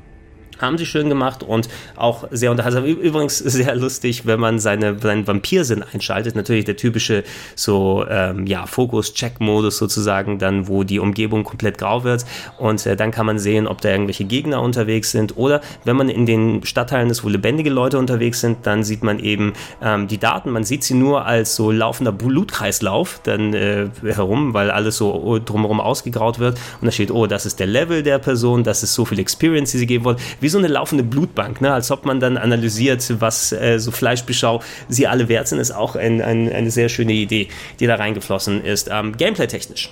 haben 0.64 0.78
sie 0.78 0.86
schön 0.86 1.10
gemacht 1.10 1.44
und 1.44 1.70
auch 1.96 2.26
sehr 2.32 2.52
unterhaltsam. 2.52 2.86
Übrigens 2.86 3.38
sehr 3.40 3.76
lustig, 3.76 4.26
wenn 4.26 4.40
man 4.40 4.60
seine, 4.60 4.98
seinen 5.00 5.28
Vampirsinn 5.28 5.84
einschaltet. 5.84 6.36
Natürlich 6.36 6.66
der 6.66 6.78
typische 6.78 7.24
so 7.56 8.06
ähm, 8.10 8.48
ja 8.48 8.66
Fokus-Check-Modus 8.66 9.78
sozusagen, 9.78 10.40
dann 10.40 10.68
wo 10.68 10.84
die 10.84 11.00
Umgebung 11.00 11.44
komplett 11.44 11.78
grau 11.78 12.04
wird 12.04 12.26
und 12.58 12.86
äh, 12.86 12.96
dann 12.96 13.12
kann 13.12 13.26
man 13.26 13.40
sehen, 13.40 13.68
ob 13.68 13.82
da 13.82 13.90
irgendwelche 13.90 14.26
Gegner 14.26 14.62
unterwegs 14.62 15.12
sind 15.12 15.38
oder 15.38 15.62
wenn 15.84 15.96
man 15.96 16.10
in 16.10 16.26
den 16.26 16.66
Stadtteilen 16.66 17.10
ist, 17.10 17.24
wo 17.24 17.30
lebendige 17.30 17.70
Leute 17.70 18.00
unterwegs 18.00 18.42
sind, 18.42 18.66
dann 18.66 18.84
sieht 18.84 19.04
man 19.04 19.20
eben 19.20 19.54
ähm, 19.82 20.08
die 20.08 20.18
Daten. 20.18 20.50
Man 20.50 20.64
sieht 20.64 20.84
sie 20.84 20.94
nur 20.94 21.26
als 21.26 21.56
so 21.56 21.72
laufender 21.72 22.12
Blutkreislauf 22.12 23.20
dann 23.24 23.54
äh, 23.54 23.90
herum, 24.04 24.54
weil 24.54 24.72
alles 24.72 24.98
so 24.98 25.40
drumherum 25.40 25.80
ausgegraut 25.80 26.40
wird 26.40 26.58
und 26.82 26.86
da 26.86 26.92
steht, 26.92 27.12
oh, 27.12 27.28
das 27.28 27.46
ist 27.46 27.60
der 27.60 27.68
Level 27.68 28.04
der 28.04 28.20
Person, 28.20 28.64
das 28.64 28.84
ist 28.84 28.94
so 28.94 29.06
viel 29.06 29.20
Experience, 29.20 29.72
die 29.72 29.78
sie 29.78 29.88
geben 29.88 30.06
wollen. 30.06 30.18
Wie 30.40 30.50
so 30.54 30.58
eine 30.58 30.68
laufende 30.68 31.04
Blutbank, 31.04 31.60
ne? 31.60 31.74
als 31.74 31.92
ob 31.92 32.06
man 32.06 32.22
dann 32.22 32.38
analysiert, 32.38 33.06
was 33.20 33.52
äh, 33.52 33.78
so 33.80 33.92
Fleischbeschau 33.92 34.62
sie 34.88 35.08
alle 35.08 35.28
wert 35.28 35.50
sind, 35.50 35.60
ist 35.60 35.72
auch 35.72 35.98
ein, 35.98 36.22
ein, 36.22 36.52
eine 36.52 36.72
sehr 36.72 36.88
schöne 36.88 37.12
Idee, 37.14 37.50
die 37.82 37.88
da 37.88 37.96
reingeflossen 37.96 38.64
ist. 38.64 38.90
Ähm, 38.92 39.18
Gameplay-technisch 39.18 39.90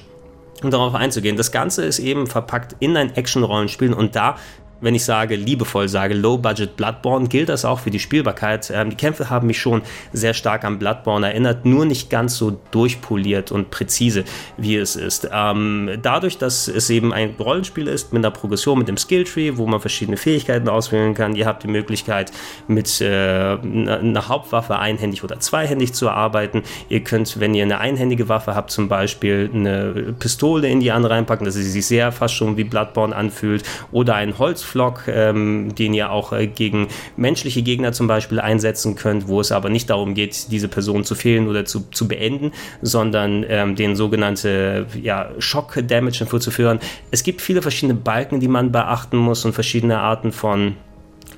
um 0.64 0.70
darauf 0.70 0.94
einzugehen. 0.94 1.38
Das 1.38 1.52
Ganze 1.52 1.84
ist 1.86 2.00
eben 2.00 2.28
verpackt 2.28 2.76
in 2.80 2.96
ein 2.96 3.16
Action-Rollenspiel 3.16 3.94
und 3.94 4.16
da 4.16 4.38
wenn 4.82 4.96
ich 4.96 5.06
sage, 5.06 5.36
liebevoll 5.36 5.88
sage, 5.88 6.14
Low-Budget 6.14 6.76
Bloodborne, 6.76 7.28
gilt 7.28 7.50
das 7.50 7.66
auch 7.66 7.80
für 7.80 7.92
die 7.92 8.00
Spielbarkeit. 8.00 8.72
Ähm, 8.74 8.90
die 8.90 8.96
Kämpfe 8.96 9.30
haben 9.30 9.48
mich 9.48 9.60
schon 9.60 9.82
sehr 10.12 10.34
stark 10.34 10.66
an 10.66 10.80
Bloodborne 10.80 11.28
erinnert, 11.28 11.66
nur 11.66 11.86
nicht 11.86 12.10
ganz 12.10 12.36
so 12.36 12.60
durchpoliert 12.72 13.52
und 13.52 13.72
präzise, 13.72 14.24
wie 14.58 14.76
es 14.76 14.96
ist. 14.96 15.30
Ähm, 15.32 16.00
dadurch, 16.02 16.38
dass 16.38 16.68
es 16.68 16.90
eben 16.90 17.14
ein 17.14 17.36
Rollenspiel 17.40 17.88
ist 17.88 18.12
mit 18.12 18.26
einer 18.26 18.32
Progression, 18.32 18.80
mit 18.80 18.88
dem 18.88 18.98
Skilltree, 18.98 19.58
wo 19.58 19.68
man 19.68 19.80
verschiedene 19.80 20.18
Fähigkeiten 20.18 20.68
auswählen 20.68 21.14
kann. 21.14 21.36
Ihr 21.36 21.46
habt 21.46 21.64
die 21.64 21.68
Möglichkeit, 21.68 22.32
mit 22.68 23.02
äh, 23.02 23.06
einer 23.06 24.28
Hauptwaffe 24.28 24.80
einhändig 24.80 25.24
oder 25.24 25.40
zweihändig 25.40 25.94
zu 25.94 26.10
arbeiten. 26.10 26.64
Ihr 26.90 27.02
könnt, 27.02 27.40
wenn 27.40 27.54
ihr 27.54 27.64
eine 27.64 27.80
einhändige 27.80 28.30
Waffe 28.30 28.56
habt, 28.56 28.72
zum 28.72 28.88
Beispiel 28.88 29.50
eine 29.54 30.14
Pistole 30.18 30.68
in 30.68 30.80
die 30.80 30.92
andere 30.92 31.14
reinpacken, 31.14 31.46
dass 31.46 31.56
sie 31.56 31.64
sich 31.64 31.86
sehr 31.86 32.12
fast 32.12 32.34
schon 32.34 32.58
wie 32.58 32.64
Bloodborne 32.64 33.16
anfühlt, 33.16 33.64
oder 33.92 34.16
ein 34.16 34.38
Holz 34.38 34.64
Flock, 34.72 35.04
ähm, 35.08 35.76
den 35.76 35.94
ihr 35.94 36.12
auch 36.12 36.32
äh, 36.32 36.48
gegen 36.48 36.88
menschliche 37.18 37.62
Gegner 37.62 37.92
zum 37.92 38.08
Beispiel 38.08 38.40
einsetzen 38.40 38.96
könnt, 38.96 39.28
wo 39.28 39.42
es 39.42 39.52
aber 39.52 39.70
nicht 39.70 39.90
darum 39.90 40.14
geht, 40.14 40.52
diese 40.52 40.70
Person 40.70 41.04
zu 41.04 41.14
fehlen 41.14 41.50
oder 41.50 41.66
zu, 41.66 41.82
zu 41.92 42.08
beenden, 42.08 42.54
sondern 42.82 43.46
ähm, 43.50 43.76
den 43.76 43.98
sogenannte 43.98 44.88
ja, 45.02 45.30
Schock-Damage 45.40 46.26
vorzuführen. 46.26 46.80
Es 47.12 47.24
gibt 47.24 47.42
viele 47.42 47.62
verschiedene 47.62 48.00
Balken, 48.00 48.40
die 48.40 48.48
man 48.48 48.72
beachten 48.72 49.18
muss 49.18 49.44
und 49.44 49.54
verschiedene 49.54 50.00
Arten 50.00 50.32
von 50.32 50.76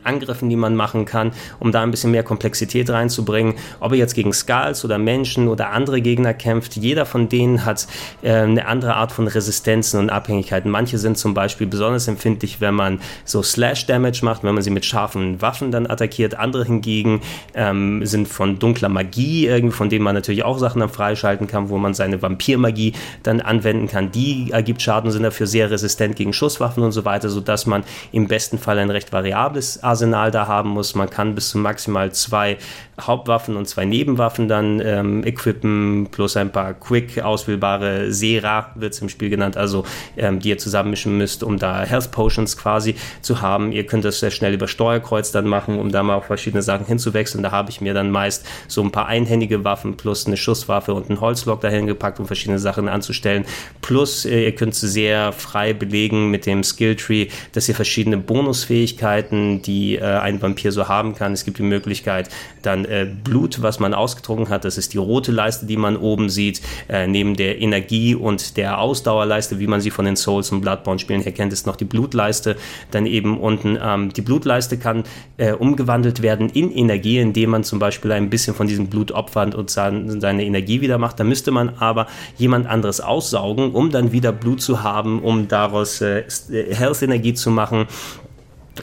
Angriffen, 0.03 0.49
die 0.49 0.55
man 0.55 0.75
machen 0.75 1.05
kann, 1.05 1.31
um 1.59 1.71
da 1.71 1.81
ein 1.81 1.91
bisschen 1.91 2.11
mehr 2.11 2.23
Komplexität 2.23 2.89
reinzubringen. 2.89 3.55
Ob 3.79 3.91
er 3.91 3.97
jetzt 3.97 4.15
gegen 4.15 4.33
Skulls 4.33 4.83
oder 4.85 4.97
Menschen 4.97 5.47
oder 5.47 5.71
andere 5.71 6.01
Gegner 6.01 6.33
kämpft, 6.33 6.75
jeder 6.75 7.05
von 7.05 7.29
denen 7.29 7.65
hat 7.65 7.87
äh, 8.21 8.31
eine 8.31 8.65
andere 8.67 8.95
Art 8.95 9.11
von 9.11 9.27
Resistenzen 9.27 9.99
und 9.99 10.09
Abhängigkeiten. 10.09 10.69
Manche 10.69 10.97
sind 10.97 11.17
zum 11.17 11.33
Beispiel 11.33 11.67
besonders 11.67 12.07
empfindlich, 12.07 12.61
wenn 12.61 12.75
man 12.75 12.99
so 13.25 13.41
Slash-Damage 13.43 14.23
macht, 14.23 14.43
wenn 14.43 14.53
man 14.53 14.63
sie 14.63 14.69
mit 14.69 14.85
scharfen 14.85 15.41
Waffen 15.41 15.71
dann 15.71 15.87
attackiert. 15.87 16.35
Andere 16.35 16.65
hingegen 16.65 17.21
ähm, 17.53 18.05
sind 18.05 18.27
von 18.27 18.59
dunkler 18.59 18.89
Magie, 18.89 19.47
irgendwie, 19.47 19.75
von 19.75 19.89
denen 19.89 20.03
man 20.03 20.15
natürlich 20.15 20.43
auch 20.43 20.59
Sachen 20.59 20.79
dann 20.79 20.89
freischalten 20.89 21.47
kann, 21.47 21.69
wo 21.69 21.77
man 21.77 21.93
seine 21.93 22.21
Vampirmagie 22.21 22.93
dann 23.23 23.41
anwenden 23.41 23.87
kann. 23.87 24.11
Die 24.11 24.51
ergibt 24.51 24.81
Schaden, 24.81 25.11
sind 25.11 25.23
dafür 25.23 25.47
sehr 25.47 25.69
resistent 25.71 26.15
gegen 26.15 26.33
Schusswaffen 26.33 26.83
und 26.83 26.91
so 26.91 27.05
weiter, 27.05 27.29
sodass 27.29 27.65
man 27.65 27.83
im 28.11 28.27
besten 28.27 28.57
Fall 28.57 28.79
ein 28.79 28.89
recht 28.89 29.11
variables 29.11 29.83
Arsenal 29.93 30.31
da 30.31 30.47
haben 30.47 30.69
muss. 30.69 30.95
Man 30.95 31.09
kann 31.09 31.35
bis 31.35 31.49
zu 31.49 31.59
maximal 31.59 32.11
zwei 32.11 32.57
Hauptwaffen 32.99 33.55
und 33.55 33.67
zwei 33.67 33.85
Nebenwaffen 33.85 34.47
dann 34.47 34.79
ähm, 34.79 35.23
equippen, 35.25 36.07
plus 36.11 36.37
ein 36.37 36.51
paar 36.51 36.73
quick 36.73 37.21
auswählbare 37.21 38.11
Sera, 38.11 38.71
wird 38.75 38.93
es 38.93 39.01
im 39.01 39.09
Spiel 39.09 39.29
genannt, 39.29 39.57
also 39.57 39.83
ähm, 40.15 40.39
die 40.39 40.49
ihr 40.49 40.57
zusammenmischen 40.57 41.17
müsst, 41.17 41.43
um 41.43 41.57
da 41.57 41.83
Health 41.83 42.11
Potions 42.11 42.55
quasi 42.57 42.95
zu 43.21 43.41
haben. 43.41 43.71
Ihr 43.71 43.85
könnt 43.85 44.05
das 44.05 44.19
sehr 44.19 44.31
schnell 44.31 44.53
über 44.53 44.67
Steuerkreuz 44.67 45.31
dann 45.31 45.47
machen, 45.47 45.79
um 45.79 45.91
da 45.91 46.03
mal 46.03 46.15
auf 46.15 46.25
verschiedene 46.25 46.61
Sachen 46.61 46.85
hinzuwechseln. 46.85 47.43
Da 47.43 47.51
habe 47.51 47.69
ich 47.71 47.81
mir 47.81 47.93
dann 47.93 48.11
meist 48.11 48.45
so 48.67 48.81
ein 48.81 48.91
paar 48.91 49.07
einhändige 49.07 49.63
Waffen 49.63 49.97
plus 49.97 50.27
eine 50.27 50.37
Schusswaffe 50.37 50.93
und 50.93 51.09
einen 51.09 51.19
Holzlock 51.19 51.61
dahin 51.61 51.87
gepackt, 51.87 52.19
um 52.19 52.27
verschiedene 52.27 52.59
Sachen 52.59 52.87
anzustellen. 52.87 53.45
Plus 53.81 54.25
äh, 54.25 54.45
ihr 54.45 54.55
könnt 54.55 54.75
sehr 54.75 55.31
frei 55.31 55.73
belegen 55.73 56.29
mit 56.29 56.45
dem 56.45 56.63
Skilltree, 56.63 57.27
dass 57.53 57.67
ihr 57.69 57.75
verschiedene 57.75 58.17
Bonusfähigkeiten, 58.17 59.61
die 59.61 59.95
äh, 59.95 60.03
ein 60.03 60.41
Vampir 60.41 60.71
so 60.71 60.87
haben 60.87 61.15
kann. 61.15 61.33
Es 61.33 61.45
gibt 61.45 61.57
die 61.57 61.63
Möglichkeit, 61.63 62.29
dann 62.61 62.82
äh, 62.85 63.07
Blut, 63.23 63.61
was 63.61 63.79
man 63.79 63.93
ausgetrunken 63.93 64.49
hat. 64.49 64.65
Das 64.65 64.77
ist 64.77 64.93
die 64.93 64.97
rote 64.97 65.31
Leiste, 65.31 65.65
die 65.65 65.77
man 65.77 65.97
oben 65.97 66.29
sieht, 66.29 66.61
äh, 66.89 67.07
neben 67.07 67.35
der 67.35 67.61
Energie- 67.61 68.15
und 68.15 68.57
der 68.57 68.79
Ausdauerleiste, 68.79 69.59
wie 69.59 69.67
man 69.67 69.81
sie 69.81 69.91
von 69.91 70.05
den 70.05 70.15
Souls- 70.15 70.51
und 70.51 70.61
Bloodborne-Spielen 70.61 71.21
her 71.21 71.31
kennt, 71.31 71.53
ist 71.53 71.67
noch 71.67 71.75
die 71.75 71.85
Blutleiste. 71.85 72.55
Dann 72.91 73.05
eben 73.05 73.39
unten 73.39 73.77
ähm, 73.81 74.13
die 74.13 74.21
Blutleiste 74.21 74.77
kann 74.77 75.03
äh, 75.37 75.53
umgewandelt 75.53 76.21
werden 76.21 76.49
in 76.49 76.71
Energie, 76.71 77.19
indem 77.19 77.51
man 77.51 77.63
zum 77.63 77.79
Beispiel 77.79 78.11
ein 78.11 78.29
bisschen 78.29 78.55
von 78.55 78.67
diesem 78.67 78.87
Blut 78.87 79.11
opfert 79.11 79.55
und 79.55 79.69
sein, 79.69 80.19
seine 80.21 80.45
Energie 80.45 80.81
wieder 80.81 80.97
macht. 80.97 81.19
Da 81.19 81.23
müsste 81.23 81.51
man 81.51 81.69
aber 81.79 82.07
jemand 82.37 82.67
anderes 82.67 83.01
aussaugen, 83.01 83.71
um 83.71 83.91
dann 83.91 84.11
wieder 84.11 84.31
Blut 84.31 84.61
zu 84.61 84.83
haben, 84.83 85.21
um 85.21 85.47
daraus 85.47 86.01
Health-Energie 86.01 87.33
zu 87.33 87.49
machen 87.49 87.87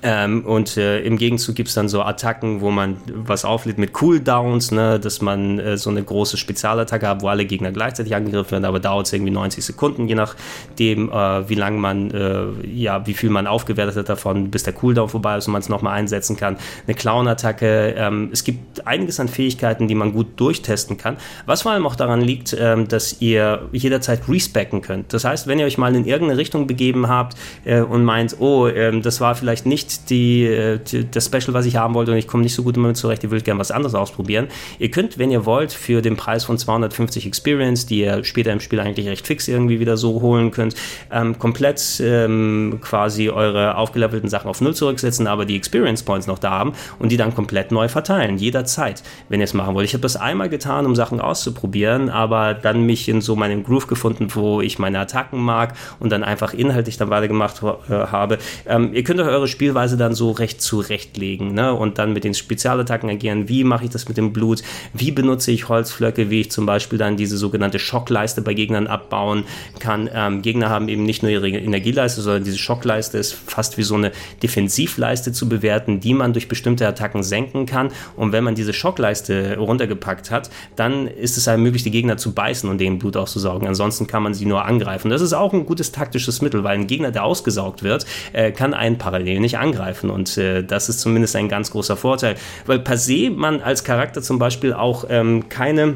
ähm, 0.02 0.44
und 0.46 0.76
äh, 0.76 1.00
im 1.00 1.18
Gegenzug 1.18 1.56
gibt 1.56 1.68
es 1.68 1.74
dann 1.74 1.88
so 1.88 2.02
Attacken, 2.02 2.60
wo 2.60 2.70
man 2.70 2.96
was 3.12 3.44
auflädt 3.44 3.76
mit 3.76 3.92
Cooldowns, 3.92 4.70
ne, 4.70 5.00
dass 5.00 5.20
man 5.20 5.58
äh, 5.58 5.76
so 5.76 5.90
eine 5.90 6.02
große 6.02 6.36
Spezialattacke 6.36 7.08
hat, 7.08 7.22
wo 7.22 7.28
alle 7.28 7.44
Gegner 7.44 7.72
gleichzeitig 7.72 8.14
angegriffen 8.14 8.52
werden, 8.52 8.64
aber 8.64 8.78
dauert 8.78 9.06
es 9.06 9.12
irgendwie 9.12 9.32
90 9.32 9.64
Sekunden, 9.64 10.06
je 10.06 10.14
nachdem, 10.14 11.10
äh, 11.10 11.48
wie 11.48 11.56
lange 11.56 11.78
man, 11.78 12.10
äh, 12.12 12.66
ja, 12.68 13.04
wie 13.06 13.14
viel 13.14 13.30
man 13.30 13.48
aufgewertet 13.48 13.96
hat 13.96 14.08
davon, 14.08 14.50
bis 14.50 14.62
der 14.62 14.74
Cooldown 14.74 15.08
vorbei 15.08 15.36
ist 15.36 15.48
und 15.48 15.52
man 15.52 15.60
es 15.60 15.68
nochmal 15.68 15.98
einsetzen 15.98 16.36
kann. 16.36 16.56
Eine 16.86 16.94
Clown-Attacke. 16.94 17.94
Ähm, 17.96 18.30
es 18.32 18.44
gibt 18.44 18.86
einiges 18.86 19.18
an 19.18 19.26
Fähigkeiten, 19.26 19.88
die 19.88 19.96
man 19.96 20.12
gut 20.12 20.28
durchtesten 20.38 20.98
kann, 20.98 21.16
was 21.46 21.62
vor 21.62 21.72
allem 21.72 21.86
auch 21.86 21.96
daran 21.96 22.20
liegt, 22.20 22.56
ähm, 22.58 22.86
dass 22.86 23.20
ihr 23.20 23.68
jederzeit 23.72 24.28
respecken 24.28 24.82
könnt. 24.82 25.12
Das 25.12 25.24
heißt, 25.24 25.48
wenn 25.48 25.58
ihr 25.58 25.66
euch 25.66 25.78
mal 25.78 25.94
in 25.96 26.04
irgendeine 26.04 26.38
Richtung 26.38 26.68
begeben 26.68 27.08
habt 27.08 27.36
äh, 27.64 27.80
und 27.80 28.04
meint, 28.04 28.36
oh, 28.38 28.68
ähm, 28.68 29.02
das 29.02 29.20
war 29.20 29.34
vielleicht 29.34 29.66
nicht 29.66 29.79
nicht 29.80 30.10
die, 30.10 30.44
äh, 30.44 30.78
die, 30.78 31.10
das 31.10 31.26
Special, 31.26 31.54
was 31.54 31.66
ich 31.66 31.76
haben 31.76 31.94
wollte 31.94 32.12
und 32.12 32.18
ich 32.18 32.26
komme 32.26 32.42
nicht 32.42 32.54
so 32.54 32.62
gut 32.62 32.76
damit 32.76 32.96
zurecht, 32.96 33.22
ihr 33.22 33.30
würdet 33.30 33.44
gerne 33.44 33.60
was 33.60 33.70
anderes 33.70 33.94
ausprobieren. 33.94 34.48
Ihr 34.78 34.90
könnt, 34.90 35.18
wenn 35.18 35.30
ihr 35.30 35.46
wollt, 35.46 35.72
für 35.72 36.02
den 36.02 36.16
Preis 36.16 36.44
von 36.44 36.58
250 36.58 37.26
Experience, 37.26 37.86
die 37.86 38.00
ihr 38.00 38.24
später 38.24 38.52
im 38.52 38.60
Spiel 38.60 38.80
eigentlich 38.80 39.08
recht 39.08 39.26
fix 39.26 39.48
irgendwie 39.48 39.80
wieder 39.80 39.96
so 39.96 40.20
holen 40.20 40.50
könnt, 40.50 40.74
ähm, 41.10 41.38
komplett 41.38 42.00
ähm, 42.04 42.78
quasi 42.80 43.30
eure 43.30 43.76
aufgelevelten 43.76 44.28
Sachen 44.28 44.48
auf 44.48 44.60
Null 44.60 44.74
zurücksetzen, 44.74 45.26
aber 45.26 45.44
die 45.44 45.56
Experience 45.56 46.02
Points 46.02 46.26
noch 46.26 46.38
da 46.38 46.50
haben 46.50 46.72
und 46.98 47.10
die 47.12 47.16
dann 47.16 47.34
komplett 47.34 47.72
neu 47.72 47.88
verteilen, 47.88 48.36
jederzeit, 48.38 49.02
wenn 49.28 49.40
ihr 49.40 49.44
es 49.44 49.54
machen 49.54 49.74
wollt. 49.74 49.86
Ich 49.86 49.94
habe 49.94 50.02
das 50.02 50.16
einmal 50.16 50.48
getan, 50.48 50.86
um 50.86 50.94
Sachen 50.94 51.20
auszuprobieren, 51.20 52.10
aber 52.10 52.54
dann 52.54 52.84
mich 52.84 53.08
in 53.08 53.20
so 53.20 53.36
meinem 53.36 53.62
Groove 53.64 53.86
gefunden, 53.86 54.28
wo 54.34 54.60
ich 54.60 54.78
meine 54.78 54.98
Attacken 54.98 55.40
mag 55.40 55.74
und 55.98 56.10
dann 56.10 56.24
einfach 56.24 56.52
inhaltlich 56.52 56.96
dann 56.96 57.10
weitergemacht 57.10 57.62
äh, 57.62 57.92
habe. 57.92 58.38
Ähm, 58.66 58.90
ihr 58.92 59.04
könnt 59.04 59.20
euch 59.20 59.28
eure 59.28 59.48
Spiel 59.48 59.69
Spielweise 59.70 59.96
dann 59.96 60.14
so 60.16 60.32
recht 60.32 60.60
zurechtlegen 60.60 61.54
ne? 61.54 61.72
und 61.72 61.98
dann 61.98 62.12
mit 62.12 62.24
den 62.24 62.34
Spezialattacken 62.34 63.08
agieren. 63.08 63.48
Wie 63.48 63.62
mache 63.62 63.84
ich 63.84 63.90
das 63.90 64.08
mit 64.08 64.16
dem 64.16 64.32
Blut? 64.32 64.64
Wie 64.94 65.12
benutze 65.12 65.52
ich 65.52 65.68
Holzflöcke? 65.68 66.28
Wie 66.28 66.40
ich 66.40 66.50
zum 66.50 66.66
Beispiel 66.66 66.98
dann 66.98 67.16
diese 67.16 67.36
sogenannte 67.36 67.78
Schockleiste 67.78 68.42
bei 68.42 68.52
Gegnern 68.52 68.88
abbauen 68.88 69.44
kann. 69.78 70.10
Ähm, 70.12 70.42
Gegner 70.42 70.70
haben 70.70 70.88
eben 70.88 71.04
nicht 71.04 71.22
nur 71.22 71.30
ihre 71.30 71.48
Energieleiste, 71.48 72.20
sondern 72.20 72.42
diese 72.42 72.58
Schockleiste 72.58 73.16
ist 73.16 73.32
fast 73.32 73.78
wie 73.78 73.84
so 73.84 73.94
eine 73.94 74.10
Defensivleiste 74.42 75.30
zu 75.30 75.48
bewerten, 75.48 76.00
die 76.00 76.14
man 76.14 76.32
durch 76.32 76.48
bestimmte 76.48 76.84
Attacken 76.88 77.22
senken 77.22 77.66
kann. 77.66 77.90
Und 78.16 78.32
wenn 78.32 78.42
man 78.42 78.56
diese 78.56 78.72
Schockleiste 78.72 79.56
runtergepackt 79.56 80.32
hat, 80.32 80.50
dann 80.74 81.06
ist 81.06 81.36
es 81.36 81.46
halt 81.46 81.60
möglich, 81.60 81.84
die 81.84 81.92
Gegner 81.92 82.16
zu 82.16 82.32
beißen 82.32 82.68
und 82.68 82.78
denen 82.78 82.98
Blut 82.98 83.16
auszusaugen. 83.16 83.68
Ansonsten 83.68 84.08
kann 84.08 84.24
man 84.24 84.34
sie 84.34 84.46
nur 84.46 84.64
angreifen. 84.64 85.12
Das 85.12 85.22
ist 85.22 85.32
auch 85.32 85.52
ein 85.52 85.64
gutes 85.64 85.92
taktisches 85.92 86.42
Mittel, 86.42 86.64
weil 86.64 86.76
ein 86.76 86.88
Gegner, 86.88 87.12
der 87.12 87.22
ausgesaugt 87.22 87.84
wird, 87.84 88.04
äh, 88.32 88.50
kann 88.50 88.74
einen 88.74 88.98
parallel 88.98 89.38
nicht 89.38 89.59
angreifen. 89.60 90.10
Und 90.10 90.36
äh, 90.36 90.64
das 90.64 90.88
ist 90.88 91.00
zumindest 91.00 91.36
ein 91.36 91.48
ganz 91.48 91.70
großer 91.70 91.96
Vorteil, 91.96 92.36
weil 92.66 92.78
per 92.78 92.96
se 92.96 93.30
man 93.30 93.60
als 93.60 93.84
Charakter 93.84 94.22
zum 94.22 94.38
Beispiel 94.38 94.72
auch 94.72 95.04
ähm, 95.08 95.48
keine 95.48 95.94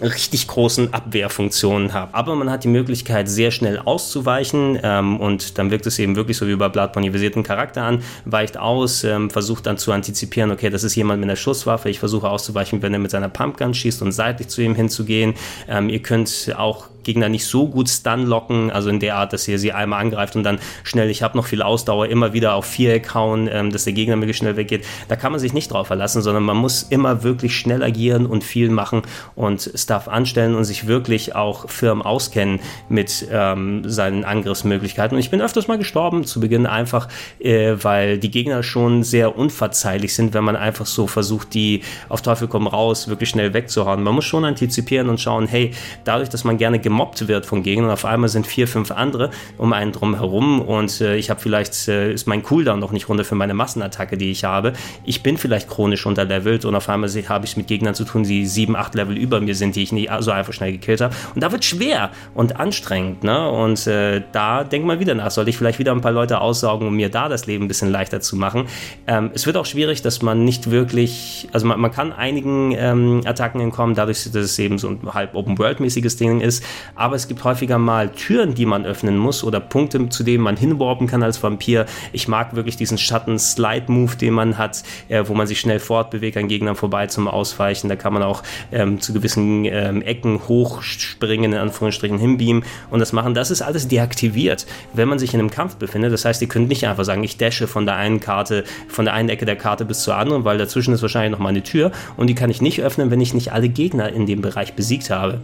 richtig 0.00 0.46
großen 0.46 0.92
Abwehrfunktionen 0.92 1.92
hat. 1.92 2.10
Aber 2.12 2.34
man 2.34 2.50
hat 2.50 2.64
die 2.64 2.68
Möglichkeit, 2.68 3.28
sehr 3.28 3.50
schnell 3.50 3.78
auszuweichen 3.78 4.78
ähm, 4.82 5.20
und 5.20 5.58
dann 5.58 5.70
wirkt 5.70 5.86
es 5.86 5.98
eben 5.98 6.16
wirklich 6.16 6.36
so 6.36 6.46
wie 6.46 6.56
bei 6.56 6.68
Bloodborne, 6.68 7.06
ihr 7.06 7.14
visierten 7.14 7.42
Charakter 7.42 7.82
an, 7.82 8.02
weicht 8.24 8.56
aus, 8.56 9.04
ähm, 9.04 9.30
versucht 9.30 9.66
dann 9.66 9.78
zu 9.78 9.92
antizipieren, 9.92 10.50
okay, 10.50 10.70
das 10.70 10.84
ist 10.84 10.94
jemand 10.94 11.20
mit 11.20 11.28
einer 11.28 11.36
Schusswaffe, 11.36 11.88
ich 11.88 11.98
versuche 11.98 12.28
auszuweichen, 12.28 12.82
wenn 12.82 12.92
er 12.92 12.98
mit 12.98 13.10
seiner 13.10 13.28
Pumpgun 13.28 13.74
schießt 13.74 14.02
und 14.02 14.12
seitlich 14.12 14.48
zu 14.48 14.62
ihm 14.62 14.74
hinzugehen. 14.74 15.34
Ähm, 15.68 15.88
ihr 15.88 16.00
könnt 16.00 16.52
auch 16.56 16.88
Gegner 17.04 17.28
nicht 17.28 17.46
so 17.46 17.68
gut 17.68 17.88
stun 17.88 18.26
locken, 18.26 18.70
also 18.70 18.88
in 18.88 18.98
der 18.98 19.16
Art, 19.16 19.32
dass 19.32 19.46
ihr 19.46 19.58
sie 19.58 19.72
einmal 19.72 20.00
angreift 20.00 20.34
und 20.34 20.42
dann 20.42 20.58
schnell, 20.82 21.10
ich 21.10 21.22
habe 21.22 21.36
noch 21.36 21.46
viel 21.46 21.62
Ausdauer, 21.62 22.06
immer 22.06 22.32
wieder 22.32 22.54
auf 22.54 22.64
Viereck 22.64 23.14
hauen, 23.14 23.48
ähm, 23.52 23.70
dass 23.70 23.84
der 23.84 23.92
Gegner 23.92 24.16
möglichst 24.16 24.40
schnell 24.40 24.56
weggeht. 24.56 24.84
Da 25.08 25.16
kann 25.16 25.30
man 25.30 25.40
sich 25.40 25.52
nicht 25.52 25.70
drauf 25.70 25.86
verlassen, 25.86 26.22
sondern 26.22 26.42
man 26.42 26.56
muss 26.56 26.82
immer 26.82 27.22
wirklich 27.22 27.56
schnell 27.56 27.82
agieren 27.82 28.26
und 28.26 28.42
viel 28.42 28.70
machen 28.70 29.02
und 29.36 29.60
Stuff 29.84 30.08
anstellen 30.08 30.54
und 30.54 30.64
sich 30.64 30.86
wirklich 30.86 31.34
auch 31.34 31.68
firm 31.70 32.02
auskennen 32.02 32.60
mit 32.88 33.26
ähm, 33.30 33.88
seinen 33.88 34.24
Angriffsmöglichkeiten. 34.24 35.16
Und 35.16 35.20
ich 35.20 35.30
bin 35.30 35.40
öfters 35.40 35.68
mal 35.68 35.78
gestorben 35.78 36.24
zu 36.24 36.40
Beginn 36.40 36.66
einfach, 36.66 37.08
äh, 37.38 37.76
weil 37.80 38.18
die 38.18 38.30
Gegner 38.30 38.62
schon 38.62 39.02
sehr 39.02 39.36
unverzeihlich 39.36 40.14
sind, 40.14 40.34
wenn 40.34 40.44
man 40.44 40.56
einfach 40.56 40.86
so 40.86 41.06
versucht, 41.06 41.54
die 41.54 41.82
auf 42.08 42.22
Teufel 42.22 42.48
komm 42.48 42.66
raus 42.66 43.08
wirklich 43.08 43.28
schnell 43.28 43.54
wegzuhauen. 43.54 44.02
Man 44.02 44.14
muss 44.14 44.24
schon 44.24 44.44
antizipieren 44.44 45.08
und 45.08 45.20
schauen, 45.20 45.46
hey, 45.46 45.72
dadurch, 46.04 46.28
dass 46.28 46.44
man 46.44 46.58
gerne 46.58 46.78
gemobbt 46.78 47.28
wird 47.28 47.46
von 47.46 47.62
Gegnern. 47.62 47.90
Auf 47.90 48.04
einmal 48.04 48.28
sind 48.28 48.46
vier, 48.46 48.66
fünf 48.66 48.90
andere 48.90 49.30
um 49.58 49.72
einen 49.72 49.92
drum 49.92 50.16
herum 50.16 50.60
und 50.60 51.00
äh, 51.00 51.16
ich 51.16 51.30
habe 51.30 51.40
vielleicht, 51.40 51.88
äh, 51.88 52.12
ist 52.12 52.26
mein 52.26 52.42
Cooldown 52.42 52.80
noch 52.80 52.92
nicht 52.92 53.08
runter 53.08 53.24
für 53.24 53.34
meine 53.34 53.54
Massenattacke, 53.54 54.16
die 54.16 54.30
ich 54.30 54.44
habe. 54.44 54.72
Ich 55.04 55.22
bin 55.22 55.36
vielleicht 55.36 55.68
chronisch 55.68 56.06
unterlevelt 56.06 56.64
und 56.64 56.74
auf 56.74 56.88
einmal 56.88 57.10
habe 57.10 57.44
ich 57.44 57.52
es 57.52 57.56
mit 57.56 57.66
Gegnern 57.66 57.94
zu 57.94 58.04
tun, 58.04 58.24
die 58.24 58.46
sieben, 58.46 58.76
acht 58.76 58.94
Level 58.94 59.16
über 59.16 59.40
mir 59.40 59.54
sind, 59.54 59.73
die 59.76 59.82
ich 59.82 59.92
nicht 59.92 60.10
so 60.20 60.30
einfach 60.30 60.52
schnell 60.52 60.72
gekillt 60.72 61.00
habe. 61.00 61.14
Und 61.34 61.42
da 61.42 61.52
wird 61.52 61.64
schwer 61.64 62.10
und 62.34 62.58
anstrengend. 62.58 63.24
Ne? 63.24 63.48
Und 63.48 63.86
äh, 63.86 64.22
da 64.32 64.64
denkt 64.64 64.86
man 64.86 65.00
wieder 65.00 65.14
nach, 65.14 65.30
sollte 65.30 65.50
ich 65.50 65.56
vielleicht 65.56 65.78
wieder 65.78 65.92
ein 65.92 66.00
paar 66.00 66.12
Leute 66.12 66.40
aussaugen, 66.40 66.88
um 66.88 66.96
mir 66.96 67.08
da 67.08 67.28
das 67.28 67.46
Leben 67.46 67.64
ein 67.64 67.68
bisschen 67.68 67.90
leichter 67.90 68.20
zu 68.20 68.36
machen. 68.36 68.66
Ähm, 69.06 69.30
es 69.34 69.46
wird 69.46 69.56
auch 69.56 69.66
schwierig, 69.66 70.02
dass 70.02 70.22
man 70.22 70.44
nicht 70.44 70.70
wirklich, 70.70 71.48
also 71.52 71.66
man, 71.66 71.80
man 71.80 71.90
kann 71.90 72.12
einigen 72.12 72.72
ähm, 72.76 73.22
Attacken 73.24 73.60
entkommen, 73.60 73.94
dadurch, 73.94 74.24
dass 74.24 74.34
es 74.34 74.58
eben 74.58 74.78
so 74.78 74.88
ein 74.88 75.00
halb 75.12 75.34
Open-World-mäßiges 75.34 76.16
Ding 76.16 76.40
ist 76.40 76.64
aber 76.94 77.16
es 77.16 77.28
gibt 77.28 77.44
häufiger 77.44 77.78
mal 77.78 78.08
Türen, 78.10 78.54
die 78.54 78.66
man 78.66 78.84
öffnen 78.84 79.18
muss 79.18 79.44
oder 79.44 79.60
Punkte, 79.60 80.08
zu 80.08 80.22
denen 80.22 80.42
man 80.42 80.56
hinwarpen 80.56 81.06
kann 81.06 81.22
als 81.22 81.42
Vampir. 81.42 81.86
Ich 82.12 82.28
mag 82.28 82.54
wirklich 82.54 82.76
diesen 82.76 82.98
Schatten-Slide-Move, 82.98 84.16
den 84.16 84.34
man 84.34 84.58
hat, 84.58 84.82
äh, 85.08 85.24
wo 85.26 85.34
man 85.34 85.46
sich 85.46 85.60
schnell 85.60 85.80
fortbewegt 85.80 86.36
an 86.36 86.48
Gegnern 86.48 86.76
vorbei 86.76 87.06
zum 87.06 87.28
Ausweichen. 87.28 87.88
Da 87.88 87.96
kann 87.96 88.12
man 88.12 88.22
auch 88.22 88.42
ähm, 88.72 89.00
zu 89.00 89.12
gewissen 89.12 89.63
ähm, 89.66 90.02
Ecken 90.02 90.48
hochspringen, 90.48 91.52
in 91.52 91.58
Anführungsstrichen 91.58 92.18
hinbeamen 92.18 92.64
und 92.90 93.00
das 93.00 93.12
machen. 93.12 93.34
Das 93.34 93.50
ist 93.50 93.62
alles 93.62 93.88
deaktiviert, 93.88 94.66
wenn 94.92 95.08
man 95.08 95.18
sich 95.18 95.34
in 95.34 95.40
einem 95.40 95.50
Kampf 95.50 95.76
befindet. 95.76 96.12
Das 96.12 96.24
heißt, 96.24 96.40
ihr 96.42 96.48
könnt 96.48 96.68
nicht 96.68 96.86
einfach 96.86 97.04
sagen, 97.04 97.24
ich 97.24 97.36
dashe 97.36 97.66
von 97.66 97.86
der 97.86 97.96
einen 97.96 98.20
Karte, 98.20 98.64
von 98.88 99.04
der 99.04 99.14
einen 99.14 99.28
Ecke 99.28 99.44
der 99.44 99.56
Karte 99.56 99.84
bis 99.84 100.02
zur 100.02 100.16
anderen, 100.16 100.44
weil 100.44 100.58
dazwischen 100.58 100.94
ist 100.94 101.02
wahrscheinlich 101.02 101.32
noch 101.32 101.38
mal 101.38 101.48
eine 101.48 101.62
Tür 101.62 101.92
und 102.16 102.28
die 102.28 102.34
kann 102.34 102.50
ich 102.50 102.62
nicht 102.62 102.82
öffnen, 102.82 103.10
wenn 103.10 103.20
ich 103.20 103.34
nicht 103.34 103.52
alle 103.52 103.68
Gegner 103.68 104.10
in 104.10 104.26
dem 104.26 104.40
Bereich 104.40 104.74
besiegt 104.74 105.10
habe 105.10 105.40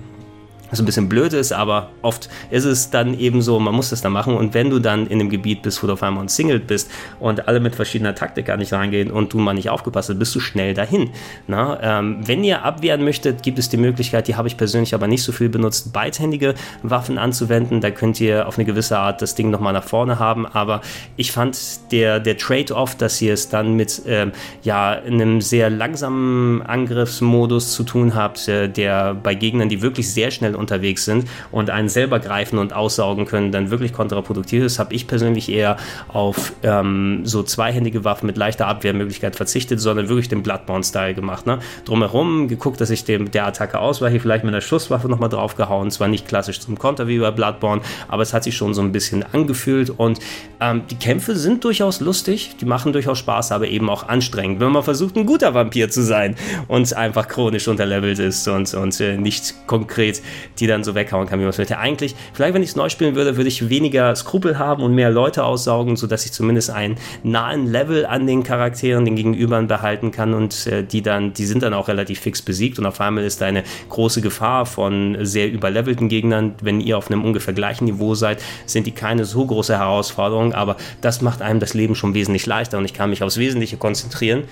was 0.70 0.78
ein 0.78 0.86
bisschen 0.86 1.08
blöd 1.08 1.32
ist, 1.32 1.52
aber 1.52 1.90
oft 2.02 2.28
ist 2.50 2.64
es 2.64 2.90
dann 2.90 3.18
eben 3.18 3.42
so, 3.42 3.58
man 3.58 3.74
muss 3.74 3.90
das 3.90 4.00
dann 4.00 4.12
machen. 4.12 4.34
Und 4.34 4.54
wenn 4.54 4.70
du 4.70 4.78
dann 4.78 5.06
in 5.06 5.20
einem 5.20 5.30
Gebiet 5.30 5.62
bist, 5.62 5.82
wo 5.82 5.86
du 5.86 5.94
auf 5.94 6.02
einmal 6.02 6.22
umsingelt 6.22 6.66
bist 6.66 6.90
und 7.18 7.48
alle 7.48 7.60
mit 7.60 7.74
verschiedener 7.74 8.14
Taktik 8.14 8.46
gar 8.46 8.56
nicht 8.56 8.72
reingehen 8.72 9.10
und 9.10 9.32
du 9.32 9.38
mal 9.38 9.54
nicht 9.54 9.70
aufgepasst 9.70 10.08
hast, 10.08 10.18
bist 10.18 10.34
du 10.34 10.40
schnell 10.40 10.74
dahin. 10.74 11.10
Na, 11.46 11.78
ähm, 11.82 12.18
wenn 12.24 12.44
ihr 12.44 12.64
abwehren 12.64 13.04
möchtet, 13.04 13.42
gibt 13.42 13.58
es 13.58 13.68
die 13.68 13.76
Möglichkeit, 13.76 14.28
die 14.28 14.36
habe 14.36 14.48
ich 14.48 14.56
persönlich 14.56 14.94
aber 14.94 15.06
nicht 15.06 15.22
so 15.22 15.32
viel 15.32 15.48
benutzt, 15.48 15.92
beidhändige 15.92 16.54
Waffen 16.82 17.18
anzuwenden, 17.18 17.80
da 17.80 17.90
könnt 17.90 18.20
ihr 18.20 18.46
auf 18.46 18.58
eine 18.58 18.64
gewisse 18.64 18.98
Art 18.98 19.22
das 19.22 19.34
Ding 19.34 19.50
nochmal 19.50 19.72
nach 19.72 19.84
vorne 19.84 20.18
haben, 20.18 20.46
aber 20.46 20.80
ich 21.16 21.32
fand 21.32 21.58
der, 21.92 22.20
der 22.20 22.36
Trade-off, 22.36 22.94
dass 22.96 23.20
ihr 23.20 23.34
es 23.34 23.48
dann 23.48 23.74
mit 23.74 24.02
ähm, 24.06 24.32
ja, 24.62 24.90
einem 24.90 25.40
sehr 25.40 25.70
langsamen 25.70 26.62
Angriffsmodus 26.62 27.72
zu 27.72 27.82
tun 27.82 28.14
habt, 28.14 28.48
äh, 28.48 28.68
der 28.68 29.14
bei 29.14 29.34
Gegnern, 29.34 29.68
die 29.68 29.82
wirklich 29.82 30.12
sehr 30.12 30.30
schnell 30.30 30.54
unterwegs 30.60 31.04
sind 31.04 31.26
und 31.50 31.70
einen 31.70 31.88
selber 31.88 32.20
greifen 32.20 32.58
und 32.58 32.72
aussaugen 32.72 33.26
können, 33.26 33.50
dann 33.50 33.70
wirklich 33.70 33.92
kontraproduktiv 33.92 34.62
ist, 34.62 34.78
habe 34.78 34.94
ich 34.94 35.06
persönlich 35.06 35.50
eher 35.50 35.76
auf 36.08 36.52
ähm, 36.62 37.22
so 37.24 37.42
zweihändige 37.42 38.04
Waffen 38.04 38.26
mit 38.26 38.36
leichter 38.36 38.66
Abwehrmöglichkeit 38.68 39.36
verzichtet, 39.36 39.80
sondern 39.80 40.08
wirklich 40.08 40.28
den 40.28 40.42
Bloodborne-Style 40.42 41.14
gemacht. 41.14 41.46
Ne? 41.46 41.58
Drumherum 41.84 42.48
geguckt, 42.48 42.80
dass 42.80 42.90
ich 42.90 43.04
dem, 43.04 43.30
der 43.30 43.46
Attacke 43.46 43.80
ausweiche, 43.80 44.20
vielleicht 44.20 44.44
mit 44.44 44.54
einer 44.54 44.60
Schusswaffe 44.60 45.08
nochmal 45.08 45.28
draufgehauen, 45.28 45.90
zwar 45.90 46.08
nicht 46.08 46.28
klassisch 46.28 46.60
zum 46.60 46.78
Konter 46.78 47.08
wie 47.08 47.18
bei 47.18 47.30
Bloodborne, 47.30 47.82
aber 48.08 48.22
es 48.22 48.32
hat 48.32 48.44
sich 48.44 48.56
schon 48.56 48.74
so 48.74 48.82
ein 48.82 48.92
bisschen 48.92 49.24
angefühlt 49.32 49.90
und 49.90 50.20
ähm, 50.60 50.82
die 50.90 50.96
Kämpfe 50.96 51.36
sind 51.36 51.64
durchaus 51.64 52.00
lustig, 52.00 52.56
die 52.60 52.66
machen 52.66 52.92
durchaus 52.92 53.18
Spaß, 53.18 53.52
aber 53.52 53.68
eben 53.68 53.88
auch 53.88 54.08
anstrengend, 54.08 54.60
wenn 54.60 54.72
man 54.72 54.82
versucht, 54.82 55.16
ein 55.16 55.26
guter 55.26 55.54
Vampir 55.54 55.90
zu 55.90 56.02
sein 56.02 56.36
und 56.68 56.92
einfach 56.94 57.28
chronisch 57.28 57.68
unterlevelt 57.68 58.18
ist 58.18 58.46
und, 58.48 58.72
und 58.74 59.00
äh, 59.00 59.16
nicht 59.16 59.54
konkret 59.66 60.22
die 60.58 60.66
dann 60.66 60.84
so 60.84 60.94
weghauen 60.94 61.26
kann, 61.26 61.38
wie 61.38 61.44
man 61.44 61.50
es 61.50 61.58
möchte. 61.58 61.78
Eigentlich, 61.78 62.14
vielleicht 62.32 62.54
wenn 62.54 62.62
ich 62.62 62.70
es 62.70 62.76
neu 62.76 62.88
spielen 62.88 63.14
würde, 63.14 63.36
würde 63.36 63.48
ich 63.48 63.68
weniger 63.68 64.14
Skrupel 64.14 64.58
haben 64.58 64.82
und 64.82 64.94
mehr 64.94 65.10
Leute 65.10 65.44
aussaugen, 65.44 65.96
sodass 65.96 66.24
ich 66.24 66.32
zumindest 66.32 66.70
einen 66.70 66.96
nahen 67.22 67.66
Level 67.70 68.06
an 68.06 68.26
den 68.26 68.42
Charakteren, 68.42 69.04
den 69.04 69.16
Gegenübern 69.16 69.68
behalten 69.68 70.10
kann 70.10 70.34
und 70.34 70.66
äh, 70.66 70.82
die 70.82 71.02
dann, 71.02 71.32
die 71.32 71.46
sind 71.46 71.62
dann 71.62 71.74
auch 71.74 71.88
relativ 71.88 72.20
fix 72.20 72.42
besiegt 72.42 72.78
und 72.78 72.86
auf 72.86 73.00
einmal 73.00 73.24
ist 73.24 73.42
eine 73.42 73.64
große 73.88 74.20
Gefahr 74.20 74.66
von 74.66 75.16
sehr 75.20 75.50
überlevelten 75.50 76.08
Gegnern. 76.08 76.54
Wenn 76.62 76.80
ihr 76.80 76.98
auf 76.98 77.10
einem 77.10 77.24
ungefähr 77.24 77.54
gleichen 77.54 77.84
Niveau 77.84 78.14
seid, 78.14 78.42
sind 78.66 78.86
die 78.86 78.92
keine 78.92 79.24
so 79.24 79.44
große 79.44 79.76
Herausforderung, 79.76 80.52
aber 80.54 80.76
das 81.00 81.22
macht 81.22 81.42
einem 81.42 81.60
das 81.60 81.74
Leben 81.74 81.94
schon 81.94 82.14
wesentlich 82.14 82.46
leichter 82.46 82.78
und 82.78 82.84
ich 82.84 82.94
kann 82.94 83.10
mich 83.10 83.22
aufs 83.22 83.38
Wesentliche 83.38 83.76
konzentrieren 83.76 84.44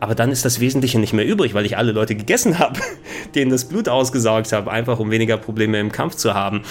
aber 0.00 0.14
dann 0.14 0.32
ist 0.32 0.44
das 0.44 0.60
Wesentliche 0.60 0.98
nicht 0.98 1.12
mehr 1.12 1.26
übrig, 1.26 1.54
weil 1.54 1.66
ich 1.66 1.76
alle 1.76 1.92
Leute 1.92 2.14
gegessen 2.16 2.58
habe, 2.58 2.80
denen 3.34 3.50
das 3.50 3.66
Blut 3.66 3.88
ausgesaugt 3.88 4.52
habe, 4.52 4.70
einfach 4.70 4.98
um 4.98 5.10
weniger 5.10 5.36
Probleme 5.36 5.78
im 5.78 5.92
Kampf 5.92 6.16
zu 6.16 6.34
haben. 6.34 6.62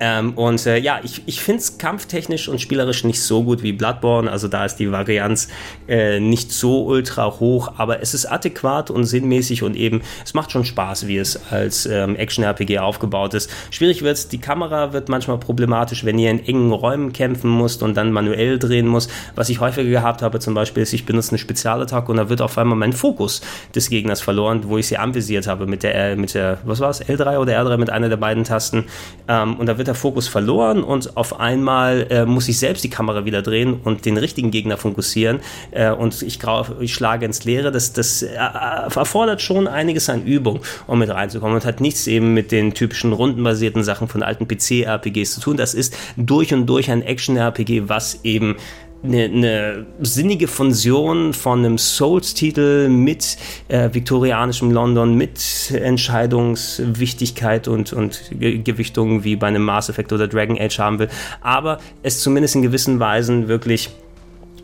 Ähm, 0.00 0.32
und 0.32 0.64
äh, 0.64 0.78
ja, 0.78 1.00
ich, 1.02 1.22
ich 1.26 1.42
finde 1.42 1.60
es 1.60 1.76
kampftechnisch 1.76 2.48
und 2.48 2.58
spielerisch 2.60 3.04
nicht 3.04 3.20
so 3.22 3.44
gut 3.44 3.62
wie 3.62 3.72
Bloodborne. 3.72 4.30
Also 4.30 4.48
da 4.48 4.64
ist 4.64 4.76
die 4.76 4.90
Varianz 4.90 5.48
äh, 5.88 6.18
nicht 6.18 6.52
so 6.52 6.86
ultra 6.86 7.38
hoch, 7.38 7.74
aber 7.76 8.00
es 8.00 8.14
ist 8.14 8.24
adäquat 8.24 8.90
und 8.90 9.04
sinnmäßig 9.04 9.62
und 9.62 9.76
eben, 9.76 10.00
es 10.24 10.32
macht 10.32 10.52
schon 10.52 10.64
Spaß, 10.64 11.06
wie 11.06 11.18
es 11.18 11.38
als 11.50 11.84
ähm, 11.84 12.16
Action-RPG 12.16 12.78
aufgebaut 12.78 13.34
ist. 13.34 13.50
Schwierig 13.70 14.02
wird 14.02 14.16
es, 14.16 14.28
die 14.28 14.38
Kamera 14.38 14.94
wird 14.94 15.10
manchmal 15.10 15.36
problematisch, 15.38 16.04
wenn 16.04 16.18
ihr 16.18 16.30
in 16.30 16.44
engen 16.46 16.72
Räumen 16.72 17.12
kämpfen 17.12 17.56
müsst 17.56 17.82
und 17.82 17.94
dann 17.94 18.10
manuell 18.10 18.58
drehen 18.58 18.86
muss. 18.86 19.08
Was 19.34 19.50
ich 19.50 19.60
häufiger 19.60 19.90
gehabt 19.90 20.22
habe, 20.22 20.40
zum 20.40 20.54
Beispiel, 20.54 20.82
ist, 20.82 20.94
ich 20.94 21.04
benutze 21.04 21.32
eine 21.32 21.38
Spezialattacke 21.38 22.10
und 22.10 22.16
da 22.16 22.30
wird 22.30 22.40
auf 22.40 22.56
einmal 22.56 22.78
mein 22.78 22.94
Fokus 22.94 23.42
des 23.74 23.90
Gegners 23.90 24.22
verloren, 24.22 24.62
wo 24.64 24.78
ich 24.78 24.86
sie 24.86 24.96
anvisiert 24.96 25.46
habe 25.46 25.66
mit 25.66 25.82
der, 25.82 25.94
äh, 25.94 26.16
mit 26.16 26.32
der, 26.32 26.58
was 26.64 26.80
war 26.80 26.88
es, 26.88 27.04
L3 27.04 27.38
oder 27.38 27.60
R3 27.60 27.76
mit 27.76 27.90
einer 27.90 28.08
der 28.08 28.16
beiden 28.16 28.44
Tasten. 28.44 28.86
Ähm, 29.28 29.56
und 29.56 29.66
da 29.66 29.76
wird 29.76 29.89
der 29.90 29.96
Fokus 29.96 30.28
verloren 30.28 30.84
und 30.84 31.16
auf 31.16 31.40
einmal 31.40 32.06
äh, 32.10 32.24
muss 32.24 32.48
ich 32.48 32.60
selbst 32.60 32.84
die 32.84 32.90
Kamera 32.90 33.24
wieder 33.24 33.42
drehen 33.42 33.80
und 33.82 34.06
den 34.06 34.16
richtigen 34.16 34.52
Gegner 34.52 34.76
fokussieren 34.76 35.40
äh, 35.72 35.90
und 35.90 36.22
ich, 36.22 36.38
ich, 36.80 36.94
schlage 36.94 37.26
ins 37.26 37.44
Leere. 37.44 37.72
Das, 37.72 37.92
das 37.92 38.22
äh, 38.22 38.28
erfordert 38.36 39.42
schon 39.42 39.66
einiges 39.66 40.08
an 40.08 40.22
Übung, 40.24 40.60
um 40.86 41.00
mit 41.00 41.10
reinzukommen 41.10 41.56
und 41.56 41.64
hat 41.64 41.80
nichts 41.80 42.06
eben 42.06 42.34
mit 42.34 42.52
den 42.52 42.72
typischen 42.72 43.12
rundenbasierten 43.12 43.82
Sachen 43.82 44.06
von 44.06 44.22
alten 44.22 44.46
PC-RPGs 44.46 45.34
zu 45.34 45.40
tun. 45.40 45.56
Das 45.56 45.74
ist 45.74 45.96
durch 46.16 46.54
und 46.54 46.66
durch 46.66 46.88
ein 46.88 47.02
Action-RPG, 47.02 47.88
was 47.88 48.20
eben 48.22 48.56
eine, 49.02 49.24
eine 49.24 49.86
sinnige 50.00 50.46
Fusion 50.48 51.32
von 51.32 51.60
einem 51.60 51.78
Souls-Titel 51.78 52.88
mit 52.88 53.36
äh, 53.68 53.88
viktorianischem 53.92 54.70
London, 54.70 55.14
mit 55.14 55.70
Entscheidungswichtigkeit 55.70 57.68
und, 57.68 57.92
und 57.92 58.20
Gewichtungen 58.38 59.24
wie 59.24 59.36
bei 59.36 59.46
einem 59.46 59.64
Mass 59.64 59.88
Effect 59.88 60.12
oder 60.12 60.28
Dragon 60.28 60.58
Age 60.60 60.78
haben 60.78 60.98
will, 60.98 61.08
aber 61.40 61.78
es 62.02 62.20
zumindest 62.20 62.56
in 62.56 62.62
gewissen 62.62 63.00
Weisen 63.00 63.48
wirklich 63.48 63.90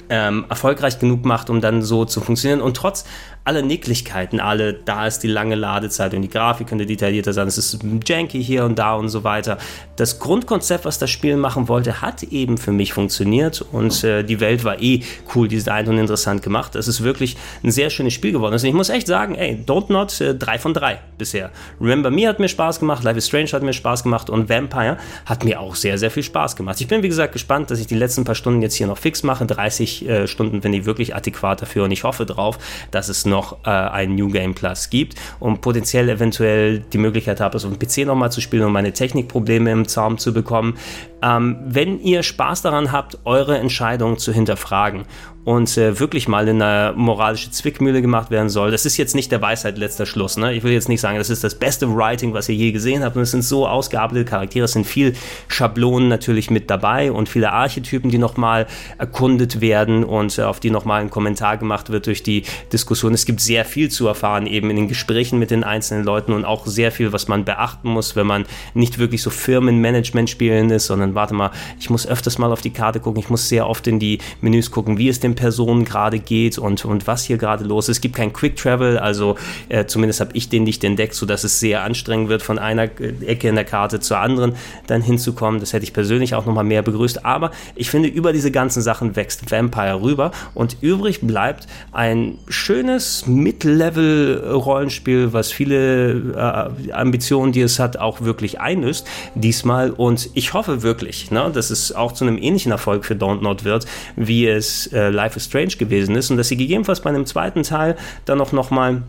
ähm, 0.09 0.45
erfolgreich 0.49 0.99
genug 0.99 1.25
macht, 1.25 1.51
um 1.51 1.61
dann 1.61 1.83
so 1.83 2.05
zu 2.05 2.21
funktionieren. 2.21 2.61
Und 2.61 2.77
trotz 2.77 3.05
alle 3.47 3.63
Nicklichkeiten, 3.63 4.41
alle, 4.41 4.75
da 4.75 5.07
ist 5.07 5.21
die 5.21 5.29
lange 5.29 5.55
Ladezeit 5.55 6.13
und 6.15 6.23
die 6.23 6.29
Grafik 6.29 6.67
könnte 6.67 6.85
detaillierter 6.85 7.33
sein, 7.33 7.47
es 7.47 7.57
ist 7.57 7.79
janky 8.05 8.43
hier 8.43 8.65
und 8.65 8.77
da 8.77 8.95
und 8.95 9.09
so 9.09 9.23
weiter. 9.23 9.57
Das 9.95 10.19
Grundkonzept, 10.19 10.85
was 10.85 10.99
das 10.99 11.11
Spiel 11.11 11.37
machen 11.37 11.69
wollte, 11.69 12.03
hat 12.03 12.25
eben 12.25 12.59
für 12.59 12.73
mich 12.73 12.93
funktioniert 12.93 13.65
und 13.71 14.03
äh, 14.03 14.25
die 14.25 14.41
Welt 14.41 14.65
war 14.65 14.83
eh 14.83 15.03
cool 15.35 15.47
designt 15.47 15.89
und 15.89 15.97
interessant 15.97 16.43
gemacht. 16.43 16.75
Es 16.75 16.89
ist 16.89 17.05
wirklich 17.05 17.37
ein 17.63 17.71
sehr 17.71 17.89
schönes 17.89 18.15
Spiel 18.15 18.33
geworden. 18.33 18.53
Also 18.53 18.67
ich 18.67 18.75
muss 18.75 18.89
echt 18.89 19.07
sagen, 19.07 19.37
ey, 19.37 19.63
Don't 19.65 19.93
Not, 19.93 20.21
äh, 20.21 20.35
3 20.35 20.59
von 20.59 20.75
3 20.75 20.99
bisher. 21.17 21.51
Remember 21.81 22.11
Me 22.11 22.27
hat 22.27 22.41
mir 22.41 22.49
Spaß 22.49 22.81
gemacht, 22.81 23.05
Life 23.05 23.19
is 23.19 23.29
Strange 23.29 23.53
hat 23.53 23.63
mir 23.63 23.73
Spaß 23.73 24.03
gemacht 24.03 24.29
und 24.29 24.49
Vampire 24.49 24.97
hat 25.25 25.45
mir 25.45 25.61
auch 25.61 25.77
sehr, 25.77 25.99
sehr 25.99 26.11
viel 26.11 26.25
Spaß 26.25 26.57
gemacht. 26.57 26.81
Ich 26.81 26.89
bin, 26.89 27.05
wie 27.05 27.09
gesagt, 27.09 27.33
gespannt, 27.33 27.71
dass 27.71 27.79
ich 27.79 27.87
die 27.87 27.95
letzten 27.95 28.25
paar 28.25 28.35
Stunden 28.35 28.61
jetzt 28.61 28.75
hier 28.75 28.89
noch 28.89 28.99
fix 28.99 29.23
mache. 29.23 29.47
30 29.47 30.09
äh, 30.09 30.27
Stunden 30.27 30.63
finde 30.63 30.79
ich 30.79 30.85
wirklich 30.85 31.15
adäquat 31.15 31.63
dafür 31.63 31.85
und 31.85 31.93
ich 31.93 32.03
hoffe 32.03 32.27
drauf, 32.27 32.59
dass 32.91 33.09
es 33.09 33.25
noch 33.25 33.36
noch 33.37 33.59
äh, 33.67 33.71
ein 33.71 34.15
New 34.15 34.29
Game 34.29 34.55
Plus 34.55 34.89
gibt 34.89 35.15
und 35.41 35.61
potenziell 35.61 36.09
eventuell 36.09 36.81
die 36.93 36.99
Möglichkeit 36.99 37.41
habe, 37.41 37.59
es 37.59 37.65
auf 37.65 37.77
dem 37.77 37.79
PC 37.79 38.07
nochmal 38.07 38.33
zu 38.33 38.41
spielen, 38.41 38.65
um 38.65 38.73
meine 38.73 38.93
Technikprobleme 38.93 39.71
im 39.71 39.87
Zaum 39.87 40.17
zu 40.17 40.33
bekommen. 40.33 40.79
Ähm, 41.27 41.57
wenn 41.65 41.99
ihr 42.01 42.23
Spaß 42.23 42.63
daran 42.63 42.93
habt, 42.93 43.19
eure 43.25 43.59
Entscheidungen 43.59 44.17
zu 44.17 44.33
hinterfragen 44.33 45.07
und 45.47 45.79
äh, 45.79 46.01
wirklich 46.01 46.27
mal 46.27 46.49
in 46.49 46.61
eine 46.61 46.93
moralische 46.97 47.53
Zwickmühle 47.53 48.03
gemacht 48.03 48.33
werden 48.33 48.49
soll. 48.49 48.73
Das 48.73 48.85
ist 48.85 48.97
jetzt 48.97 49.15
nicht 49.15 49.31
der 49.31 49.41
Weisheit 49.41 49.79
letzter 49.79 50.05
Schluss. 50.05 50.37
Ne? 50.37 50.53
Ich 50.55 50.65
will 50.65 50.73
jetzt 50.73 50.89
nicht 50.89 51.01
sagen, 51.01 51.19
das 51.19 51.31
ist 51.31 51.45
das 51.45 51.55
beste 51.55 51.97
Writing, 51.97 52.35
was 52.35 52.49
ihr 52.49 52.57
je 52.57 52.73
gesehen 52.73 53.05
habt. 53.05 53.15
Und 53.15 53.23
es 53.23 53.31
sind 53.31 53.43
so 53.43 53.65
ausgearbeitete 53.69 54.29
Charaktere, 54.29 54.65
es 54.65 54.73
sind 54.73 54.89
viel 54.89 55.13
Schablonen 55.47 56.09
natürlich 56.09 56.51
mit 56.51 56.69
dabei 56.69 57.13
und 57.13 57.29
viele 57.29 57.53
Archetypen, 57.53 58.11
die 58.11 58.19
nochmal 58.19 58.67
erkundet 58.99 59.61
werden 59.61 60.03
und 60.03 60.37
äh, 60.37 60.43
auf 60.43 60.59
die 60.59 60.71
nochmal 60.71 61.01
ein 61.01 61.11
Kommentar 61.11 61.59
gemacht 61.59 61.91
wird 61.91 62.09
durch 62.09 62.25
die 62.25 62.43
Diskussion. 62.73 63.15
Es 63.15 63.25
gibt 63.25 63.41
sehr 63.41 63.65
viel 63.65 63.89
zu 63.89 64.09
erfahren, 64.09 64.49
eben 64.49 64.69
in 64.71 64.75
den 64.75 64.89
Gesprächen 64.89 65.39
mit 65.39 65.53
den 65.53 65.63
einzelnen 65.63 66.05
Leuten 66.05 66.33
und 66.33 66.45
auch 66.45 66.67
sehr 66.67 66.91
viel, 66.91 67.13
was 67.13 67.29
man 67.29 67.45
beachten 67.45 67.89
muss, 67.89 68.17
wenn 68.17 68.27
man 68.27 68.47
nicht 68.75 68.99
wirklich 68.99 69.23
so 69.23 69.31
Firmenmanagement 69.31 70.29
spielen 70.29 70.71
ist, 70.71 70.87
sondern 70.87 71.15
warte 71.17 71.35
mal, 71.35 71.51
ich 71.81 71.91
muss 71.91 72.07
öfters 72.07 72.39
mal 72.39 72.53
auf 72.53 72.61
die 72.61 72.71
Karte 72.71 73.01
gucken, 73.01 73.21
ich 73.21 73.29
muss 73.29 73.49
sehr 73.49 73.69
oft 73.69 73.89
in 73.89 73.99
die 73.99 74.21
Menüs 74.41 74.71
gucken, 74.71 74.99
wie 74.99 75.09
es 75.09 75.19
dem 75.19 75.35
Person 75.35 75.85
gerade 75.85 76.21
geht 76.21 76.59
und, 76.59 76.85
und 76.85 77.09
was 77.09 77.25
hier 77.25 77.39
gerade 77.39 77.65
los 77.65 77.89
ist. 77.89 77.97
Es 77.97 78.01
gibt 78.01 78.15
kein 78.15 78.33
Quick 78.33 78.57
Travel, 78.57 78.99
also 78.99 79.37
äh, 79.69 79.87
zumindest 79.87 80.21
habe 80.21 80.31
ich 80.35 80.49
den 80.49 80.65
nicht 80.65 80.85
entdeckt, 80.85 81.15
sodass 81.15 81.45
es 81.45 81.59
sehr 81.59 81.83
anstrengend 81.83 82.29
wird, 82.29 82.43
von 82.43 82.59
einer 82.59 82.85
äh, 82.85 83.15
Ecke 83.27 83.49
in 83.49 83.55
der 83.55 83.65
Karte 83.65 84.01
zur 84.01 84.19
anderen 84.19 84.55
dann 84.87 85.03
hinzukommen. 85.03 85.61
Das 85.61 85.73
hätte 85.73 85.85
ich 85.85 85.93
persönlich 85.93 86.35
auch 86.35 86.47
nochmal 86.47 86.65
mehr 86.65 86.83
begrüßt. 86.83 87.25
Aber 87.25 87.51
ich 87.75 87.91
finde, 87.91 88.09
über 88.09 88.33
diese 88.33 88.51
ganzen 88.51 88.83
Sachen 88.83 89.17
wächst 89.17 89.51
Vampire 89.51 90.03
rüber 90.03 90.31
und 90.55 90.77
übrig 90.83 91.21
bleibt 91.23 91.67
ein 91.93 92.39
schönes 92.49 93.27
Mid-Level-Rollenspiel, 93.27 95.33
was 95.33 95.53
viele 95.53 96.35
äh, 96.37 96.93
Ambitionen, 96.93 97.53
die 97.53 97.63
es 97.63 97.79
hat, 97.79 97.97
auch 97.97 98.21
wirklich 98.21 98.61
einlöst 98.61 99.07
diesmal. 99.35 99.91
Und 99.91 100.31
ich 100.35 100.53
hoffe 100.53 100.83
wirklich, 100.83 100.96
ne, 101.31 101.51
dass 101.53 101.71
es 101.71 101.93
auch 101.93 102.13
zu 102.13 102.25
einem 102.25 102.39
ähnlichen 102.39 102.73
Erfolg 102.73 103.05
für 103.05 103.15
Don't 103.15 103.43
Not 103.43 103.65
wird, 103.65 103.87
wie 104.17 104.47
es 104.47 104.87
äh, 104.93 105.11
Life 105.11 105.37
is 105.37 105.45
Strange 105.45 105.77
gewesen 105.79 106.17
ist 106.17 106.31
und 106.31 106.37
dass 106.37 106.49
sie 106.49 106.57
gegebenenfalls 106.57 107.01
bei 107.01 107.11
einem 107.11 107.27
zweiten 107.27 107.63
Teil 107.63 107.97
dann 108.25 108.41
auch 108.41 108.53
noch 108.53 108.71
mal 108.71 109.03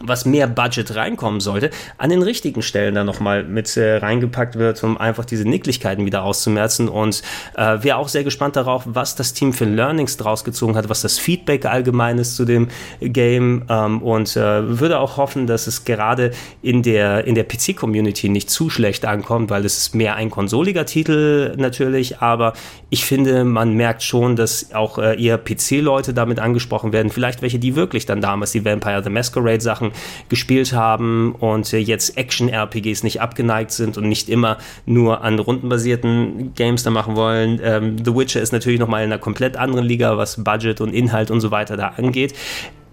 was 0.00 0.24
mehr 0.24 0.46
Budget 0.46 0.94
reinkommen 0.94 1.40
sollte, 1.40 1.70
an 1.96 2.10
den 2.10 2.22
richtigen 2.22 2.62
Stellen 2.62 2.94
dann 2.94 3.06
nochmal 3.06 3.44
mit 3.44 3.76
äh, 3.76 3.96
reingepackt 3.96 4.56
wird, 4.56 4.82
um 4.84 4.96
einfach 4.98 5.24
diese 5.24 5.48
Nicklichkeiten 5.48 6.06
wieder 6.06 6.22
auszumerzen. 6.22 6.88
Und 6.88 7.22
äh, 7.56 7.82
wäre 7.82 7.96
auch 7.96 8.08
sehr 8.08 8.24
gespannt 8.24 8.56
darauf, 8.56 8.84
was 8.86 9.14
das 9.14 9.32
Team 9.32 9.52
für 9.52 9.64
Learnings 9.64 10.16
draus 10.16 10.44
gezogen 10.44 10.76
hat, 10.76 10.88
was 10.88 11.02
das 11.02 11.18
Feedback 11.18 11.66
allgemein 11.66 12.18
ist 12.18 12.36
zu 12.36 12.44
dem 12.44 12.68
Game. 13.00 13.64
Ähm, 13.68 14.02
und 14.02 14.36
äh, 14.36 14.80
würde 14.80 14.98
auch 14.98 15.16
hoffen, 15.16 15.46
dass 15.46 15.66
es 15.66 15.84
gerade 15.84 16.32
in 16.62 16.82
der, 16.82 17.24
in 17.26 17.34
der 17.34 17.44
PC-Community 17.44 18.28
nicht 18.28 18.50
zu 18.50 18.70
schlecht 18.70 19.04
ankommt, 19.04 19.50
weil 19.50 19.64
es 19.64 19.78
ist 19.78 19.94
mehr 19.94 20.16
ein 20.16 20.30
konsoliger 20.30 20.86
Titel 20.86 21.54
natürlich, 21.56 22.20
aber 22.20 22.52
ich 22.90 23.04
finde, 23.04 23.44
man 23.44 23.74
merkt 23.74 24.02
schon, 24.02 24.36
dass 24.36 24.72
auch 24.74 24.98
äh, 24.98 25.22
eher 25.22 25.38
PC-Leute 25.38 26.14
damit 26.14 26.38
angesprochen 26.38 26.92
werden. 26.92 27.10
Vielleicht 27.10 27.42
welche, 27.42 27.58
die 27.58 27.76
wirklich 27.76 28.06
dann 28.06 28.20
damals 28.20 28.52
die 28.52 28.64
Vampire 28.64 29.02
the 29.02 29.10
Masquerade 29.10 29.60
Sachen 29.60 29.87
Sachen 29.88 29.92
gespielt 30.28 30.72
haben 30.72 31.34
und 31.34 31.70
jetzt 31.72 32.16
Action-RPGs 32.16 33.02
nicht 33.02 33.20
abgeneigt 33.20 33.70
sind 33.72 33.96
und 33.96 34.08
nicht 34.08 34.28
immer 34.28 34.58
nur 34.86 35.22
an 35.22 35.38
rundenbasierten 35.38 36.54
Games 36.54 36.82
da 36.82 36.90
machen 36.90 37.16
wollen. 37.16 37.60
Ähm, 37.62 37.96
The 38.04 38.14
Witcher 38.14 38.40
ist 38.40 38.52
natürlich 38.52 38.80
nochmal 38.80 39.04
in 39.04 39.12
einer 39.12 39.20
komplett 39.20 39.56
anderen 39.56 39.84
Liga, 39.84 40.16
was 40.16 40.42
Budget 40.42 40.80
und 40.80 40.92
Inhalt 40.92 41.30
und 41.30 41.40
so 41.40 41.50
weiter 41.50 41.76
da 41.76 41.88
angeht. 41.96 42.34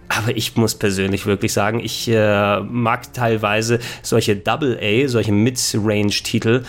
Aber 0.08 0.38
ich 0.38 0.56
muss 0.56 0.76
persönlich 0.76 1.26
wirklich 1.26 1.52
sagen, 1.52 1.80
ich 1.80 2.08
äh, 2.08 2.60
mag 2.60 3.12
teilweise 3.14 3.80
solche 4.04 4.36
Double-A, 4.36 5.08
solche 5.08 5.32
Mid-Range-Titel 5.32 6.64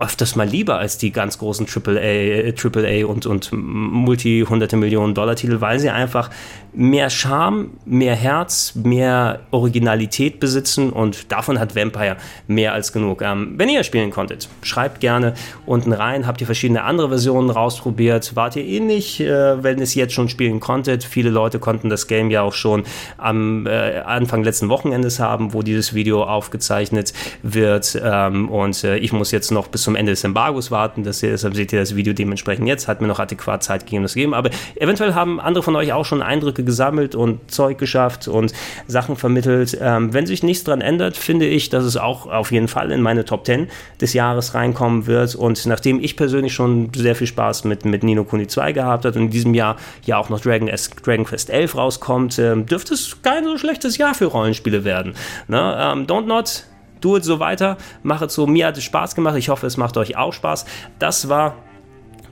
öfters 0.00 0.36
mal 0.36 0.46
lieber 0.46 0.78
als 0.78 0.98
die 0.98 1.10
ganz 1.10 1.38
großen 1.38 1.66
AAA, 1.66 2.52
AAA 2.54 3.06
und, 3.06 3.26
und 3.26 3.50
multi-hunderte 3.52 4.76
Millionen 4.76 5.14
Dollar 5.14 5.34
Titel, 5.34 5.60
weil 5.60 5.80
sie 5.80 5.90
einfach 5.90 6.30
mehr 6.72 7.10
Charme, 7.10 7.70
mehr 7.84 8.14
Herz, 8.14 8.74
mehr 8.76 9.40
Originalität 9.50 10.38
besitzen 10.38 10.90
und 10.90 11.32
davon 11.32 11.58
hat 11.58 11.74
Vampire 11.74 12.16
mehr 12.46 12.72
als 12.74 12.92
genug. 12.92 13.22
Ähm, 13.22 13.54
wenn 13.56 13.68
ihr 13.68 13.82
spielen 13.82 14.10
konntet, 14.10 14.48
schreibt 14.62 15.00
gerne 15.00 15.34
unten 15.66 15.92
rein. 15.92 16.26
Habt 16.26 16.40
ihr 16.40 16.46
verschiedene 16.46 16.84
andere 16.84 17.08
Versionen 17.08 17.50
rausprobiert? 17.50 18.36
Wart 18.36 18.54
ihr 18.54 18.64
ähnlich, 18.64 19.20
äh, 19.20 19.62
wenn 19.62 19.80
es 19.80 19.94
jetzt 19.96 20.14
schon 20.14 20.28
spielen 20.28 20.60
konntet? 20.60 21.02
Viele 21.02 21.30
Leute 21.30 21.58
konnten 21.58 21.88
das 21.88 22.06
Game 22.06 22.30
ja 22.30 22.42
auch 22.42 22.52
schon 22.52 22.84
am 23.16 23.66
äh, 23.66 23.98
Anfang 24.00 24.44
letzten 24.44 24.68
Wochenendes 24.68 25.18
haben, 25.18 25.54
wo 25.54 25.62
dieses 25.62 25.94
Video 25.94 26.22
aufgezeichnet 26.22 27.12
wird. 27.42 28.00
Ähm, 28.00 28.48
und 28.48 28.84
äh, 28.84 28.98
ich 28.98 29.12
muss 29.12 29.32
jetzt 29.32 29.50
noch 29.50 29.66
bis 29.66 29.87
zum 29.88 29.96
Ende 29.96 30.12
des 30.12 30.22
Embargos 30.22 30.70
warten. 30.70 31.02
Das, 31.02 31.20
deshalb 31.20 31.54
seht 31.54 31.72
ihr 31.72 31.80
das 31.80 31.96
Video 31.96 32.12
dementsprechend 32.12 32.68
jetzt. 32.68 32.88
Hat 32.88 33.00
mir 33.00 33.06
noch 33.06 33.20
adäquat 33.20 33.62
Zeit 33.62 33.86
gegeben, 33.86 34.02
das 34.02 34.12
geben. 34.12 34.34
Aber 34.34 34.50
eventuell 34.74 35.14
haben 35.14 35.40
andere 35.40 35.62
von 35.62 35.74
euch 35.76 35.94
auch 35.94 36.04
schon 36.04 36.20
Eindrücke 36.20 36.62
gesammelt 36.62 37.14
und 37.14 37.50
Zeug 37.50 37.78
geschafft 37.78 38.28
und 38.28 38.52
Sachen 38.86 39.16
vermittelt. 39.16 39.78
Ähm, 39.80 40.12
wenn 40.12 40.26
sich 40.26 40.42
nichts 40.42 40.64
dran 40.64 40.82
ändert, 40.82 41.16
finde 41.16 41.46
ich, 41.46 41.70
dass 41.70 41.84
es 41.84 41.96
auch 41.96 42.26
auf 42.26 42.52
jeden 42.52 42.68
Fall 42.68 42.90
in 42.90 43.00
meine 43.00 43.24
Top 43.24 43.46
10 43.46 43.68
des 43.98 44.12
Jahres 44.12 44.52
reinkommen 44.52 45.06
wird. 45.06 45.34
Und 45.34 45.64
nachdem 45.64 46.00
ich 46.00 46.18
persönlich 46.18 46.52
schon 46.52 46.90
sehr 46.94 47.14
viel 47.14 47.26
Spaß 47.26 47.64
mit, 47.64 47.86
mit 47.86 48.02
Nino 48.02 48.24
Kuni 48.24 48.46
2 48.46 48.72
gehabt 48.72 49.06
habe 49.06 49.18
und 49.18 49.24
in 49.24 49.30
diesem 49.30 49.54
Jahr 49.54 49.76
ja 50.04 50.18
auch 50.18 50.28
noch 50.28 50.42
Dragon, 50.42 50.70
Dragon 51.02 51.24
Quest 51.24 51.48
11 51.48 51.74
rauskommt, 51.74 52.38
ähm, 52.38 52.66
dürfte 52.66 52.92
es 52.92 53.22
kein 53.22 53.44
so 53.44 53.56
schlechtes 53.56 53.96
Jahr 53.96 54.14
für 54.14 54.26
Rollenspiele 54.26 54.84
werden. 54.84 55.14
Ne? 55.46 55.78
Ähm, 55.80 56.06
Don't 56.06 56.26
Not 56.26 56.64
do 57.00 57.16
it 57.16 57.24
so 57.24 57.38
weiter, 57.38 57.76
mach 58.02 58.22
es 58.22 58.34
so. 58.34 58.46
Mir 58.46 58.66
hat 58.66 58.76
es 58.76 58.84
Spaß 58.84 59.14
gemacht. 59.14 59.36
Ich 59.36 59.48
hoffe, 59.48 59.66
es 59.66 59.76
macht 59.76 59.96
euch 59.96 60.16
auch 60.16 60.32
Spaß. 60.32 60.64
Das 60.98 61.28
war 61.28 61.54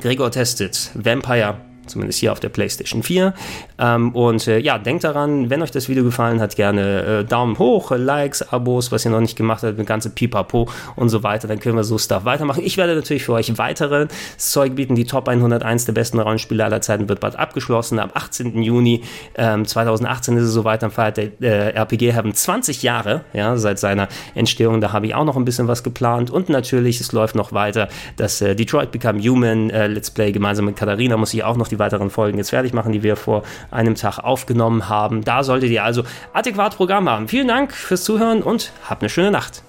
Gregor 0.01 0.31
Testet, 0.31 0.91
Vampire 0.95 1.57
zumindest 1.87 2.19
hier 2.19 2.33
auf 2.33 2.41
der 2.41 2.49
PlayStation 2.49 3.03
4. 3.03 3.35
Ähm, 3.79 4.15
und 4.15 4.47
äh, 4.47 4.59
ja, 4.59 4.79
denkt 4.79 5.05
daran, 5.05 5.51
wenn 5.51 5.63
euch 5.63 5.71
das 5.71 5.89
Video 5.89 6.05
gefallen 6.05 6.41
hat, 6.41 6.57
gerne 6.57 7.21
äh, 7.21 7.25
Daumen 7.25 7.59
hoch, 7.59 7.91
Likes, 7.91 8.43
Abos, 8.53 8.93
was 8.93 9.05
ihr 9.05 9.11
noch 9.11 9.21
nicht 9.21 9.37
gemacht 9.37 9.63
habt, 9.63 9.75
eine 9.75 9.85
ganze 9.85 10.11
Pipapo 10.11 10.69
und 10.97 11.09
so 11.09 11.23
weiter. 11.23 11.49
Dann 11.49 11.61
können 11.61 11.77
wir 11.77 11.85
so 11.85 11.99
Stuff 11.99 12.25
weitermachen. 12.25 12.63
Ich 12.65 12.77
werde 12.77 12.95
natürlich 12.95 13.25
für 13.25 13.33
euch 13.33 13.57
weitere 13.59 14.09
Zeug 14.37 14.75
bieten. 14.75 14.95
Die 14.95 15.05
Top 15.05 15.29
101 15.29 15.85
der 15.85 15.93
besten 15.93 16.19
Rollenspiele 16.19 16.65
aller 16.65 16.81
Zeiten 16.81 17.09
wird 17.09 17.21
bald 17.21 17.37
abgeschlossen. 17.37 17.99
Am 17.99 18.11
18. 18.13 18.63
Juni 18.63 19.03
ähm, 19.37 19.67
2018 19.67 20.37
ist 20.37 20.45
es 20.45 20.53
soweit. 20.53 20.83
Dann 20.83 20.91
feiert 20.91 21.17
der 21.17 21.31
äh, 21.41 21.77
RPG 21.77 22.13
Heaven 22.13 22.35
20 22.35 22.83
Jahre 22.83 23.23
ja, 23.33 23.57
seit 23.57 23.79
seiner 23.79 24.09
Entstehung. 24.35 24.81
Da 24.81 24.93
habe 24.93 25.07
ich 25.07 25.15
auch 25.15 25.25
noch 25.25 25.37
ein 25.37 25.45
bisschen 25.45 25.69
was 25.69 25.83
geplant. 25.83 26.31
Und 26.31 26.49
natürlich, 26.49 27.01
es 27.01 27.13
läuft 27.13 27.35
noch 27.35 27.53
weiter. 27.53 27.89
Das 28.17 28.41
äh, 28.41 28.55
Detroit 28.55 28.91
Become 28.91 29.21
Human 29.21 29.71
äh, 29.71 29.87
Let's 29.87 30.11
Play 30.11 30.33
gemeinsam 30.33 30.67
mit 30.67 30.77
Katharina 30.77 31.17
muss 31.17 31.35
ich 31.35 31.45
auch 31.45 31.57
noch 31.57 31.71
die 31.77 31.79
weiteren 31.79 32.11
Folgen 32.11 32.39
jetzt 32.39 32.51
fertig 32.51 32.73
machen, 32.73 32.93
die 32.93 33.03
wir 33.03 33.17
vor 33.17 33.43
einem 33.71 33.95
Tag 33.95 34.19
aufgenommen 34.19 34.89
haben. 34.89 35.23
Da 35.23 35.43
solltet 35.43 35.71
ihr 35.71 35.85
also 35.85 36.03
adäquat 36.33 36.77
Programm 36.77 37.09
haben. 37.09 37.29
Vielen 37.29 37.49
Dank 37.49 37.73
fürs 37.73 38.05
Zuhören 38.05 38.43
und 38.43 38.73
habt 38.89 39.03
eine 39.03 39.11
schöne 39.11 39.31
Nacht. 39.31 39.63